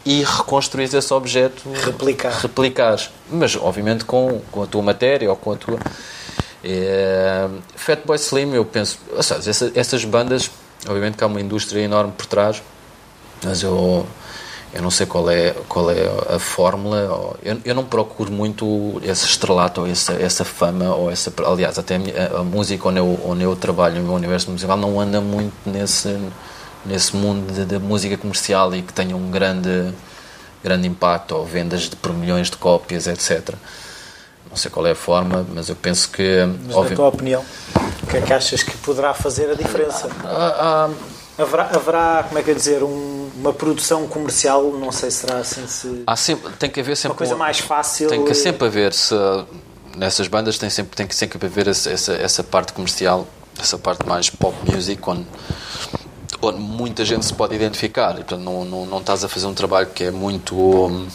e 0.08 0.24
reconstruir 0.24 0.86
esse 0.86 1.14
objeto 1.14 1.70
replicar. 1.84 2.32
replicares 2.40 3.10
mas 3.30 3.58
obviamente 3.58 4.06
com, 4.06 4.40
com 4.50 4.64
a 4.64 4.66
tua 4.66 4.82
matéria 4.82 5.30
ou 5.30 5.36
com 5.36 5.52
a 5.52 5.56
tua 5.58 5.78
é, 6.64 7.46
Fatboy 7.76 8.16
Slim 8.16 8.54
eu 8.54 8.64
penso 8.64 9.00
seja, 9.22 9.50
essa, 9.50 9.72
essas 9.76 10.06
bandas 10.06 10.50
obviamente 10.88 11.18
que 11.18 11.24
há 11.26 11.28
uma 11.28 11.42
indústria 11.42 11.82
enorme 11.82 12.14
por 12.16 12.26
trás 12.26 12.64
mas 13.44 13.62
eu 13.62 14.06
eu 14.74 14.82
não 14.82 14.90
sei 14.90 15.06
qual 15.06 15.30
é 15.30 15.54
qual 15.68 15.92
é 15.92 16.10
a 16.34 16.40
fórmula 16.40 17.38
eu, 17.44 17.60
eu 17.66 17.76
não 17.76 17.84
procuro 17.84 18.32
muito 18.32 19.02
esse 19.04 19.26
estrelato 19.26 19.82
ou 19.82 19.88
essa, 19.88 20.14
essa 20.14 20.46
fama 20.46 20.96
ou 20.96 21.12
essa 21.12 21.34
aliás 21.46 21.78
até 21.78 21.96
a, 21.96 22.40
a 22.40 22.44
música 22.44 22.88
onde 22.88 23.00
eu, 23.00 23.20
onde 23.26 23.44
eu 23.44 23.58
trabalho 23.58 24.02
no 24.02 24.14
universo 24.14 24.50
musical 24.52 24.78
não 24.78 24.98
anda 25.02 25.20
muito 25.20 25.54
nesse 25.66 26.18
nesse 26.88 27.16
mundo 27.16 27.66
da 27.66 27.80
música 27.80 28.18
comercial 28.18 28.74
e 28.76 28.82
que 28.82 28.94
tenha 28.94 29.16
um 29.16 29.30
grande, 29.30 29.94
grande 30.64 30.88
impacto, 30.88 31.36
ou 31.36 31.46
vendas 31.46 31.84
de, 31.84 31.96
por 31.96 32.14
milhões 32.14 32.50
de 32.50 32.58
cópias, 32.58 33.08
etc. 33.08 33.54
Não 34.50 34.56
sei 34.56 34.72
qual 34.72 34.88
é 34.88 34.92
a 34.92 34.96
forma, 34.96 35.46
mas 35.54 35.70
eu 35.70 35.76
penso 35.76 36.10
que. 36.10 36.46
Mas 36.66 36.76
óbvio, 36.76 36.92
na 36.92 36.96
tua 36.96 37.08
opinião, 37.08 37.46
o 38.04 38.08
que 38.08 38.18
é 38.18 38.22
que 38.22 38.34
achas 38.34 38.64
que 38.64 38.76
poderá 38.78 39.14
fazer 39.14 39.52
a 39.52 39.54
diferença? 39.54 40.10
Ah, 40.24 40.90
ah, 40.90 41.42
haverá, 41.44 41.70
haverá, 41.74 42.26
como 42.28 42.40
é 42.40 42.44
que 42.44 42.52
é 42.52 42.54
dizer, 42.54 42.82
um, 42.82 43.30
uma 43.36 43.54
produção 43.54 44.08
comercial, 44.08 44.64
não 44.72 44.92
sei 44.92 45.12
se 45.12 45.18
será 45.18 45.40
assim 45.40 45.68
se. 45.68 46.04
Há 46.08 46.16
sempre, 46.16 46.54
tem 46.54 46.70
que 46.70 46.80
haver 46.80 46.96
sempre. 46.96 47.14
Uma 47.14 47.18
coisa 47.18 47.36
mais 47.36 47.60
fácil. 47.60 48.10
Tem 48.10 48.24
que 48.24 48.34
sempre 48.34 48.68
haver, 48.68 48.94
se, 48.94 49.14
nessas 49.98 50.28
bandas 50.28 50.58
tem, 50.58 50.70
sempre, 50.70 50.96
tem 50.96 51.06
que 51.06 51.16
sempre 51.16 51.46
haver 51.46 51.68
essa, 51.68 51.90
essa, 51.90 52.14
essa 52.14 52.44
parte 52.44 52.72
comercial, 52.72 53.28
essa 53.60 53.78
parte 53.78 54.08
mais 54.08 54.30
pop 54.30 54.56
music, 54.72 55.02
onde 55.10 55.26
onde 56.42 56.60
muita 56.60 57.04
gente 57.06 57.26
se 57.26 57.34
pode 57.34 57.56
identificar. 57.56 58.12
E, 58.12 58.24
portanto, 58.24 58.42
não, 58.42 58.66
não, 58.66 58.86
não 58.86 59.00
estás 59.00 59.24
a 59.24 59.30
fazer 59.30 59.48
um 59.48 59.54
trabalho 59.54 59.88
que 59.88 60.06
é 60.06 60.12
muito 60.12 60.56
um, 60.56 61.08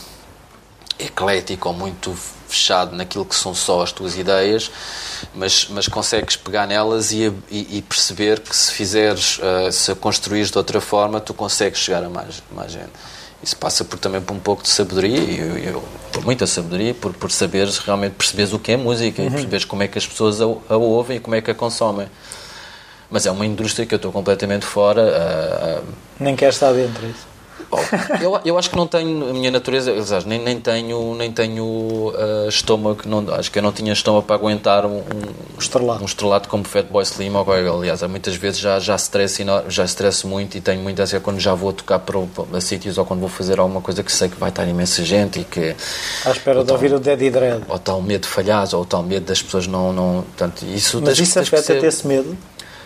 eclético 0.98 1.68
ou 1.68 1.75
muito 1.75 2.14
fechado 2.48 2.94
naquilo 2.94 3.25
que 3.25 3.35
são 3.35 3.55
só 3.55 3.83
as 3.83 3.92
tuas 3.92 4.16
ideias, 4.16 4.70
mas, 5.35 5.66
mas 5.70 5.88
consegues 5.88 6.37
pegar 6.37 6.66
nelas 6.66 7.11
e, 7.11 7.33
e, 7.51 7.79
e 7.79 7.83
perceber 7.83 8.40
que 8.40 8.55
se 8.55 8.72
fizeres, 8.72 9.38
uh, 9.38 9.72
se 9.72 9.90
a 9.90 9.94
construires 9.94 10.51
de 10.51 10.59
outra 10.59 10.81
forma, 10.81 11.20
tu 11.20 11.33
consegues 11.33 11.81
chegar 11.81 12.05
a 12.05 12.11
mais, 12.11 12.42
mais 12.55 12.72
gente. 12.72 12.90
Isso 13.42 13.57
passa 13.57 13.85
por, 13.85 13.98
também 13.98 14.20
por 14.20 14.35
um 14.35 14.38
pouco 14.38 14.62
de 14.62 14.68
sabedoria, 14.68 15.18
e 15.18 15.38
eu, 15.38 15.59
eu, 15.59 15.85
por 16.12 16.25
muita 16.25 16.46
sabedoria, 16.46 16.94
por, 16.94 17.12
por 17.14 17.31
saberes 17.33 17.78
realmente 17.78 18.12
perceberes 18.12 18.53
o 18.53 18.59
que 18.59 18.72
é 18.72 18.76
música 18.76 19.22
uhum. 19.22 19.28
e 19.28 19.30
perceberes 19.30 19.64
como 19.64 19.82
é 19.82 19.89
que 19.89 19.99
as 19.99 20.07
pessoas 20.07 20.41
a, 20.41 20.45
a 20.45 20.76
ouvem 20.76 21.16
e 21.16 21.20
como 21.20 21.34
é 21.34 21.41
que 21.41 21.51
a 21.51 21.55
consomem 21.55 22.07
mas 23.12 23.26
é 23.26 23.30
uma 23.30 23.44
indústria 23.44 23.86
que 23.86 23.94
eu 23.94 23.96
estou 23.96 24.10
completamente 24.10 24.64
fora. 24.64 25.02
Uh, 25.02 25.84
Nem 26.18 26.34
quer 26.34 26.48
estar 26.48 26.72
dentro 26.72 27.06
disso. 27.06 27.32
Eu, 28.20 28.38
eu 28.44 28.58
acho 28.58 28.68
que 28.68 28.76
não 28.76 28.86
tenho 28.86 29.30
a 29.30 29.32
minha 29.32 29.50
natureza, 29.50 29.92
aliás, 29.92 30.24
nem, 30.24 30.38
nem 30.38 30.60
tenho, 30.60 31.14
nem 31.14 31.32
tenho 31.32 31.64
uh, 31.64 32.48
estômago, 32.48 33.02
não, 33.06 33.34
acho 33.34 33.50
que 33.50 33.58
eu 33.58 33.62
não 33.62 33.72
tinha 33.72 33.92
estômago 33.92 34.26
para 34.26 34.36
aguentar 34.36 34.84
um, 34.84 34.98
um 34.98 35.58
estrelato, 35.58 36.02
um 36.02 36.06
estrelato 36.06 36.48
como 36.48 36.64
Fatboy 36.64 37.02
Slim 37.02 37.30
ou 37.34 37.50
aliás, 37.50 38.02
muitas 38.02 38.34
vezes 38.34 38.60
já, 38.60 38.78
já, 38.78 38.94
stress, 38.96 39.42
já 39.68 39.84
stress 39.84 40.26
muito 40.26 40.56
e 40.58 40.60
tenho 40.60 40.82
muita 40.82 41.02
ansiedade 41.02 41.24
quando 41.24 41.40
já 41.40 41.54
vou 41.54 41.72
tocar 41.72 41.98
para, 42.00 42.20
para, 42.20 42.60
sítios 42.60 42.98
ou 42.98 43.06
quando 43.06 43.20
vou 43.20 43.28
fazer 43.28 43.58
alguma 43.58 43.80
coisa 43.80 44.02
que 44.02 44.12
sei 44.12 44.28
que 44.28 44.38
vai 44.38 44.50
estar 44.50 44.66
imensa 44.66 45.02
gente 45.02 45.40
e 45.40 45.44
que... 45.44 45.74
À 46.26 46.30
espera 46.30 46.60
de 46.60 46.66
tal, 46.66 46.76
ouvir 46.76 46.92
o 46.92 47.00
Daddy 47.00 47.30
Dread. 47.30 47.62
Ou 47.68 47.78
tal 47.78 48.02
medo 48.02 48.22
de 48.22 48.28
falhar, 48.28 48.68
ou 48.74 48.84
tal 48.84 49.02
medo 49.02 49.24
das 49.24 49.40
pessoas 49.40 49.66
não... 49.66 49.92
não 49.92 50.22
portanto, 50.22 50.62
isso 50.66 51.00
Mas 51.02 51.18
isso 51.18 51.38
afeta-te 51.38 51.86
esse 51.86 52.06
medo? 52.06 52.36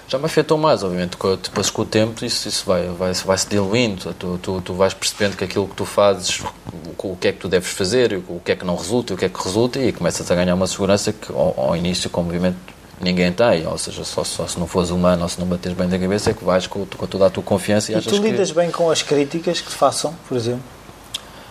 Já 0.09 0.18
me 0.18 0.26
afetou 0.26 0.57
mais, 0.57 0.82
obviamente, 0.84 1.16
depois 1.42 1.68
com 1.68 1.82
o 1.82 1.84
tempo 1.84 2.24
isso, 2.24 2.48
isso 2.48 2.64
vai, 2.64 2.86
vai, 2.88 3.12
vai 3.12 3.38
se 3.38 3.48
diluindo, 3.48 4.14
tu, 4.14 4.38
tu, 4.40 4.61
tu 4.61 4.74
vais 4.74 4.94
percebendo 4.94 5.36
que 5.36 5.44
aquilo 5.44 5.66
que 5.66 5.74
tu 5.74 5.84
fazes, 5.84 6.40
o, 6.40 7.09
o 7.09 7.16
que 7.16 7.28
é 7.28 7.32
que 7.32 7.38
tu 7.38 7.48
deves 7.48 7.70
fazer, 7.70 8.22
o 8.28 8.40
que 8.44 8.52
é 8.52 8.57
que 8.57 8.64
não 8.64 8.76
resulta, 8.76 9.14
o 9.14 9.16
que 9.16 9.24
é 9.24 9.28
que 9.28 9.42
resulta, 9.42 9.80
e 9.80 9.92
começas 9.92 10.30
a 10.30 10.34
ganhar 10.34 10.54
uma 10.54 10.66
segurança 10.66 11.12
que 11.12 11.32
ao, 11.32 11.54
ao 11.59 11.76
início, 11.76 12.09
como 12.09 12.26
obviamente 12.28 12.57
ninguém 13.00 13.32
tem, 13.32 13.66
ou 13.66 13.76
seja, 13.76 14.04
só, 14.04 14.24
só 14.24 14.46
se 14.46 14.59
não 14.59 14.66
fores 14.66 14.90
humano 14.90 15.22
ou 15.22 15.28
se 15.28 15.38
não 15.38 15.46
bateres 15.46 15.76
bem 15.76 15.88
da 15.88 15.98
cabeça 15.98 16.30
é 16.30 16.34
que 16.34 16.44
vais 16.44 16.66
com, 16.66 16.86
com 16.86 17.07
toda 17.07 17.26
a 17.26 17.30
tua 17.30 17.42
confiança 17.42 17.92
e, 17.92 17.96
e 17.96 18.00
tu 18.00 18.16
lidas 18.16 18.50
que... 18.50 18.57
bem 18.57 18.70
com 18.70 18.90
as 18.90 19.02
críticas 19.02 19.61
que 19.61 19.68
te 19.68 19.74
façam, 19.74 20.14
por 20.28 20.36
exemplo? 20.36 20.62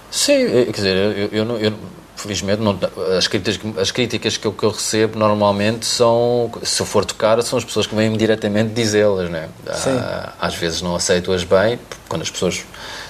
Sim, 0.09 0.33
eh, 0.33 0.65
quer 0.65 0.71
dizer, 0.71 0.97
eu, 0.97 1.11
eu, 1.11 1.45
eu, 1.45 1.59
eu 1.59 1.73
felizmente 2.25 2.61
não, 2.61 2.77
as 3.15 3.27
críticas, 3.27 3.59
as 3.77 3.91
críticas 3.91 4.37
que 4.37 4.47
eu, 4.47 4.51
que 4.51 4.63
eu 4.63 4.71
recebo 4.71 5.17
normalmente 5.17 5.85
são, 5.85 6.51
se 6.63 6.81
eu 6.81 6.85
for 6.85 7.05
tocar, 7.05 7.41
são 7.43 7.57
as 7.57 7.63
pessoas 7.63 7.85
que 7.85 7.95
vêm 7.95 8.11
diretamente 8.17 8.73
dizê-las, 8.73 9.29
né? 9.29 9.47
Ah, 9.67 10.33
às 10.39 10.55
vezes 10.55 10.81
não 10.81 10.95
aceito-as 10.95 11.43
bem, 11.43 11.79
quando 12.09 12.23
as 12.23 12.29
pessoas 12.29 12.65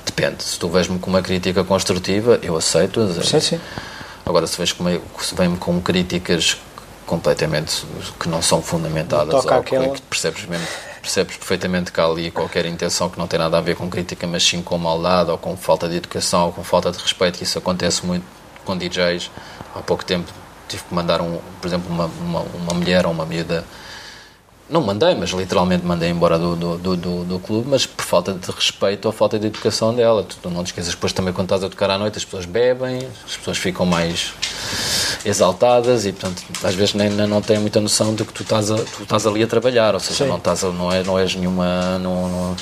depende, 0.06 0.44
se 0.44 0.60
tu 0.60 0.68
vês-me 0.68 1.00
com 1.00 1.10
uma 1.10 1.22
crítica 1.22 1.64
construtiva, 1.64 2.40
eu 2.44 2.56
aceito-as. 2.58 3.28
Sim, 3.28 3.40
sim. 3.40 3.62
Agora 4.26 4.46
se 4.48 4.58
vês 4.58 4.72
com 4.72 4.84
se 5.20 5.36
vem-me 5.36 5.58
com 5.58 5.80
críticas 5.82 6.58
completamente 7.06 7.86
que 8.20 8.28
não 8.28 8.42
são 8.42 8.62
fundamentadas 8.62 9.30
Toca 9.30 9.54
ou 9.54 9.62
aquela... 9.62 9.90
que 9.90 10.02
percebes 10.02 10.46
mesmo 10.46 10.66
percebes 11.06 11.38
perfeitamente 11.38 11.92
que 11.92 12.02
há 12.02 12.06
ali 12.06 12.32
qualquer 12.32 12.66
intenção 12.66 13.10
que 13.10 13.20
não 13.20 13.28
tem 13.28 13.38
nada 13.38 13.60
a 13.60 13.62
ver 13.62 13.76
com 13.76 13.88
crítica, 13.88 14.26
mas 14.26 14.44
sim 14.44 14.64
com 14.64 14.76
maldade 14.76 15.30
ou 15.30 15.38
com 15.38 15.56
falta 15.56 15.88
de 15.88 15.98
educação 15.98 16.48
ou 16.48 16.52
com 16.52 16.64
falta 16.64 16.92
de 16.92 16.98
respeito, 16.98 17.38
que 17.38 17.44
isso 17.44 17.60
acontece 17.60 18.04
muito 18.04 18.26
com 18.66 18.78
DJs. 18.78 19.32
Há 19.74 19.80
pouco 19.80 20.04
tempo 20.04 20.32
tive 20.68 20.84
que 20.84 20.94
mandar, 20.94 21.22
um, 21.22 21.40
por 21.62 21.68
exemplo, 21.68 21.92
uma, 21.92 22.06
uma, 22.06 22.42
uma 22.42 22.74
mulher 22.74 23.06
ou 23.06 23.12
uma 23.12 23.26
miúda. 23.26 23.64
Não 24.68 24.82
mandei, 24.82 25.14
mas 25.14 25.30
literalmente 25.30 25.86
mandei 25.86 26.10
embora 26.10 26.40
do, 26.40 26.56
do, 26.56 26.78
do, 26.78 26.98
do, 26.98 27.24
do 27.24 27.40
clube, 27.40 27.70
mas 27.70 27.86
por 27.86 28.04
falta 28.04 28.34
de 28.34 28.50
respeito 28.50 29.06
ou 29.06 29.12
falta 29.12 29.38
de 29.38 29.46
educação 29.46 29.94
dela. 29.94 30.24
Tu 30.24 30.50
não 30.50 30.64
te 30.64 30.68
esqueças, 30.68 30.96
depois 30.96 31.14
também 31.14 31.32
quando 31.32 31.46
estás 31.46 31.64
a 31.64 31.70
tocar 31.70 31.92
à 31.92 32.00
noite, 32.00 32.18
as 32.18 32.26
pessoas 32.26 32.46
bebem, 32.46 33.08
as 33.28 33.38
pessoas 33.38 33.60
ficam 33.60 33.86
mais 33.86 34.34
exaltadas 35.24 36.08
e, 36.08 36.12
portanto, 36.12 36.44
às 36.64 36.74
vezes 36.74 36.96
nem, 36.96 37.12
nem 37.12 37.28
não 37.28 37.42
têm 37.44 37.60
muita 37.60 37.80
noção 37.80 38.16
de 38.16 38.26
que 38.26 38.34
tu 38.34 38.42
estás, 38.42 38.72
a, 38.72 38.76
tu 38.76 39.04
estás 39.04 39.28
ali 39.28 39.44
a 39.44 39.48
trabalhar, 39.48 39.94
ou 39.94 40.00
seja, 40.00 40.26
não, 40.26 40.38
estás 40.38 40.64
a, 40.64 40.70
não, 40.70 40.92
é, 40.92 41.04
não 41.04 41.20
és 41.20 41.36
nenhuma. 41.36 42.00
Não, 42.00 42.28
não, 42.28 42.56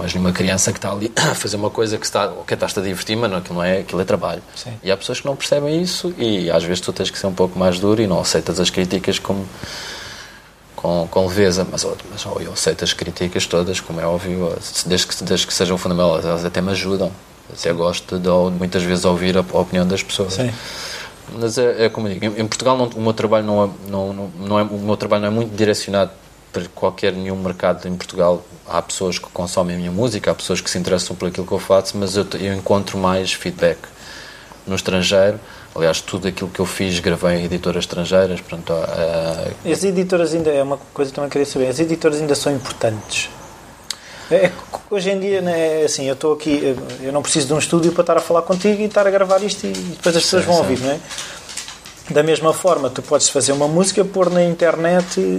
não 0.00 0.04
és 0.04 0.14
nenhuma 0.14 0.32
criança 0.32 0.72
que 0.72 0.78
está 0.78 0.90
ali 0.90 1.12
a 1.16 1.34
fazer 1.34 1.56
uma 1.56 1.70
coisa 1.70 1.98
que 1.98 2.06
está, 2.06 2.32
que 2.46 2.54
estás 2.54 2.76
a 2.76 2.80
divertir, 2.80 3.16
mas 3.16 3.32
aquilo 3.32 3.56
não 3.56 3.62
é, 3.62 3.80
aquilo 3.80 4.00
é 4.00 4.04
trabalho. 4.04 4.42
Sim. 4.56 4.72
E 4.82 4.90
há 4.90 4.96
pessoas 4.96 5.20
que 5.20 5.26
não 5.26 5.36
percebem 5.36 5.80
isso 5.80 6.14
e 6.16 6.50
às 6.50 6.64
vezes 6.64 6.80
tu 6.80 6.92
tens 6.92 7.10
que 7.10 7.18
ser 7.18 7.26
um 7.26 7.34
pouco 7.34 7.58
mais 7.58 7.78
duro 7.78 8.00
e 8.00 8.06
não 8.06 8.20
aceitas 8.20 8.58
as 8.58 8.70
críticas 8.70 9.18
como 9.18 9.46
com, 10.74 11.06
com 11.10 11.26
leveza, 11.26 11.66
mas, 11.70 11.86
mas 12.10 12.24
oh, 12.24 12.40
eu 12.40 12.52
aceito 12.54 12.82
as 12.82 12.94
críticas 12.94 13.46
todas, 13.46 13.80
como 13.80 14.00
é 14.00 14.06
óbvio, 14.06 14.56
desde 14.86 15.06
que, 15.06 15.24
desde 15.24 15.46
que 15.46 15.52
sejam 15.52 15.76
fundamentais, 15.76 16.24
elas 16.24 16.44
até 16.44 16.62
me 16.62 16.70
ajudam. 16.70 17.12
Eu 17.64 17.74
gosto 17.74 18.18
de, 18.18 18.28
muitas 18.56 18.82
vezes 18.82 19.04
ouvir 19.04 19.36
a, 19.36 19.40
opinião 19.40 19.86
das 19.86 20.02
pessoas. 20.02 20.34
Sim. 20.34 20.50
Mas 21.38 21.58
é, 21.58 21.84
é 21.84 21.88
como 21.90 22.08
digo, 22.08 22.24
em, 22.24 22.40
em 22.40 22.46
Portugal 22.46 22.78
não, 22.78 22.86
o 22.86 23.02
meu 23.02 23.12
trabalho 23.12 23.44
não 23.44 23.64
é, 23.64 23.68
não, 23.88 24.12
não, 24.12 24.30
não 24.38 24.58
é, 24.58 24.62
o 24.62 24.78
meu 24.78 24.96
trabalho 24.96 25.22
não 25.22 25.28
é 25.28 25.30
muito 25.30 25.54
direcionado 25.54 26.10
para 26.52 26.64
qualquer 26.74 27.12
nenhum 27.12 27.36
mercado 27.36 27.86
em 27.88 27.96
Portugal. 27.96 28.44
Há 28.66 28.80
pessoas 28.82 29.18
que 29.18 29.28
consomem 29.30 29.76
a 29.76 29.78
minha 29.78 29.90
música, 29.90 30.30
há 30.30 30.34
pessoas 30.34 30.60
que 30.60 30.70
se 30.70 30.78
interessam 30.78 31.16
por 31.16 31.28
aquilo 31.28 31.46
que 31.46 31.52
eu 31.52 31.58
faço, 31.58 31.96
mas 31.96 32.16
eu, 32.16 32.26
eu 32.40 32.54
encontro 32.54 32.98
mais 32.98 33.32
feedback 33.32 33.78
no 34.66 34.74
estrangeiro. 34.74 35.38
Aliás, 35.74 36.00
tudo 36.00 36.28
aquilo 36.28 36.50
que 36.50 36.60
eu 36.60 36.66
fiz 36.66 36.98
gravei 36.98 37.38
em 37.38 37.44
editoras 37.44 37.84
estrangeiras. 37.84 38.40
Pronto, 38.40 38.72
uh, 38.72 39.70
As 39.70 39.84
editoras 39.84 40.34
ainda, 40.34 40.50
é 40.50 40.62
uma 40.62 40.78
coisa 40.92 41.10
que 41.10 41.14
também 41.14 41.30
queria 41.30 41.46
saber, 41.46 41.68
as 41.68 41.78
editoras 41.78 42.20
ainda 42.20 42.34
são 42.34 42.52
importantes? 42.52 43.30
É, 44.30 44.52
hoje 44.88 45.10
em 45.10 45.18
dia, 45.18 45.40
né, 45.40 45.82
assim, 45.82 46.06
eu 46.06 46.14
estou 46.14 46.32
aqui, 46.32 46.76
eu 47.02 47.12
não 47.12 47.20
preciso 47.20 47.48
de 47.48 47.52
um 47.52 47.58
estúdio 47.58 47.90
para 47.90 48.02
estar 48.02 48.16
a 48.16 48.20
falar 48.20 48.42
contigo 48.42 48.80
e 48.80 48.84
estar 48.84 49.04
a 49.04 49.10
gravar 49.10 49.42
isto 49.42 49.66
e 49.66 49.72
depois 49.72 50.14
as 50.14 50.22
pessoas 50.22 50.44
sim, 50.44 50.48
vão 50.48 50.56
sim. 50.56 50.62
ouvir, 50.62 50.80
não 50.80 50.90
é? 50.92 51.00
Da 52.10 52.22
mesma 52.22 52.52
forma, 52.52 52.90
tu 52.90 53.02
podes 53.02 53.28
fazer 53.28 53.52
uma 53.52 53.68
música, 53.68 54.04
pôr 54.04 54.30
na 54.30 54.42
internet. 54.44 55.38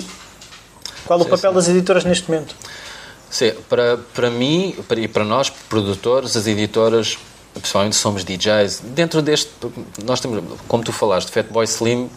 Qual 1.05 1.19
sim, 1.19 1.25
o 1.25 1.29
papel 1.29 1.53
das 1.53 1.67
editoras 1.67 2.03
neste 2.03 2.29
momento? 2.29 2.55
Sim, 3.29 3.53
para, 3.69 3.97
para 4.13 4.29
mim 4.29 4.75
e 4.97 5.07
para 5.07 5.23
nós, 5.23 5.49
produtores, 5.49 6.35
as 6.35 6.47
editoras, 6.47 7.17
pessoalmente 7.61 7.95
somos 7.95 8.23
DJs. 8.23 8.81
Dentro 8.93 9.21
deste, 9.21 9.51
nós 10.03 10.19
temos, 10.19 10.43
como 10.67 10.83
tu 10.83 10.91
falaste, 10.91 11.31
Fatboy 11.31 11.65
Slim 11.65 12.09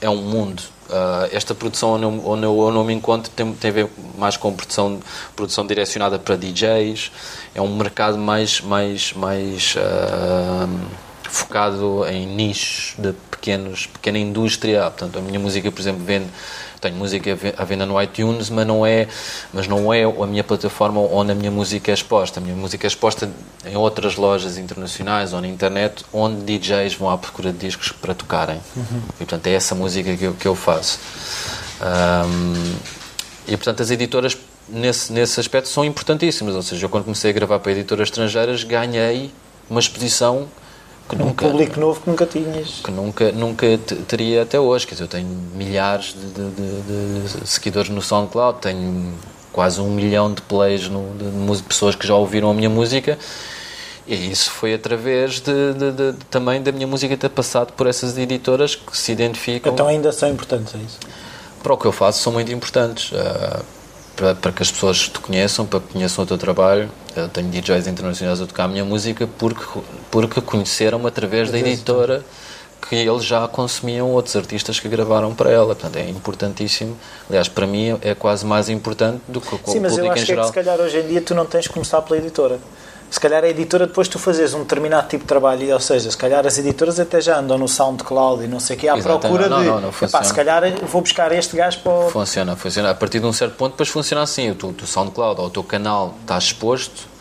é 0.00 0.08
um 0.08 0.16
mundo. 0.16 0.62
Uh, 0.88 1.28
esta 1.30 1.54
produção 1.54 1.92
onde 1.92 2.04
eu, 2.04 2.22
onde, 2.26 2.44
eu, 2.44 2.58
onde 2.58 2.76
eu 2.76 2.84
me 2.84 2.92
encontro 2.92 3.30
tem, 3.34 3.50
tem 3.54 3.70
a 3.70 3.72
ver 3.72 3.88
mais 4.18 4.36
com 4.36 4.52
produção, 4.52 5.00
produção 5.34 5.66
direcionada 5.66 6.18
para 6.18 6.36
DJs. 6.36 7.10
É 7.54 7.62
um 7.62 7.74
mercado 7.76 8.18
mais, 8.18 8.60
mais, 8.60 9.12
mais 9.14 9.74
uh, 9.76 10.68
focado 11.32 12.06
em 12.06 12.26
nichos 12.26 12.94
de 12.98 13.12
pequenos, 13.30 13.86
pequena 13.86 14.18
indústria. 14.18 14.82
Portanto, 14.82 15.18
a 15.18 15.22
minha 15.22 15.40
música, 15.40 15.70
por 15.72 15.80
exemplo, 15.80 16.04
vende 16.04 16.26
tenho 16.82 16.96
música 16.96 17.38
à 17.56 17.64
venda 17.64 17.86
no 17.86 18.02
iTunes, 18.02 18.50
mas 18.50 18.66
não 18.66 18.84
é, 18.84 19.06
mas 19.52 19.68
não 19.68 19.94
é 19.94 20.02
a 20.02 20.26
minha 20.26 20.42
plataforma 20.42 21.00
onde 21.00 21.30
a 21.30 21.34
minha 21.34 21.50
música 21.50 21.92
é 21.92 21.94
exposta. 21.94 22.40
A 22.40 22.42
minha 22.42 22.56
música 22.56 22.84
é 22.84 22.88
exposta 22.88 23.30
em 23.64 23.76
outras 23.76 24.16
lojas 24.16 24.58
internacionais 24.58 25.32
ou 25.32 25.40
na 25.40 25.46
internet, 25.46 26.04
onde 26.12 26.42
DJs 26.42 26.94
vão 26.94 27.08
à 27.08 27.16
procura 27.16 27.52
de 27.52 27.58
discos 27.58 27.92
para 27.92 28.14
tocarem. 28.14 28.60
Uhum. 28.76 29.02
E 29.14 29.18
portanto 29.18 29.46
é 29.46 29.52
essa 29.52 29.76
música 29.76 30.16
que 30.16 30.24
eu, 30.24 30.34
que 30.34 30.48
eu 30.48 30.56
faço. 30.56 30.98
Um, 31.80 32.74
e 33.46 33.56
portanto 33.56 33.80
as 33.80 33.90
editoras 33.92 34.36
nesse, 34.68 35.12
nesse 35.12 35.38
aspecto 35.38 35.68
são 35.68 35.84
importantíssimas. 35.84 36.56
Ou 36.56 36.62
seja, 36.62 36.84
eu 36.84 36.90
quando 36.90 37.04
comecei 37.04 37.30
a 37.30 37.32
gravar 37.32 37.60
para 37.60 37.70
editoras 37.70 38.08
estrangeiras 38.08 38.64
ganhei 38.64 39.30
uma 39.70 39.78
exposição 39.78 40.48
que 41.12 41.18
nunca, 41.18 41.46
um 41.46 41.50
público 41.50 41.78
novo 41.78 42.00
que 42.00 42.08
nunca 42.08 42.24
tinhas. 42.24 42.80
Que 42.82 42.90
nunca, 42.90 43.32
nunca 43.32 43.66
teria 44.08 44.42
até 44.42 44.58
hoje. 44.58 44.86
Quer 44.86 44.94
dizer, 44.94 45.04
eu 45.04 45.08
tenho 45.08 45.28
milhares 45.54 46.14
de, 46.14 46.26
de, 46.26 46.50
de, 46.50 47.40
de 47.40 47.46
seguidores 47.46 47.90
no 47.90 48.00
SoundCloud, 48.00 48.60
tenho 48.60 49.12
quase 49.52 49.80
um 49.80 49.90
milhão 49.90 50.32
de 50.32 50.40
plays 50.40 50.88
no, 50.88 51.02
de, 51.14 51.62
pessoas 51.64 51.94
que 51.94 52.06
já 52.06 52.14
ouviram 52.14 52.50
a 52.50 52.54
minha 52.54 52.70
música. 52.70 53.18
E 54.06 54.32
isso 54.32 54.50
foi 54.50 54.72
através 54.72 55.40
de, 55.40 55.52
também 56.30 56.62
da 56.62 56.72
minha 56.72 56.86
música 56.86 57.14
ter 57.16 57.28
passado 57.28 57.74
por 57.74 57.86
essas 57.86 58.16
editoras 58.16 58.74
que 58.74 58.96
se 58.96 59.12
identificam. 59.12 59.72
Então 59.72 59.86
ainda 59.86 60.10
são 60.12 60.30
importantes, 60.30 60.74
é 60.74 60.78
isso? 60.78 60.98
Para 61.62 61.74
o 61.74 61.76
que 61.76 61.84
eu 61.84 61.92
faço, 61.92 62.22
são 62.22 62.32
muito 62.32 62.50
importantes. 62.50 63.12
Uh, 63.12 63.62
para, 64.16 64.34
para 64.34 64.52
que 64.52 64.62
as 64.62 64.70
pessoas 64.70 65.08
te 65.08 65.18
conheçam, 65.20 65.66
para 65.66 65.80
que 65.80 65.92
conheçam 65.92 66.24
o 66.24 66.26
teu 66.26 66.38
trabalho. 66.38 66.90
Eu 67.14 67.28
tenho 67.28 67.48
DJs 67.48 67.86
internacionais 67.86 68.40
a 68.40 68.46
tocar 68.46 68.64
a 68.64 68.68
minha 68.68 68.84
música 68.84 69.28
porque, 69.38 69.80
porque 70.10 70.40
conheceram-me 70.40 71.06
através 71.06 71.50
da 71.50 71.58
editora 71.58 72.24
que 72.88 72.96
eles 72.96 73.24
já 73.24 73.46
consumiam 73.46 74.10
outros 74.10 74.34
artistas 74.34 74.80
que 74.80 74.88
gravaram 74.88 75.34
para 75.34 75.50
ela. 75.50 75.74
Portanto, 75.74 75.96
é 75.96 76.08
importantíssimo. 76.08 76.96
Aliás, 77.28 77.48
para 77.48 77.66
mim 77.66 77.98
é 78.02 78.14
quase 78.14 78.44
mais 78.44 78.68
importante 78.68 79.22
do 79.28 79.40
que 79.40 79.54
o 79.54 79.60
Sim, 79.66 79.80
mas 79.80 79.96
eu 79.96 80.10
acho 80.10 80.26
que, 80.26 80.32
é 80.32 80.36
que 80.36 80.46
se 80.46 80.52
calhar 80.52 80.80
hoje 80.80 80.98
em 80.98 81.06
dia 81.06 81.20
tu 81.22 81.34
não 81.34 81.46
tens 81.46 81.68
que 81.68 81.72
começar 81.72 82.02
pela 82.02 82.18
editora 82.18 82.58
se 83.12 83.20
calhar 83.20 83.44
a 83.44 83.48
editora 83.48 83.86
depois 83.86 84.08
tu 84.08 84.18
fazes 84.18 84.54
um 84.54 84.60
determinado 84.60 85.06
tipo 85.06 85.24
de 85.24 85.28
trabalho, 85.28 85.74
ou 85.74 85.78
seja, 85.78 86.10
se 86.10 86.16
calhar 86.16 86.46
as 86.46 86.56
editoras 86.56 86.98
até 86.98 87.20
já 87.20 87.38
andam 87.38 87.58
no 87.58 87.68
SoundCloud 87.68 88.42
e 88.42 88.48
não 88.48 88.58
sei 88.58 88.74
o 88.74 88.78
que, 88.78 88.88
à 88.88 88.96
procura 88.96 89.50
não, 89.50 89.62
não, 89.62 89.80
não, 89.82 89.90
de, 89.90 90.04
epá, 90.06 90.24
se 90.24 90.32
calhar 90.32 90.62
vou 90.86 91.02
buscar 91.02 91.30
este 91.30 91.54
gajo 91.54 91.80
para 91.80 91.92
o... 91.92 92.10
Funciona, 92.10 92.56
funciona. 92.56 92.88
A 92.88 92.94
partir 92.94 93.20
de 93.20 93.26
um 93.26 93.32
certo 93.32 93.54
ponto 93.54 93.72
depois 93.72 93.90
funciona 93.90 94.22
assim, 94.22 94.50
o 94.50 94.54
teu, 94.54 94.70
o 94.70 94.72
teu 94.72 94.86
SoundCloud 94.86 95.42
ou 95.42 95.48
o 95.48 95.50
teu 95.50 95.62
canal 95.62 96.14
está 96.22 96.38
exposto 96.38 97.12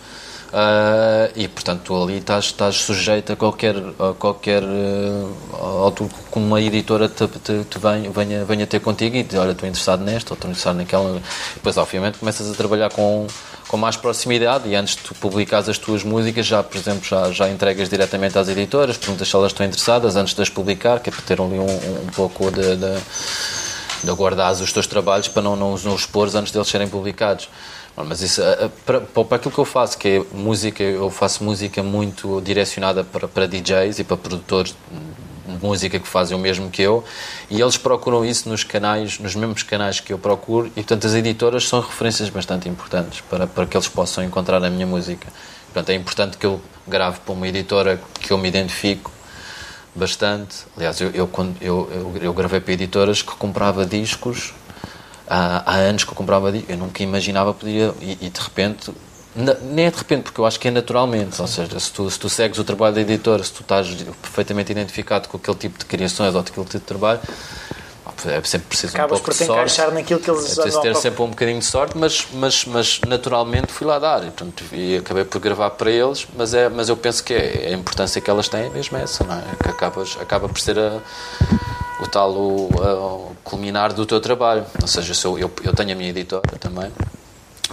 Uh, 0.51 1.31
e 1.33 1.47
portanto 1.47 1.83
tu 1.83 2.03
ali 2.03 2.17
estás, 2.17 2.45
estás 2.45 2.75
sujeito 2.75 3.31
a 3.31 3.37
qualquer, 3.37 3.73
a 3.77 4.13
qualquer 4.19 4.61
uh, 4.61 6.09
como 6.29 6.45
uma 6.45 6.61
editora 6.61 7.07
te, 7.07 7.25
te, 7.25 7.63
te 7.63 7.79
venha, 7.79 8.09
venha, 8.09 8.43
venha 8.43 8.67
ter 8.67 8.81
contigo 8.81 9.15
e 9.15 9.23
diz, 9.23 9.39
olha, 9.39 9.51
estou 9.51 9.69
interessado 9.69 10.03
nesta 10.03 10.33
ou 10.33 10.35
estou 10.35 10.49
interessado 10.49 10.75
naquela. 10.75 11.21
Depois 11.55 11.77
obviamente 11.77 12.17
começas 12.17 12.51
a 12.51 12.53
trabalhar 12.53 12.91
com, 12.91 13.27
com 13.72 13.78
mais 13.78 13.95
proximidade 13.95 14.67
e 14.67 14.76
antes 14.76 14.97
de 14.97 15.03
tu 15.03 15.15
publicares 15.15 15.69
as 15.69 15.78
tuas 15.78 16.03
músicas 16.03 16.45
já, 16.45 16.61
por 16.61 16.76
exemplo, 16.76 17.05
já, 17.05 17.32
já 17.32 17.49
entregas 17.49 17.88
diretamente 17.88 18.38
às 18.38 18.49
editoras, 18.49 18.97
perguntas 18.97 19.30
se 19.30 19.34
elas 19.34 19.53
estão 19.53 19.65
interessadas 19.65 20.17
antes 20.17 20.36
de 20.36 20.41
as 20.41 20.49
publicar, 20.49 20.99
que 20.99 21.09
é 21.09 21.13
para 21.13 21.22
ter 21.22 21.39
ali 21.39 21.57
um, 21.57 21.63
um 21.63 22.07
pouco 22.13 22.51
de, 22.51 22.76
de, 22.76 22.99
de 24.03 24.11
os 24.61 24.74
teus 24.74 24.86
trabalhos 24.86 25.30
para 25.30 25.41
não, 25.41 25.55
não 25.55 25.72
os 25.72 25.86
não 25.86 25.95
expor 25.95 26.28
antes 26.36 26.51
deles 26.51 26.67
serem 26.67 26.89
publicados. 26.89 27.47
Mas 27.95 28.22
isso, 28.22 28.41
eh, 28.41 28.57
eh, 28.61 28.69
para, 28.86 28.99
para 29.01 29.38
aquilo 29.38 29.53
que 29.53 29.59
eu 29.59 29.65
faço, 29.65 29.97
que 29.97 30.07
é 30.07 30.24
música, 30.34 30.84
eu 30.84 31.09
faço 31.09 31.41
música 31.41 31.82
muito 31.82 32.41
direcionada 32.41 33.05
para, 33.05 33.26
para 33.28 33.47
DJs 33.47 33.99
e 33.99 34.03
para 34.03 34.17
produtores 34.17 34.76
música 35.61 35.99
que 35.99 36.07
fazem 36.07 36.35
o 36.35 36.39
mesmo 36.39 36.69
que 36.69 36.81
eu 36.81 37.03
e 37.49 37.61
eles 37.61 37.77
procuram 37.77 38.23
isso 38.25 38.47
nos 38.49 38.63
canais, 38.63 39.19
nos 39.19 39.35
mesmos 39.35 39.63
canais 39.63 39.99
que 39.99 40.13
eu 40.13 40.17
procuro 40.17 40.67
e 40.67 40.71
portanto 40.81 41.07
as 41.07 41.13
editoras 41.13 41.67
são 41.67 41.79
referências 41.79 42.29
bastante 42.29 42.69
importantes 42.69 43.21
para, 43.21 43.47
para 43.47 43.65
que 43.65 43.75
eles 43.75 43.87
possam 43.87 44.23
encontrar 44.23 44.63
a 44.63 44.69
minha 44.69 44.85
música. 44.85 45.27
Portanto 45.65 45.89
é 45.89 45.95
importante 45.95 46.37
que 46.37 46.45
eu 46.45 46.61
grave 46.87 47.19
para 47.19 47.33
uma 47.33 47.47
editora 47.47 48.01
que 48.19 48.31
eu 48.31 48.37
me 48.37 48.47
identifico 48.47 49.11
bastante. 49.95 50.65
Aliás, 50.75 50.99
eu, 50.99 51.09
eu, 51.11 51.27
quando, 51.27 51.55
eu, 51.61 51.89
eu, 51.91 52.23
eu 52.23 52.33
gravei 52.33 52.59
para 52.59 52.73
editoras 52.73 53.21
que 53.21 53.35
comprava 53.35 53.85
discos 53.85 54.53
há, 55.27 55.63
há 55.65 55.75
anos 55.75 56.03
que 56.03 56.11
eu 56.11 56.15
comprava 56.15 56.51
eu 56.55 56.77
nunca 56.77 57.01
imaginava 57.03 57.53
podia 57.53 57.93
e, 58.01 58.17
e, 58.21 58.29
de 58.29 58.39
repente 58.39 58.91
nem 59.36 59.86
é 59.86 59.91
de 59.91 59.97
repente 59.97 60.23
porque 60.23 60.41
eu 60.41 60.45
acho 60.45 60.59
que 60.59 60.67
é 60.67 60.71
naturalmente 60.71 61.36
Sim. 61.36 61.41
ou 61.41 61.47
seja 61.47 61.79
se 61.79 61.91
tu, 61.91 62.09
se 62.09 62.19
tu 62.19 62.29
segues 62.29 62.59
o 62.59 62.63
trabalho 62.63 62.95
da 62.95 63.01
editora 63.01 63.43
se 63.43 63.51
tu 63.53 63.61
estás 63.61 63.88
perfeitamente 64.21 64.71
identificado 64.71 65.29
com 65.29 65.38
aquele 65.38 65.57
tipo 65.57 65.79
de 65.79 65.86
criações 65.86 66.34
ou 66.36 66.41
aquele 66.41 66.65
tipo 66.65 66.79
de 66.79 66.86
trabalho 66.86 67.19
é 68.27 68.41
sempre 68.43 68.67
preciso 68.67 68.93
Acabas 68.95 69.19
um 69.19 69.23
pouco 69.23 69.25
por 69.25 69.32
de 69.32 69.38
te 69.39 69.45
sorte. 69.45 69.59
encaixar 69.59 69.91
naquilo 69.93 70.19
que 70.19 70.29
eles 70.29 70.51
É 70.51 70.61
preciso 70.61 70.82
ter 70.82 70.95
sempre 70.95 71.23
um 71.23 71.29
bocadinho 71.29 71.59
de 71.59 71.65
sorte, 71.65 71.97
mas, 71.97 72.27
mas, 72.34 72.65
mas 72.65 73.01
naturalmente 73.07 73.71
fui 73.71 73.88
lá 73.88 73.97
dar. 73.97 74.21
E, 74.21 74.25
portanto, 74.32 74.63
e 74.71 74.97
acabei 74.97 75.23
por 75.23 75.39
gravar 75.39 75.71
para 75.71 75.89
eles, 75.89 76.27
mas, 76.36 76.53
é, 76.53 76.69
mas 76.69 76.89
eu 76.89 76.97
penso 76.97 77.23
que 77.23 77.34
é, 77.34 77.69
a 77.69 77.71
importância 77.71 78.21
que 78.21 78.29
elas 78.29 78.47
têm 78.47 78.65
é 78.65 78.69
mesmo 78.69 78.97
essa, 78.97 79.23
não 79.23 79.36
é? 79.36 79.43
Que 79.63 79.69
acabas, 79.69 80.17
acaba 80.19 80.47
por 80.47 80.59
ser 80.59 80.77
a, 80.77 80.99
o 82.01 82.07
tal 82.07 82.32
o, 82.32 82.69
o 82.69 83.36
culminar 83.43 83.93
do 83.93 84.05
teu 84.05 84.19
trabalho. 84.19 84.65
Ou 84.82 84.88
seja, 84.88 85.13
se 85.13 85.25
eu, 85.25 85.39
eu, 85.39 85.51
eu 85.63 85.73
tenho 85.73 85.91
a 85.91 85.95
minha 85.95 86.09
editora 86.09 86.43
também, 86.59 86.91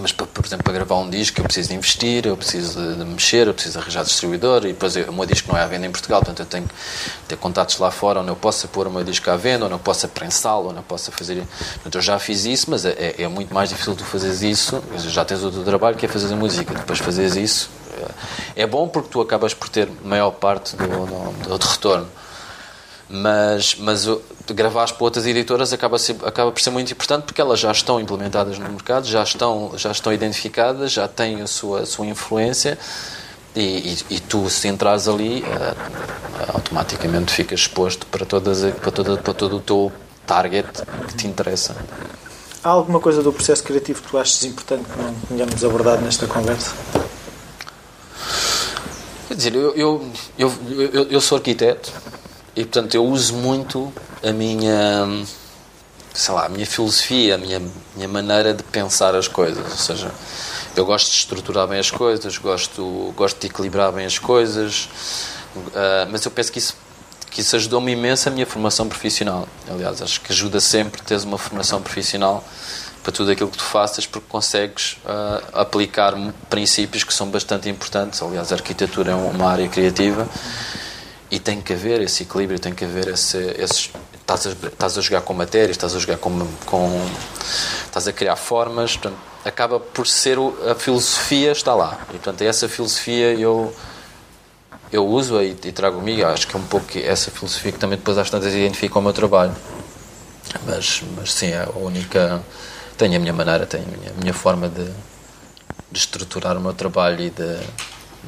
mas, 0.01 0.13
por 0.13 0.45
exemplo, 0.45 0.65
para 0.65 0.73
gravar 0.73 0.97
um 0.97 1.09
disco 1.09 1.41
eu 1.41 1.45
preciso 1.45 1.69
de 1.69 1.75
investir, 1.75 2.27
eu 2.27 2.37
preciso 2.37 2.81
de, 2.95 3.05
mexer, 3.05 3.47
eu 3.47 3.55
preciso 3.55 3.79
arranjar 3.79 4.05
distribuidor 4.05 4.65
e 4.65 4.69
depois 4.69 4.97
eu, 4.97 5.11
o 5.11 5.13
meu 5.13 5.27
disco 5.27 5.53
não 5.53 5.59
é 5.59 5.63
à 5.63 5.67
venda 5.67 5.87
em 5.87 5.91
Portugal, 5.91 6.21
portanto 6.21 6.41
eu 6.41 6.47
tenho 6.47 6.67
que 6.67 6.75
ter 7.27 7.37
contatos 7.37 7.79
lá 7.79 7.91
fora 7.91 8.21
onde 8.21 8.29
eu 8.29 8.37
possa 8.37 8.69
pôr 8.69 8.87
o 8.87 8.91
meu 8.91 9.05
disco 9.05 9.31
à 9.31 9.37
venda, 9.37 9.65
onde 9.65 9.75
eu 9.75 9.79
possa 9.79 10.09
prensá-lo, 10.09 10.69
onde 10.69 10.79
eu 10.79 10.83
possa 10.83 11.11
fazer... 11.13 11.43
Portanto, 11.75 11.95
eu 11.97 12.03
já 12.03 12.19
fiz 12.19 12.45
isso, 12.45 12.71
mas 12.71 12.85
é, 12.85 13.15
é 13.19 13.29
muito 13.29 13.53
mais 13.53 13.69
difícil 13.69 13.95
tu 13.95 14.05
fazeres 14.05 14.43
isso, 14.43 14.83
já 14.97 15.25
tens 15.25 15.43
o 15.43 15.51
teu 15.51 15.65
trabalho 15.65 15.97
que 15.97 16.07
é 16.07 16.09
fazer 16.09 16.35
música, 16.35 16.75
depois 16.75 16.99
fazeres 16.99 17.37
isso 17.37 17.71
é 18.55 18.67
bom 18.67 18.89
porque 18.89 19.09
tu 19.11 19.21
acabas 19.21 19.55
por 19.55 19.69
ter 19.69 19.89
maior 20.05 20.31
parte 20.31 20.77
do, 20.77 20.87
do, 20.87 21.59
do 21.59 21.67
retorno 21.67 22.07
mas, 23.11 23.75
mas 23.77 24.07
gravares 24.49 24.93
para 24.93 25.05
outras 25.05 25.27
editoras 25.27 25.73
acaba, 25.73 25.99
ser- 25.99 26.17
acaba 26.25 26.53
por 26.53 26.61
ser 26.61 26.71
muito 26.71 26.93
importante 26.93 27.25
porque 27.25 27.41
elas 27.41 27.59
já 27.59 27.73
estão 27.73 27.99
implementadas 28.01 28.59
no 28.59 28.69
mercado, 28.69 29.07
já 29.07 29.23
estão, 29.23 29.73
já 29.77 29.91
estão 29.91 30.13
identificadas, 30.13 30.93
já 30.93 31.09
têm 31.09 31.41
a 31.41 31.47
sua, 31.47 31.81
a 31.81 31.87
sua 31.87 32.07
influência 32.07 32.79
e, 33.57 33.61
e, 34.11 34.17
e 34.17 34.21
tu, 34.21 34.49
se 34.51 34.69
entrares 34.69 35.09
ali, 35.09 35.43
eh, 35.43 35.75
automaticamente 36.55 37.33
ficas 37.33 37.61
exposto 37.61 38.07
para, 38.07 38.25
todas, 38.27 38.61
para, 38.75 38.91
toda, 38.93 39.17
para 39.17 39.35
todo 39.35 39.57
o 39.57 39.61
teu 39.61 39.93
target 40.27 40.69
que 41.09 41.15
te 41.15 41.27
interessa. 41.27 41.75
Há 42.63 42.69
alguma 42.69 43.01
coisa 43.01 43.23
do 43.23 43.33
processo 43.33 43.63
criativo 43.63 44.03
que 44.03 44.09
tu 44.09 44.19
achas 44.19 44.45
importante 44.45 44.85
que 44.85 44.99
não 45.01 45.15
tenhamos 45.29 45.65
abordado 45.65 46.03
nesta 46.03 46.27
conversa? 46.27 46.73
Quer 49.29 49.35
dizer, 49.35 49.55
eu, 49.55 49.75
eu, 49.75 50.13
eu, 50.39 50.53
eu, 50.93 51.03
eu 51.11 51.21
sou 51.21 51.37
arquiteto 51.37 51.93
e, 52.59 52.65
portanto, 52.65 52.93
eu 52.97 53.07
uso 53.07 53.35
muito 53.35 53.93
a 54.21 54.33
minha, 54.33 55.25
sei 56.13 56.35
lá, 56.35 56.47
a 56.47 56.49
minha 56.49 56.67
filosofia, 56.67 57.37
a 57.37 57.39
minha, 57.39 57.63
minha 57.95 58.09
maneira 58.09 58.53
de 58.53 58.65
pensar 58.65 59.15
as 59.15 59.29
coisas. 59.29 59.65
Ou 59.65 59.77
seja, 59.77 60.11
eu 60.75 60.85
gosto 60.85 61.09
de 61.09 61.19
estruturar 61.19 61.69
bem 61.69 61.79
as 61.79 61.89
coisas, 61.89 62.37
gosto, 62.37 63.15
gosto 63.15 63.39
de 63.39 63.47
equilibrar 63.47 63.93
bem 63.93 64.05
as 64.05 64.19
coisas, 64.19 64.89
ah, 65.73 66.09
mas 66.11 66.25
eu 66.25 66.33
penso 66.33 66.51
que 66.51 66.59
isso, 66.59 66.75
que 67.31 67.43
isso 67.43 67.55
ajudou-me 67.55 67.93
imenso 67.93 68.29
a 68.29 68.33
minha 68.33 68.45
formação 68.45 68.89
profissional. 68.89 69.49
Aliás, 69.71 70.03
acho 70.03 70.21
que 70.21 70.33
ajuda 70.33 70.59
sempre 70.59 71.01
teres 71.03 71.23
uma 71.23 71.39
formação 71.39 71.81
profissional 71.81 72.43
para 73.05 73.13
tudo 73.13 73.31
aquilo 73.31 73.51
que 73.51 73.59
tu 73.59 73.63
faças, 73.63 74.05
porque 74.05 74.27
consegues 74.29 74.97
ah, 75.07 75.43
aplicar 75.53 76.13
princípios 76.51 77.05
que 77.05 77.15
são 77.15 77.31
bastante 77.31 77.69
importantes. 77.69 78.21
Aliás, 78.21 78.51
a 78.51 78.57
arquitetura 78.57 79.13
é 79.13 79.15
uma 79.15 79.49
área 79.49 79.69
criativa 79.69 80.29
e 81.31 81.39
tem 81.39 81.61
que 81.61 81.73
haver 81.73 82.01
esse 82.01 82.23
equilíbrio, 82.23 82.59
tem 82.59 82.75
que 82.75 82.85
haver 82.85 83.09
esse, 83.09 83.37
esses. 83.59 83.91
Estás 84.21 84.47
a, 84.47 84.51
estás 84.51 84.99
a 84.99 85.01
jogar 85.01 85.23
com 85.23 85.33
matéria, 85.35 85.71
estás 85.71 85.95
a 85.95 85.99
jogar 85.99 86.19
com, 86.19 86.47
com. 86.67 87.07
estás 87.87 88.07
a 88.09 88.13
criar 88.13 88.37
formas, 88.37 88.97
portanto, 88.97 89.17
acaba 89.45 89.81
por 89.81 90.07
ser. 90.07 90.39
o- 90.39 90.55
a 90.71 90.75
filosofia 90.75 91.53
está 91.53 91.75
lá. 91.75 91.99
E, 92.11 92.13
portanto, 92.13 92.43
essa 92.43 92.69
filosofia 92.69 93.33
eu. 93.35 93.75
Eu 94.91 95.07
uso 95.07 95.41
e, 95.43 95.51
e 95.51 95.73
trago 95.73 95.97
comigo, 95.97 96.25
acho 96.25 96.47
que 96.47 96.57
é 96.57 96.59
um 96.59 96.65
pouco 96.65 96.87
essa 96.99 97.31
filosofia 97.31 97.73
que 97.73 97.79
também 97.79 97.99
depois 97.99 98.17
às 98.17 98.31
tantas 98.31 98.55
identifica 98.55 98.99
o 98.99 99.03
meu 99.03 99.13
trabalho. 99.13 99.55
Mas, 100.67 101.03
mas 101.15 101.33
sim, 101.35 101.49
é 101.49 101.63
a 101.65 101.79
única. 101.79 102.43
Tenho 102.97 103.17
a 103.17 103.19
minha 103.19 103.33
maneira, 103.35 103.67
tenho 103.67 103.85
a 103.85 103.97
minha, 103.97 104.11
a 104.11 104.15
minha 104.15 104.33
forma 104.33 104.67
de, 104.69 104.85
de 105.93 105.99
estruturar 105.99 106.57
o 106.57 106.61
meu 106.61 106.73
trabalho 106.73 107.21
e 107.21 107.29
de, 107.31 107.59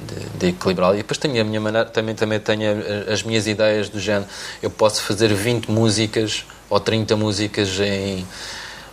de, 0.06 0.38
de 0.38 0.46
equilibrá-lo. 0.48 0.94
E 0.94 0.98
depois 0.98 1.18
tenho 1.18 1.40
a 1.40 1.44
minha 1.44 1.60
maneira, 1.60 1.88
também, 1.88 2.14
também 2.14 2.40
tenho 2.40 2.70
as 3.12 3.22
minhas 3.22 3.46
ideias 3.46 3.88
do 3.88 4.00
género. 4.00 4.26
Eu 4.62 4.70
posso 4.70 5.02
fazer 5.02 5.32
20 5.32 5.70
músicas 5.70 6.44
ou 6.68 6.80
30 6.80 7.16
músicas 7.16 7.68
em, 7.80 8.26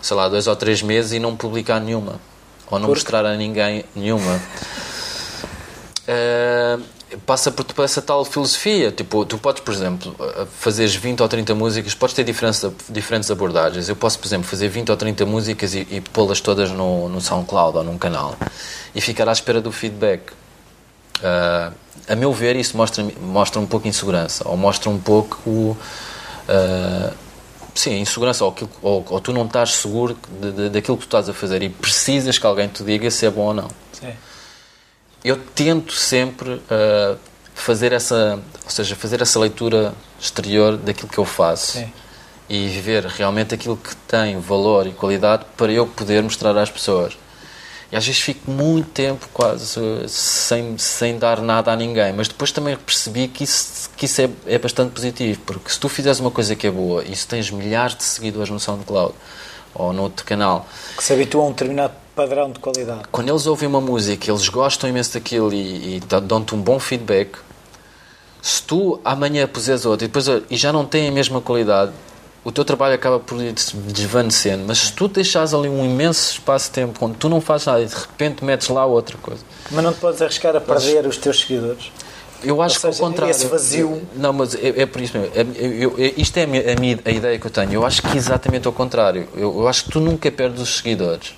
sei 0.01 0.17
lá, 0.17 0.27
dois 0.27 0.47
ou 0.47 0.55
três 0.55 0.81
meses 0.81 1.11
e 1.13 1.19
não 1.19 1.35
publicar 1.35 1.79
nenhuma. 1.79 2.19
Ou 2.69 2.79
não 2.79 2.87
Porque? 2.87 3.01
mostrar 3.01 3.25
a 3.25 3.35
ninguém 3.35 3.85
nenhuma. 3.95 4.41
Eh, 6.09 6.79
passa 7.25 7.51
por, 7.51 7.65
por 7.65 7.83
essa 7.83 8.01
tal 8.01 8.23
filosofia. 8.23 8.91
Tipo, 8.91 9.25
tu 9.25 9.37
podes, 9.37 9.61
por 9.61 9.73
exemplo, 9.73 10.15
eh, 10.19 10.47
fazeres 10.57 10.95
20 10.95 11.21
ou 11.21 11.27
30 11.27 11.53
músicas, 11.53 11.93
podes 11.93 12.15
ter 12.15 12.23
diferentes, 12.23 12.65
diferentes 12.89 13.29
abordagens. 13.29 13.89
Eu 13.89 13.95
posso, 13.95 14.17
por 14.17 14.27
exemplo, 14.27 14.47
fazer 14.47 14.69
20 14.69 14.89
ou 14.89 14.97
30 14.97 15.25
músicas 15.25 15.73
e, 15.73 15.85
e 15.91 16.01
pô-las 16.01 16.39
todas 16.39 16.71
no, 16.71 17.09
no 17.09 17.19
SoundCloud 17.19 17.77
ou 17.79 17.83
num 17.83 17.97
canal 17.97 18.37
e 18.95 19.01
ficar 19.01 19.27
à 19.27 19.33
espera 19.33 19.59
do 19.59 19.71
feedback. 19.71 20.31
Ah, 21.23 21.71
a 22.07 22.15
meu 22.15 22.31
ver, 22.31 22.55
isso 22.55 22.77
mostra, 22.77 23.05
mostra 23.21 23.59
um 23.59 23.65
pouco 23.65 23.87
insegurança, 23.87 24.47
ou 24.47 24.55
mostra 24.55 24.89
um 24.89 24.97
pouco 24.99 25.77
ah, 26.47 27.11
sim, 27.75 27.99
insegurança, 27.99 28.43
ou, 28.45 28.51
aquilo- 28.51 28.69
ou, 28.81 29.05
ou 29.09 29.19
tu 29.21 29.33
não 29.33 29.45
estás 29.45 29.71
seguro 29.73 30.17
de, 30.41 30.51
de- 30.51 30.69
daquilo 30.69 30.97
que 30.97 31.03
tu 31.03 31.07
estás 31.07 31.27
a 31.29 31.33
fazer 31.33 31.61
e 31.63 31.69
precisas 31.69 32.37
que 32.37 32.45
alguém 32.45 32.67
te 32.67 32.83
diga 32.83 33.09
se 33.11 33.25
é 33.25 33.29
bom 33.29 33.47
ou 33.47 33.53
não 33.53 33.67
Sim. 33.93 34.13
eu 35.23 35.37
tento 35.55 35.93
sempre 35.93 36.49
uh, 36.53 37.17
fazer 37.53 37.91
essa, 37.91 38.39
ou 38.63 38.69
seja, 38.69 38.95
fazer 38.95 39.21
essa 39.21 39.39
leitura 39.39 39.93
exterior 40.19 40.77
daquilo 40.77 41.09
que 41.09 41.17
eu 41.17 41.25
faço 41.25 41.73
Sim. 41.79 41.91
e 42.49 42.67
ver 42.79 43.05
realmente 43.05 43.53
aquilo 43.53 43.75
que 43.77 43.95
tem 44.07 44.39
valor 44.39 44.87
e 44.87 44.91
qualidade 44.91 45.43
para 45.57 45.71
eu 45.71 45.85
poder 45.87 46.21
mostrar 46.23 46.55
às 46.57 46.69
pessoas. 46.69 47.17
E 47.91 47.95
às 47.95 48.05
vezes 48.05 48.19
fico 48.19 48.51
muito 48.51 48.89
tempo 48.89 49.27
quase 49.33 49.79
sem, 50.09 50.77
sem 50.77 51.17
dar 51.17 51.41
nada 51.41 51.71
a 51.71 51.75
ninguém, 51.75 52.11
mas 52.11 52.27
depois 52.27 52.51
também 52.51 52.75
percebi 52.75 53.29
que 53.29 53.45
isso, 53.45 53.89
que 53.95 54.05
isso 54.05 54.21
é, 54.21 54.29
é 54.45 54.57
bastante 54.57 54.91
positivo, 54.91 55.39
porque 55.45 55.71
se 55.71 55.79
tu 55.79 55.87
fizeres 55.87 56.19
uma 56.19 56.31
coisa 56.31 56.55
que 56.55 56.67
é 56.67 56.71
boa 56.71 57.03
e 57.03 57.15
se 57.15 57.25
tens 57.25 57.49
milhares 57.49 57.95
de 57.95 58.03
seguidores 58.03 58.49
no 58.49 58.59
SoundCloud 58.59 59.13
ou 59.73 59.93
no 59.93 60.03
outro 60.03 60.25
canal 60.25 60.67
Que 60.97 61.03
se 61.03 61.13
habitua 61.13 61.43
a 61.43 61.45
um 61.45 61.51
determinado 61.51 61.93
padrão 62.13 62.51
de 62.51 62.59
qualidade. 62.59 63.03
quando 63.11 63.29
eles 63.29 63.45
ouvem 63.45 63.69
uma 63.69 63.79
música, 63.79 64.29
eles 64.29 64.49
gostam 64.49 64.89
imenso 64.89 65.13
daquilo 65.13 65.53
e, 65.53 65.97
e 65.97 65.99
dão-te 65.99 66.55
um 66.55 66.61
bom 66.61 66.79
feedback, 66.79 67.37
se 68.41 68.63
tu 68.63 68.99
amanhã 69.05 69.47
puseres 69.47 69.85
outra 69.85 70.05
e, 70.05 70.07
depois, 70.07 70.27
e 70.49 70.57
já 70.57 70.73
não 70.73 70.85
tem 70.85 71.07
a 71.07 71.11
mesma 71.11 71.39
qualidade, 71.39 71.91
o 72.47 72.51
teu 72.51 72.63
trabalho 72.63 72.95
acaba 72.95 73.19
por 73.19 73.41
ir 73.43 73.53
se 73.59 73.75
desvanecendo. 73.75 74.63
Mas 74.65 74.77
se 74.77 74.93
tu 74.93 75.07
deixares 75.09 75.53
ali 75.53 75.67
um 75.67 75.83
imenso 75.83 76.31
espaço 76.33 76.67
de 76.67 76.71
tempo 76.71 77.05
onde 77.05 77.17
tu 77.17 77.27
não 77.27 77.41
fazes 77.41 77.67
nada 77.67 77.81
e 77.81 77.85
de 77.85 77.93
repente 77.95 78.43
metes 78.45 78.69
lá 78.69 78.85
outra 78.85 79.17
coisa, 79.17 79.41
Mas 79.69 79.83
não 79.83 79.91
te 79.93 79.99
podes 79.99 80.21
arriscar 80.21 80.55
a 80.55 80.61
perder 80.61 81.05
os 81.05 81.17
teus 81.17 81.41
seguidores. 81.41 81.91
eu 82.43 82.61
acho 82.61 82.75
Ou 82.75 82.81
que 82.81 82.87
ao 82.87 82.93
seja, 82.93 83.03
contrário. 83.03 83.31
esse 83.31 83.45
vazio- 83.47 84.01
Não, 84.15 84.31
mas 84.31 84.55
é, 84.55 84.81
é 84.81 84.85
por 84.85 85.01
isso 85.01 85.17
mesmo. 85.17 85.33
É- 85.35 85.41
eu- 85.57 85.97
eu- 85.97 86.13
isto 86.15 86.37
é 86.37 86.43
a, 86.43 86.47
minha, 86.47 86.71
a, 86.73 86.75
minha- 86.79 86.99
a 87.03 87.11
ideia 87.11 87.37
que 87.37 87.45
eu 87.47 87.51
tenho. 87.51 87.73
Eu 87.73 87.85
acho 87.85 88.01
que 88.01 88.15
exatamente 88.17 88.65
ao 88.65 88.71
contrário. 88.73 89.27
Eu, 89.35 89.53
eu 89.59 89.67
acho 89.67 89.83
que 89.83 89.91
tu 89.91 89.99
nunca 89.99 90.31
perdes 90.31 90.61
os 90.61 90.77
seguidores. 90.77 91.33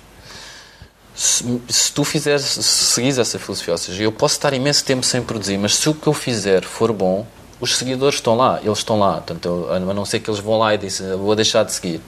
Se, 1.14 1.44
se 1.68 1.92
tu 1.92 2.04
fizeres, 2.04 2.42
se 2.44 2.62
seguires 2.62 3.18
essa 3.18 3.38
filosofia, 3.38 3.74
ou 3.74 3.78
seja, 3.78 4.02
eu 4.02 4.12
posso 4.12 4.36
estar 4.36 4.54
imenso 4.54 4.84
tempo 4.84 5.04
sem 5.04 5.20
produzir, 5.20 5.58
mas 5.58 5.74
se 5.74 5.88
o 5.88 5.94
que 5.94 6.06
eu 6.06 6.14
fizer 6.14 6.62
for 6.64 6.92
bom, 6.92 7.26
os 7.60 7.76
seguidores 7.76 8.16
estão 8.16 8.36
lá, 8.36 8.58
eles 8.62 8.78
estão 8.78 8.98
lá. 8.98 9.14
Portanto, 9.14 9.46
eu, 9.46 9.72
a 9.72 9.78
não 9.78 10.04
ser 10.04 10.20
que 10.20 10.30
eles 10.30 10.40
vão 10.40 10.58
lá 10.58 10.74
e 10.74 10.78
dizem, 10.78 11.06
"Eu 11.06 11.18
vou 11.18 11.36
deixar 11.36 11.62
de 11.64 11.72
seguir. 11.72 12.00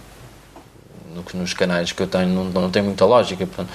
No 1.14 1.22
nos 1.38 1.52
canais 1.52 1.92
que 1.92 2.02
eu 2.02 2.06
tenho 2.06 2.28
não, 2.28 2.44
não 2.44 2.70
tem 2.70 2.82
muita 2.82 3.04
lógica. 3.04 3.46
Portanto, 3.46 3.68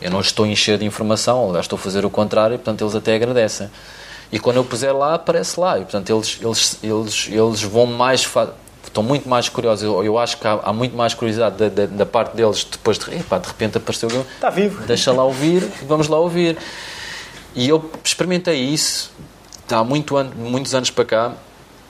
eu 0.00 0.10
não 0.10 0.20
estou 0.20 0.44
a 0.44 0.48
encher 0.48 0.78
de 0.78 0.84
informação, 0.84 1.48
aliás, 1.48 1.64
estou 1.64 1.78
a 1.78 1.80
fazer 1.80 2.04
o 2.04 2.10
contrário, 2.10 2.58
portanto, 2.58 2.82
eles 2.82 2.94
até 2.94 3.14
agradecem. 3.14 3.70
E 4.30 4.38
quando 4.38 4.56
eu 4.56 4.64
puser 4.64 4.94
lá, 4.94 5.14
aparece 5.14 5.58
lá. 5.58 5.78
E, 5.78 5.82
portanto, 5.82 6.10
eles, 6.10 6.38
eles, 6.42 6.78
eles, 6.82 7.28
eles 7.30 7.62
vão 7.62 7.86
mais. 7.86 8.28
Estão 8.84 9.02
muito 9.02 9.28
mais 9.28 9.48
curiosos. 9.48 9.84
Eu, 9.84 10.04
eu 10.04 10.18
acho 10.18 10.36
que 10.36 10.46
há, 10.46 10.60
há 10.62 10.72
muito 10.72 10.96
mais 10.96 11.14
curiosidade 11.14 11.56
da, 11.56 11.68
da, 11.68 11.86
da 11.86 12.06
parte 12.06 12.36
deles 12.36 12.64
depois 12.70 12.98
de. 12.98 13.14
Epá, 13.14 13.38
de 13.38 13.46
repente 13.46 13.78
apareceu. 13.78 14.08
Está 14.08 14.50
vivo. 14.50 14.84
Deixa 14.84 15.12
lá 15.12 15.24
ouvir, 15.24 15.62
vamos 15.86 16.08
lá 16.08 16.18
ouvir. 16.18 16.58
E 17.54 17.68
eu 17.68 17.90
experimentei 18.04 18.60
isso 18.60 19.10
há 19.70 19.82
muito 19.84 20.16
an 20.16 20.30
muitos 20.36 20.74
anos 20.74 20.90
para 20.90 21.04
cá 21.04 21.32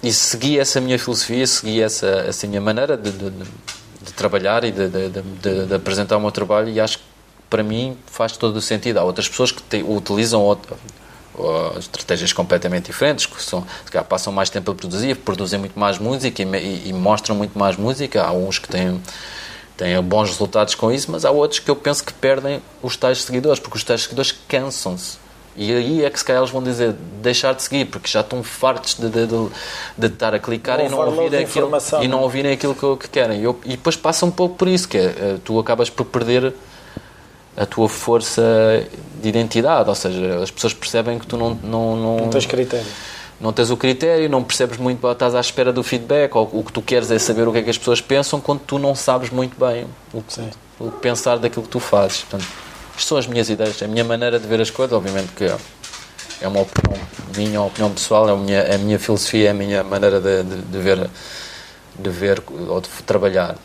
e 0.02 0.12
segui 0.12 0.58
essa 0.58 0.80
minha 0.80 0.98
filosofia, 0.98 1.46
segui 1.46 1.82
essa, 1.82 2.06
essa 2.28 2.46
minha 2.46 2.60
maneira 2.60 2.96
de, 2.96 3.10
de- 3.10 3.30
de- 3.30 4.12
trabalhar 4.16 4.64
e 4.64 4.70
de, 4.72 4.88
de- 4.88 5.74
apresentar 5.74 6.16
o 6.16 6.20
meu 6.20 6.30
trabalho 6.30 6.68
e 6.70 6.80
acho 6.80 6.98
que 6.98 7.04
para 7.50 7.62
mim 7.62 7.96
faz 8.06 8.36
todo 8.36 8.56
o 8.56 8.60
sentido. 8.62 8.98
Há 8.98 9.04
outras 9.04 9.28
pessoas 9.28 9.50
que 9.52 9.62
te- 9.62 9.82
utilizam 9.82 10.42
ou 10.42 10.58
estratégias 11.78 12.32
completamente 12.32 12.86
diferentes, 12.86 13.26
que 13.26 13.42
são, 13.42 13.66
calhar 13.90 14.04
passam 14.06 14.32
mais 14.32 14.48
tempo 14.48 14.70
a 14.70 14.74
produzir, 14.74 15.16
produzem 15.16 15.58
muito 15.58 15.78
mais 15.78 15.98
música 15.98 16.42
e, 16.42 16.46
e- 16.46 16.88
e 16.88 16.92
mostram 16.94 17.36
muito 17.36 17.58
mais 17.58 17.76
música. 17.76 18.22
Há 18.24 18.32
uns 18.32 18.58
que 18.58 18.68
têm 18.68 19.00
têm 19.76 20.00
bons 20.02 20.30
resultados 20.30 20.74
com 20.74 20.90
isso, 20.90 21.10
mas 21.10 21.26
há 21.26 21.30
outros 21.30 21.60
que 21.60 21.70
eu 21.70 21.76
penso 21.76 22.02
que 22.02 22.14
perdem 22.14 22.62
os 22.82 22.96
tais 22.96 23.22
seguidores, 23.22 23.58
porque 23.60 23.76
os 23.76 23.84
tais 23.84 24.02
seguidores 24.04 24.34
cansam-se. 24.48 25.18
E 25.56 25.72
aí 25.72 26.04
é 26.04 26.10
que 26.10 26.18
se 26.18 26.24
calhar 26.24 26.42
eles 26.42 26.52
vão 26.52 26.62
dizer 26.62 26.94
deixar 27.22 27.54
de 27.54 27.62
seguir, 27.62 27.86
porque 27.86 28.08
já 28.08 28.20
estão 28.20 28.42
fartos 28.42 28.94
de, 28.94 29.08
de, 29.08 29.26
de, 29.26 29.48
de 29.96 30.06
estar 30.06 30.34
a 30.34 30.38
clicar 30.38 30.78
e 30.80 30.88
não, 30.88 30.98
ouvirem 30.98 31.44
aquilo, 31.44 31.70
e 32.02 32.08
não 32.08 32.20
ouvirem 32.20 32.52
aquilo 32.52 32.74
que, 32.74 33.04
que 33.04 33.08
querem. 33.08 33.40
E, 33.40 33.44
eu, 33.44 33.58
e, 33.64 33.70
depois 33.70 33.96
passa 33.96 34.26
um 34.26 34.30
pouco 34.30 34.56
por 34.56 34.68
isso, 34.68 34.86
que 34.86 34.98
é, 34.98 35.04
eh, 35.04 35.36
tu 35.42 35.58
acabas 35.58 35.88
por 35.88 36.04
perder 36.04 36.52
a 37.56 37.64
tua 37.64 37.88
força 37.88 38.86
de 39.22 39.28
identidade, 39.28 39.88
ou 39.88 39.94
seja, 39.94 40.42
as 40.42 40.50
pessoas 40.50 40.74
percebem 40.74 41.18
que 41.18 41.26
tu 41.26 41.38
não... 41.38 41.54
Não, 41.62 41.96
não, 41.96 42.16
não 42.18 42.28
tens 42.28 42.44
critério. 42.44 42.86
Não 43.40 43.52
tens 43.52 43.70
o 43.70 43.76
critério, 43.76 44.28
não 44.28 44.42
percebes 44.42 44.78
muito, 44.78 45.10
estás 45.10 45.34
à 45.34 45.40
espera 45.40 45.72
do 45.72 45.82
feedback, 45.82 46.34
ou 46.36 46.50
o 46.52 46.62
que 46.62 46.72
tu 46.72 46.82
queres 46.82 47.10
é 47.10 47.18
saber 47.18 47.48
o 47.48 47.52
que 47.52 47.58
é 47.58 47.62
que 47.62 47.70
as 47.70 47.78
pessoas 47.78 48.00
pensam, 48.00 48.40
quando 48.40 48.60
tu 48.60 48.78
não 48.78 48.94
sabes 48.94 49.30
muito 49.30 49.58
bem 49.58 49.86
o 50.12 50.22
que, 50.22 50.40
o 50.78 50.90
pensar 50.90 51.38
daquilo 51.38 51.62
que 51.62 51.70
tu 51.70 51.80
fazes. 51.80 52.22
Portanto, 52.22 52.46
isto 52.96 53.08
são 53.08 53.18
as 53.18 53.26
minhas 53.26 53.48
ideias, 53.48 53.82
a 53.82 53.86
minha 53.86 54.04
maneira 54.04 54.38
de 54.38 54.46
ver 54.46 54.60
as 54.60 54.70
coisas, 54.70 54.96
obviamente 54.96 55.32
que 55.32 55.44
é 56.40 56.48
uma 56.48 56.60
opinião 56.60 56.96
minha, 57.36 57.60
uma 57.60 57.66
opinião 57.68 57.92
pessoal, 57.92 58.28
é 58.28 58.32
a 58.32 58.36
minha, 58.36 58.58
é 58.58 58.74
a 58.74 58.78
minha 58.78 58.98
filosofia, 58.98 59.48
é 59.48 59.50
a 59.50 59.54
minha 59.54 59.84
maneira 59.84 60.20
de, 60.20 60.42
de, 60.42 60.62
de 60.62 60.78
ver, 60.78 61.10
de 61.98 62.10
ver 62.10 62.42
ou 62.68 62.80
de 62.80 62.88
trabalhar. 63.04 63.56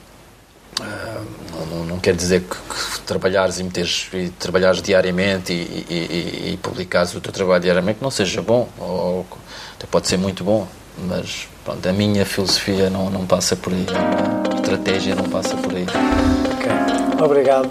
Uh, 0.80 1.66
não, 1.70 1.86
não, 1.86 2.00
quer 2.00 2.16
dizer 2.16 2.42
que, 2.42 2.56
que, 2.56 3.00
trabalhares 3.02 3.60
e 3.60 3.64
meteres 3.64 4.08
e 4.14 4.30
trabalhares 4.30 4.82
diariamente 4.82 5.54
e, 5.54 5.86
e, 5.90 5.94
e, 5.94 6.54
e, 6.54 6.58
publicares 6.58 7.14
o 7.14 7.22
teu 7.22 7.32
trabalho 7.32 7.62
diariamente 7.62 8.00
não 8.02 8.10
seja 8.10 8.42
bom, 8.42 8.70
ou 8.80 9.26
até 9.76 9.86
pode 9.86 10.08
ser 10.08 10.18
muito 10.18 10.44
bom, 10.44 10.68
mas 10.98 11.48
pronto, 11.64 11.88
a 11.88 11.94
minha 11.94 12.26
filosofia 12.26 12.90
não, 12.90 13.10
não 13.10 13.26
passa 13.26 13.56
por 13.56 13.74
aí, 13.74 13.86
a 14.50 14.56
estratégia 14.56 15.14
não 15.14 15.26
passa 15.26 15.56
por 15.58 15.76
aí. 15.76 15.86
Obrigado. 17.24 17.70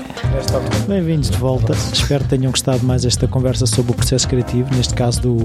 Bem-vindos 0.86 1.28
de 1.28 1.36
volta. 1.36 1.72
Espero 1.72 2.22
que 2.22 2.30
tenham 2.30 2.52
gostado 2.52 2.86
mais 2.86 3.04
esta 3.04 3.26
conversa 3.26 3.66
sobre 3.66 3.90
o 3.90 3.94
processo 3.96 4.28
criativo, 4.28 4.72
neste 4.72 4.94
caso 4.94 5.20
do, 5.20 5.36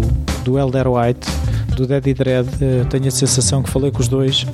do 0.44 0.60
Elder 0.60 0.88
White, 0.88 1.28
do 1.76 1.88
Daddy 1.88 2.14
Dread. 2.14 2.48
Uh, 2.48 2.86
tenho 2.86 3.08
a 3.08 3.12
sensação 3.12 3.64
que 3.64 3.70
falei 3.70 3.90
com 3.90 4.00
os 4.00 4.08
dois. 4.08 4.46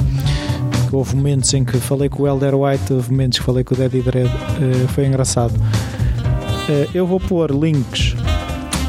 Houve 0.90 1.18
momentos 1.18 1.54
em 1.54 1.66
que 1.66 1.78
falei 1.78 2.08
com 2.08 2.24
o 2.24 2.28
Elder 2.28 2.56
White, 2.56 2.94
houve 2.94 3.12
momentos 3.12 3.40
que 3.40 3.46
falei 3.46 3.64
com 3.66 3.76
o 3.76 3.78
Daddy 3.78 4.02
Dread. 4.02 4.30
Uh, 4.30 4.88
foi 4.88 5.06
engraçado. 5.06 5.54
Uh, 5.54 6.90
eu 6.94 7.06
vou 7.06 7.20
pôr 7.20 7.52
links 7.52 8.16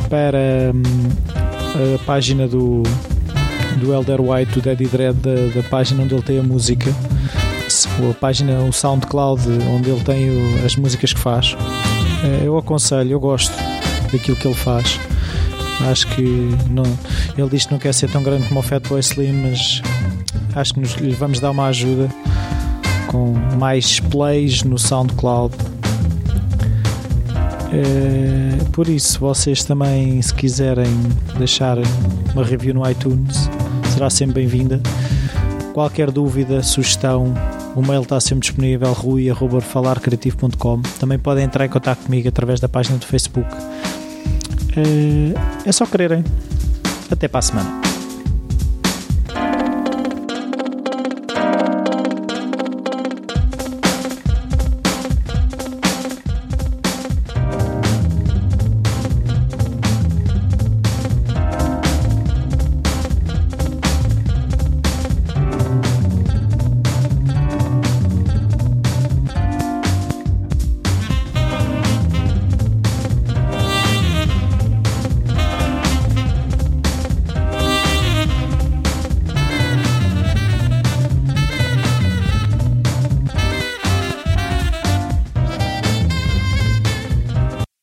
para 0.08 0.72
um, 0.72 1.94
a 1.96 1.98
página 2.04 2.46
do, 2.46 2.84
do 3.80 3.92
Elder 3.92 4.20
White, 4.20 4.52
do 4.52 4.60
Daddy 4.60 4.86
Dread, 4.86 5.18
da, 5.18 5.60
da 5.60 5.68
página 5.68 6.04
onde 6.04 6.14
ele 6.14 6.22
tem 6.22 6.38
a 6.38 6.42
música 6.42 6.94
a 7.88 8.14
página, 8.14 8.60
o 8.60 8.72
SoundCloud, 8.72 9.42
onde 9.70 9.90
ele 9.90 10.00
tem 10.02 10.30
o, 10.30 10.64
as 10.64 10.76
músicas 10.76 11.12
que 11.12 11.20
faz. 11.20 11.56
Eh, 12.24 12.42
eu 12.44 12.56
aconselho, 12.56 13.12
eu 13.12 13.20
gosto 13.20 13.52
daquilo 14.12 14.36
que 14.36 14.46
ele 14.46 14.54
faz. 14.54 15.00
Acho 15.90 16.06
que 16.08 16.22
não, 16.70 16.84
ele 17.36 17.48
diz 17.50 17.66
que 17.66 17.72
não 17.72 17.78
quer 17.78 17.92
ser 17.92 18.10
tão 18.10 18.22
grande 18.22 18.46
como 18.46 18.60
o 18.60 18.62
Fatboy 18.62 19.00
Slim, 19.00 19.32
mas 19.32 19.82
acho 20.54 20.74
que 20.74 20.80
nos, 20.80 20.94
lhe 20.94 21.14
vamos 21.14 21.40
dar 21.40 21.50
uma 21.50 21.66
ajuda 21.66 22.08
com 23.08 23.34
mais 23.58 23.98
plays 23.98 24.62
no 24.62 24.78
SoundCloud. 24.78 25.54
É, 27.72 28.64
por 28.70 28.86
isso, 28.88 29.18
vocês 29.18 29.64
também, 29.64 30.20
se 30.20 30.32
quiserem 30.34 30.90
deixar 31.38 31.78
uma 32.34 32.44
review 32.44 32.74
no 32.74 32.88
iTunes, 32.88 33.50
será 33.92 34.08
sempre 34.10 34.34
bem-vinda. 34.34 34.80
Qualquer 35.72 36.10
dúvida, 36.10 36.62
sugestão, 36.62 37.34
o 37.74 37.82
mail 37.82 38.02
está 38.02 38.20
sempre 38.20 38.40
disponível, 38.40 38.92
rui.falarcreativo.com. 38.92 40.82
Também 40.98 41.18
podem 41.18 41.44
entrar 41.44 41.64
em 41.64 41.68
contato 41.68 42.04
comigo 42.04 42.28
através 42.28 42.60
da 42.60 42.68
página 42.68 42.98
do 42.98 43.06
Facebook. 43.06 43.48
Eh, 44.76 45.34
é 45.66 45.72
só 45.72 45.86
quererem. 45.86 46.24
Até 47.10 47.28
para 47.28 47.38
a 47.38 47.42
semana. 47.42 47.81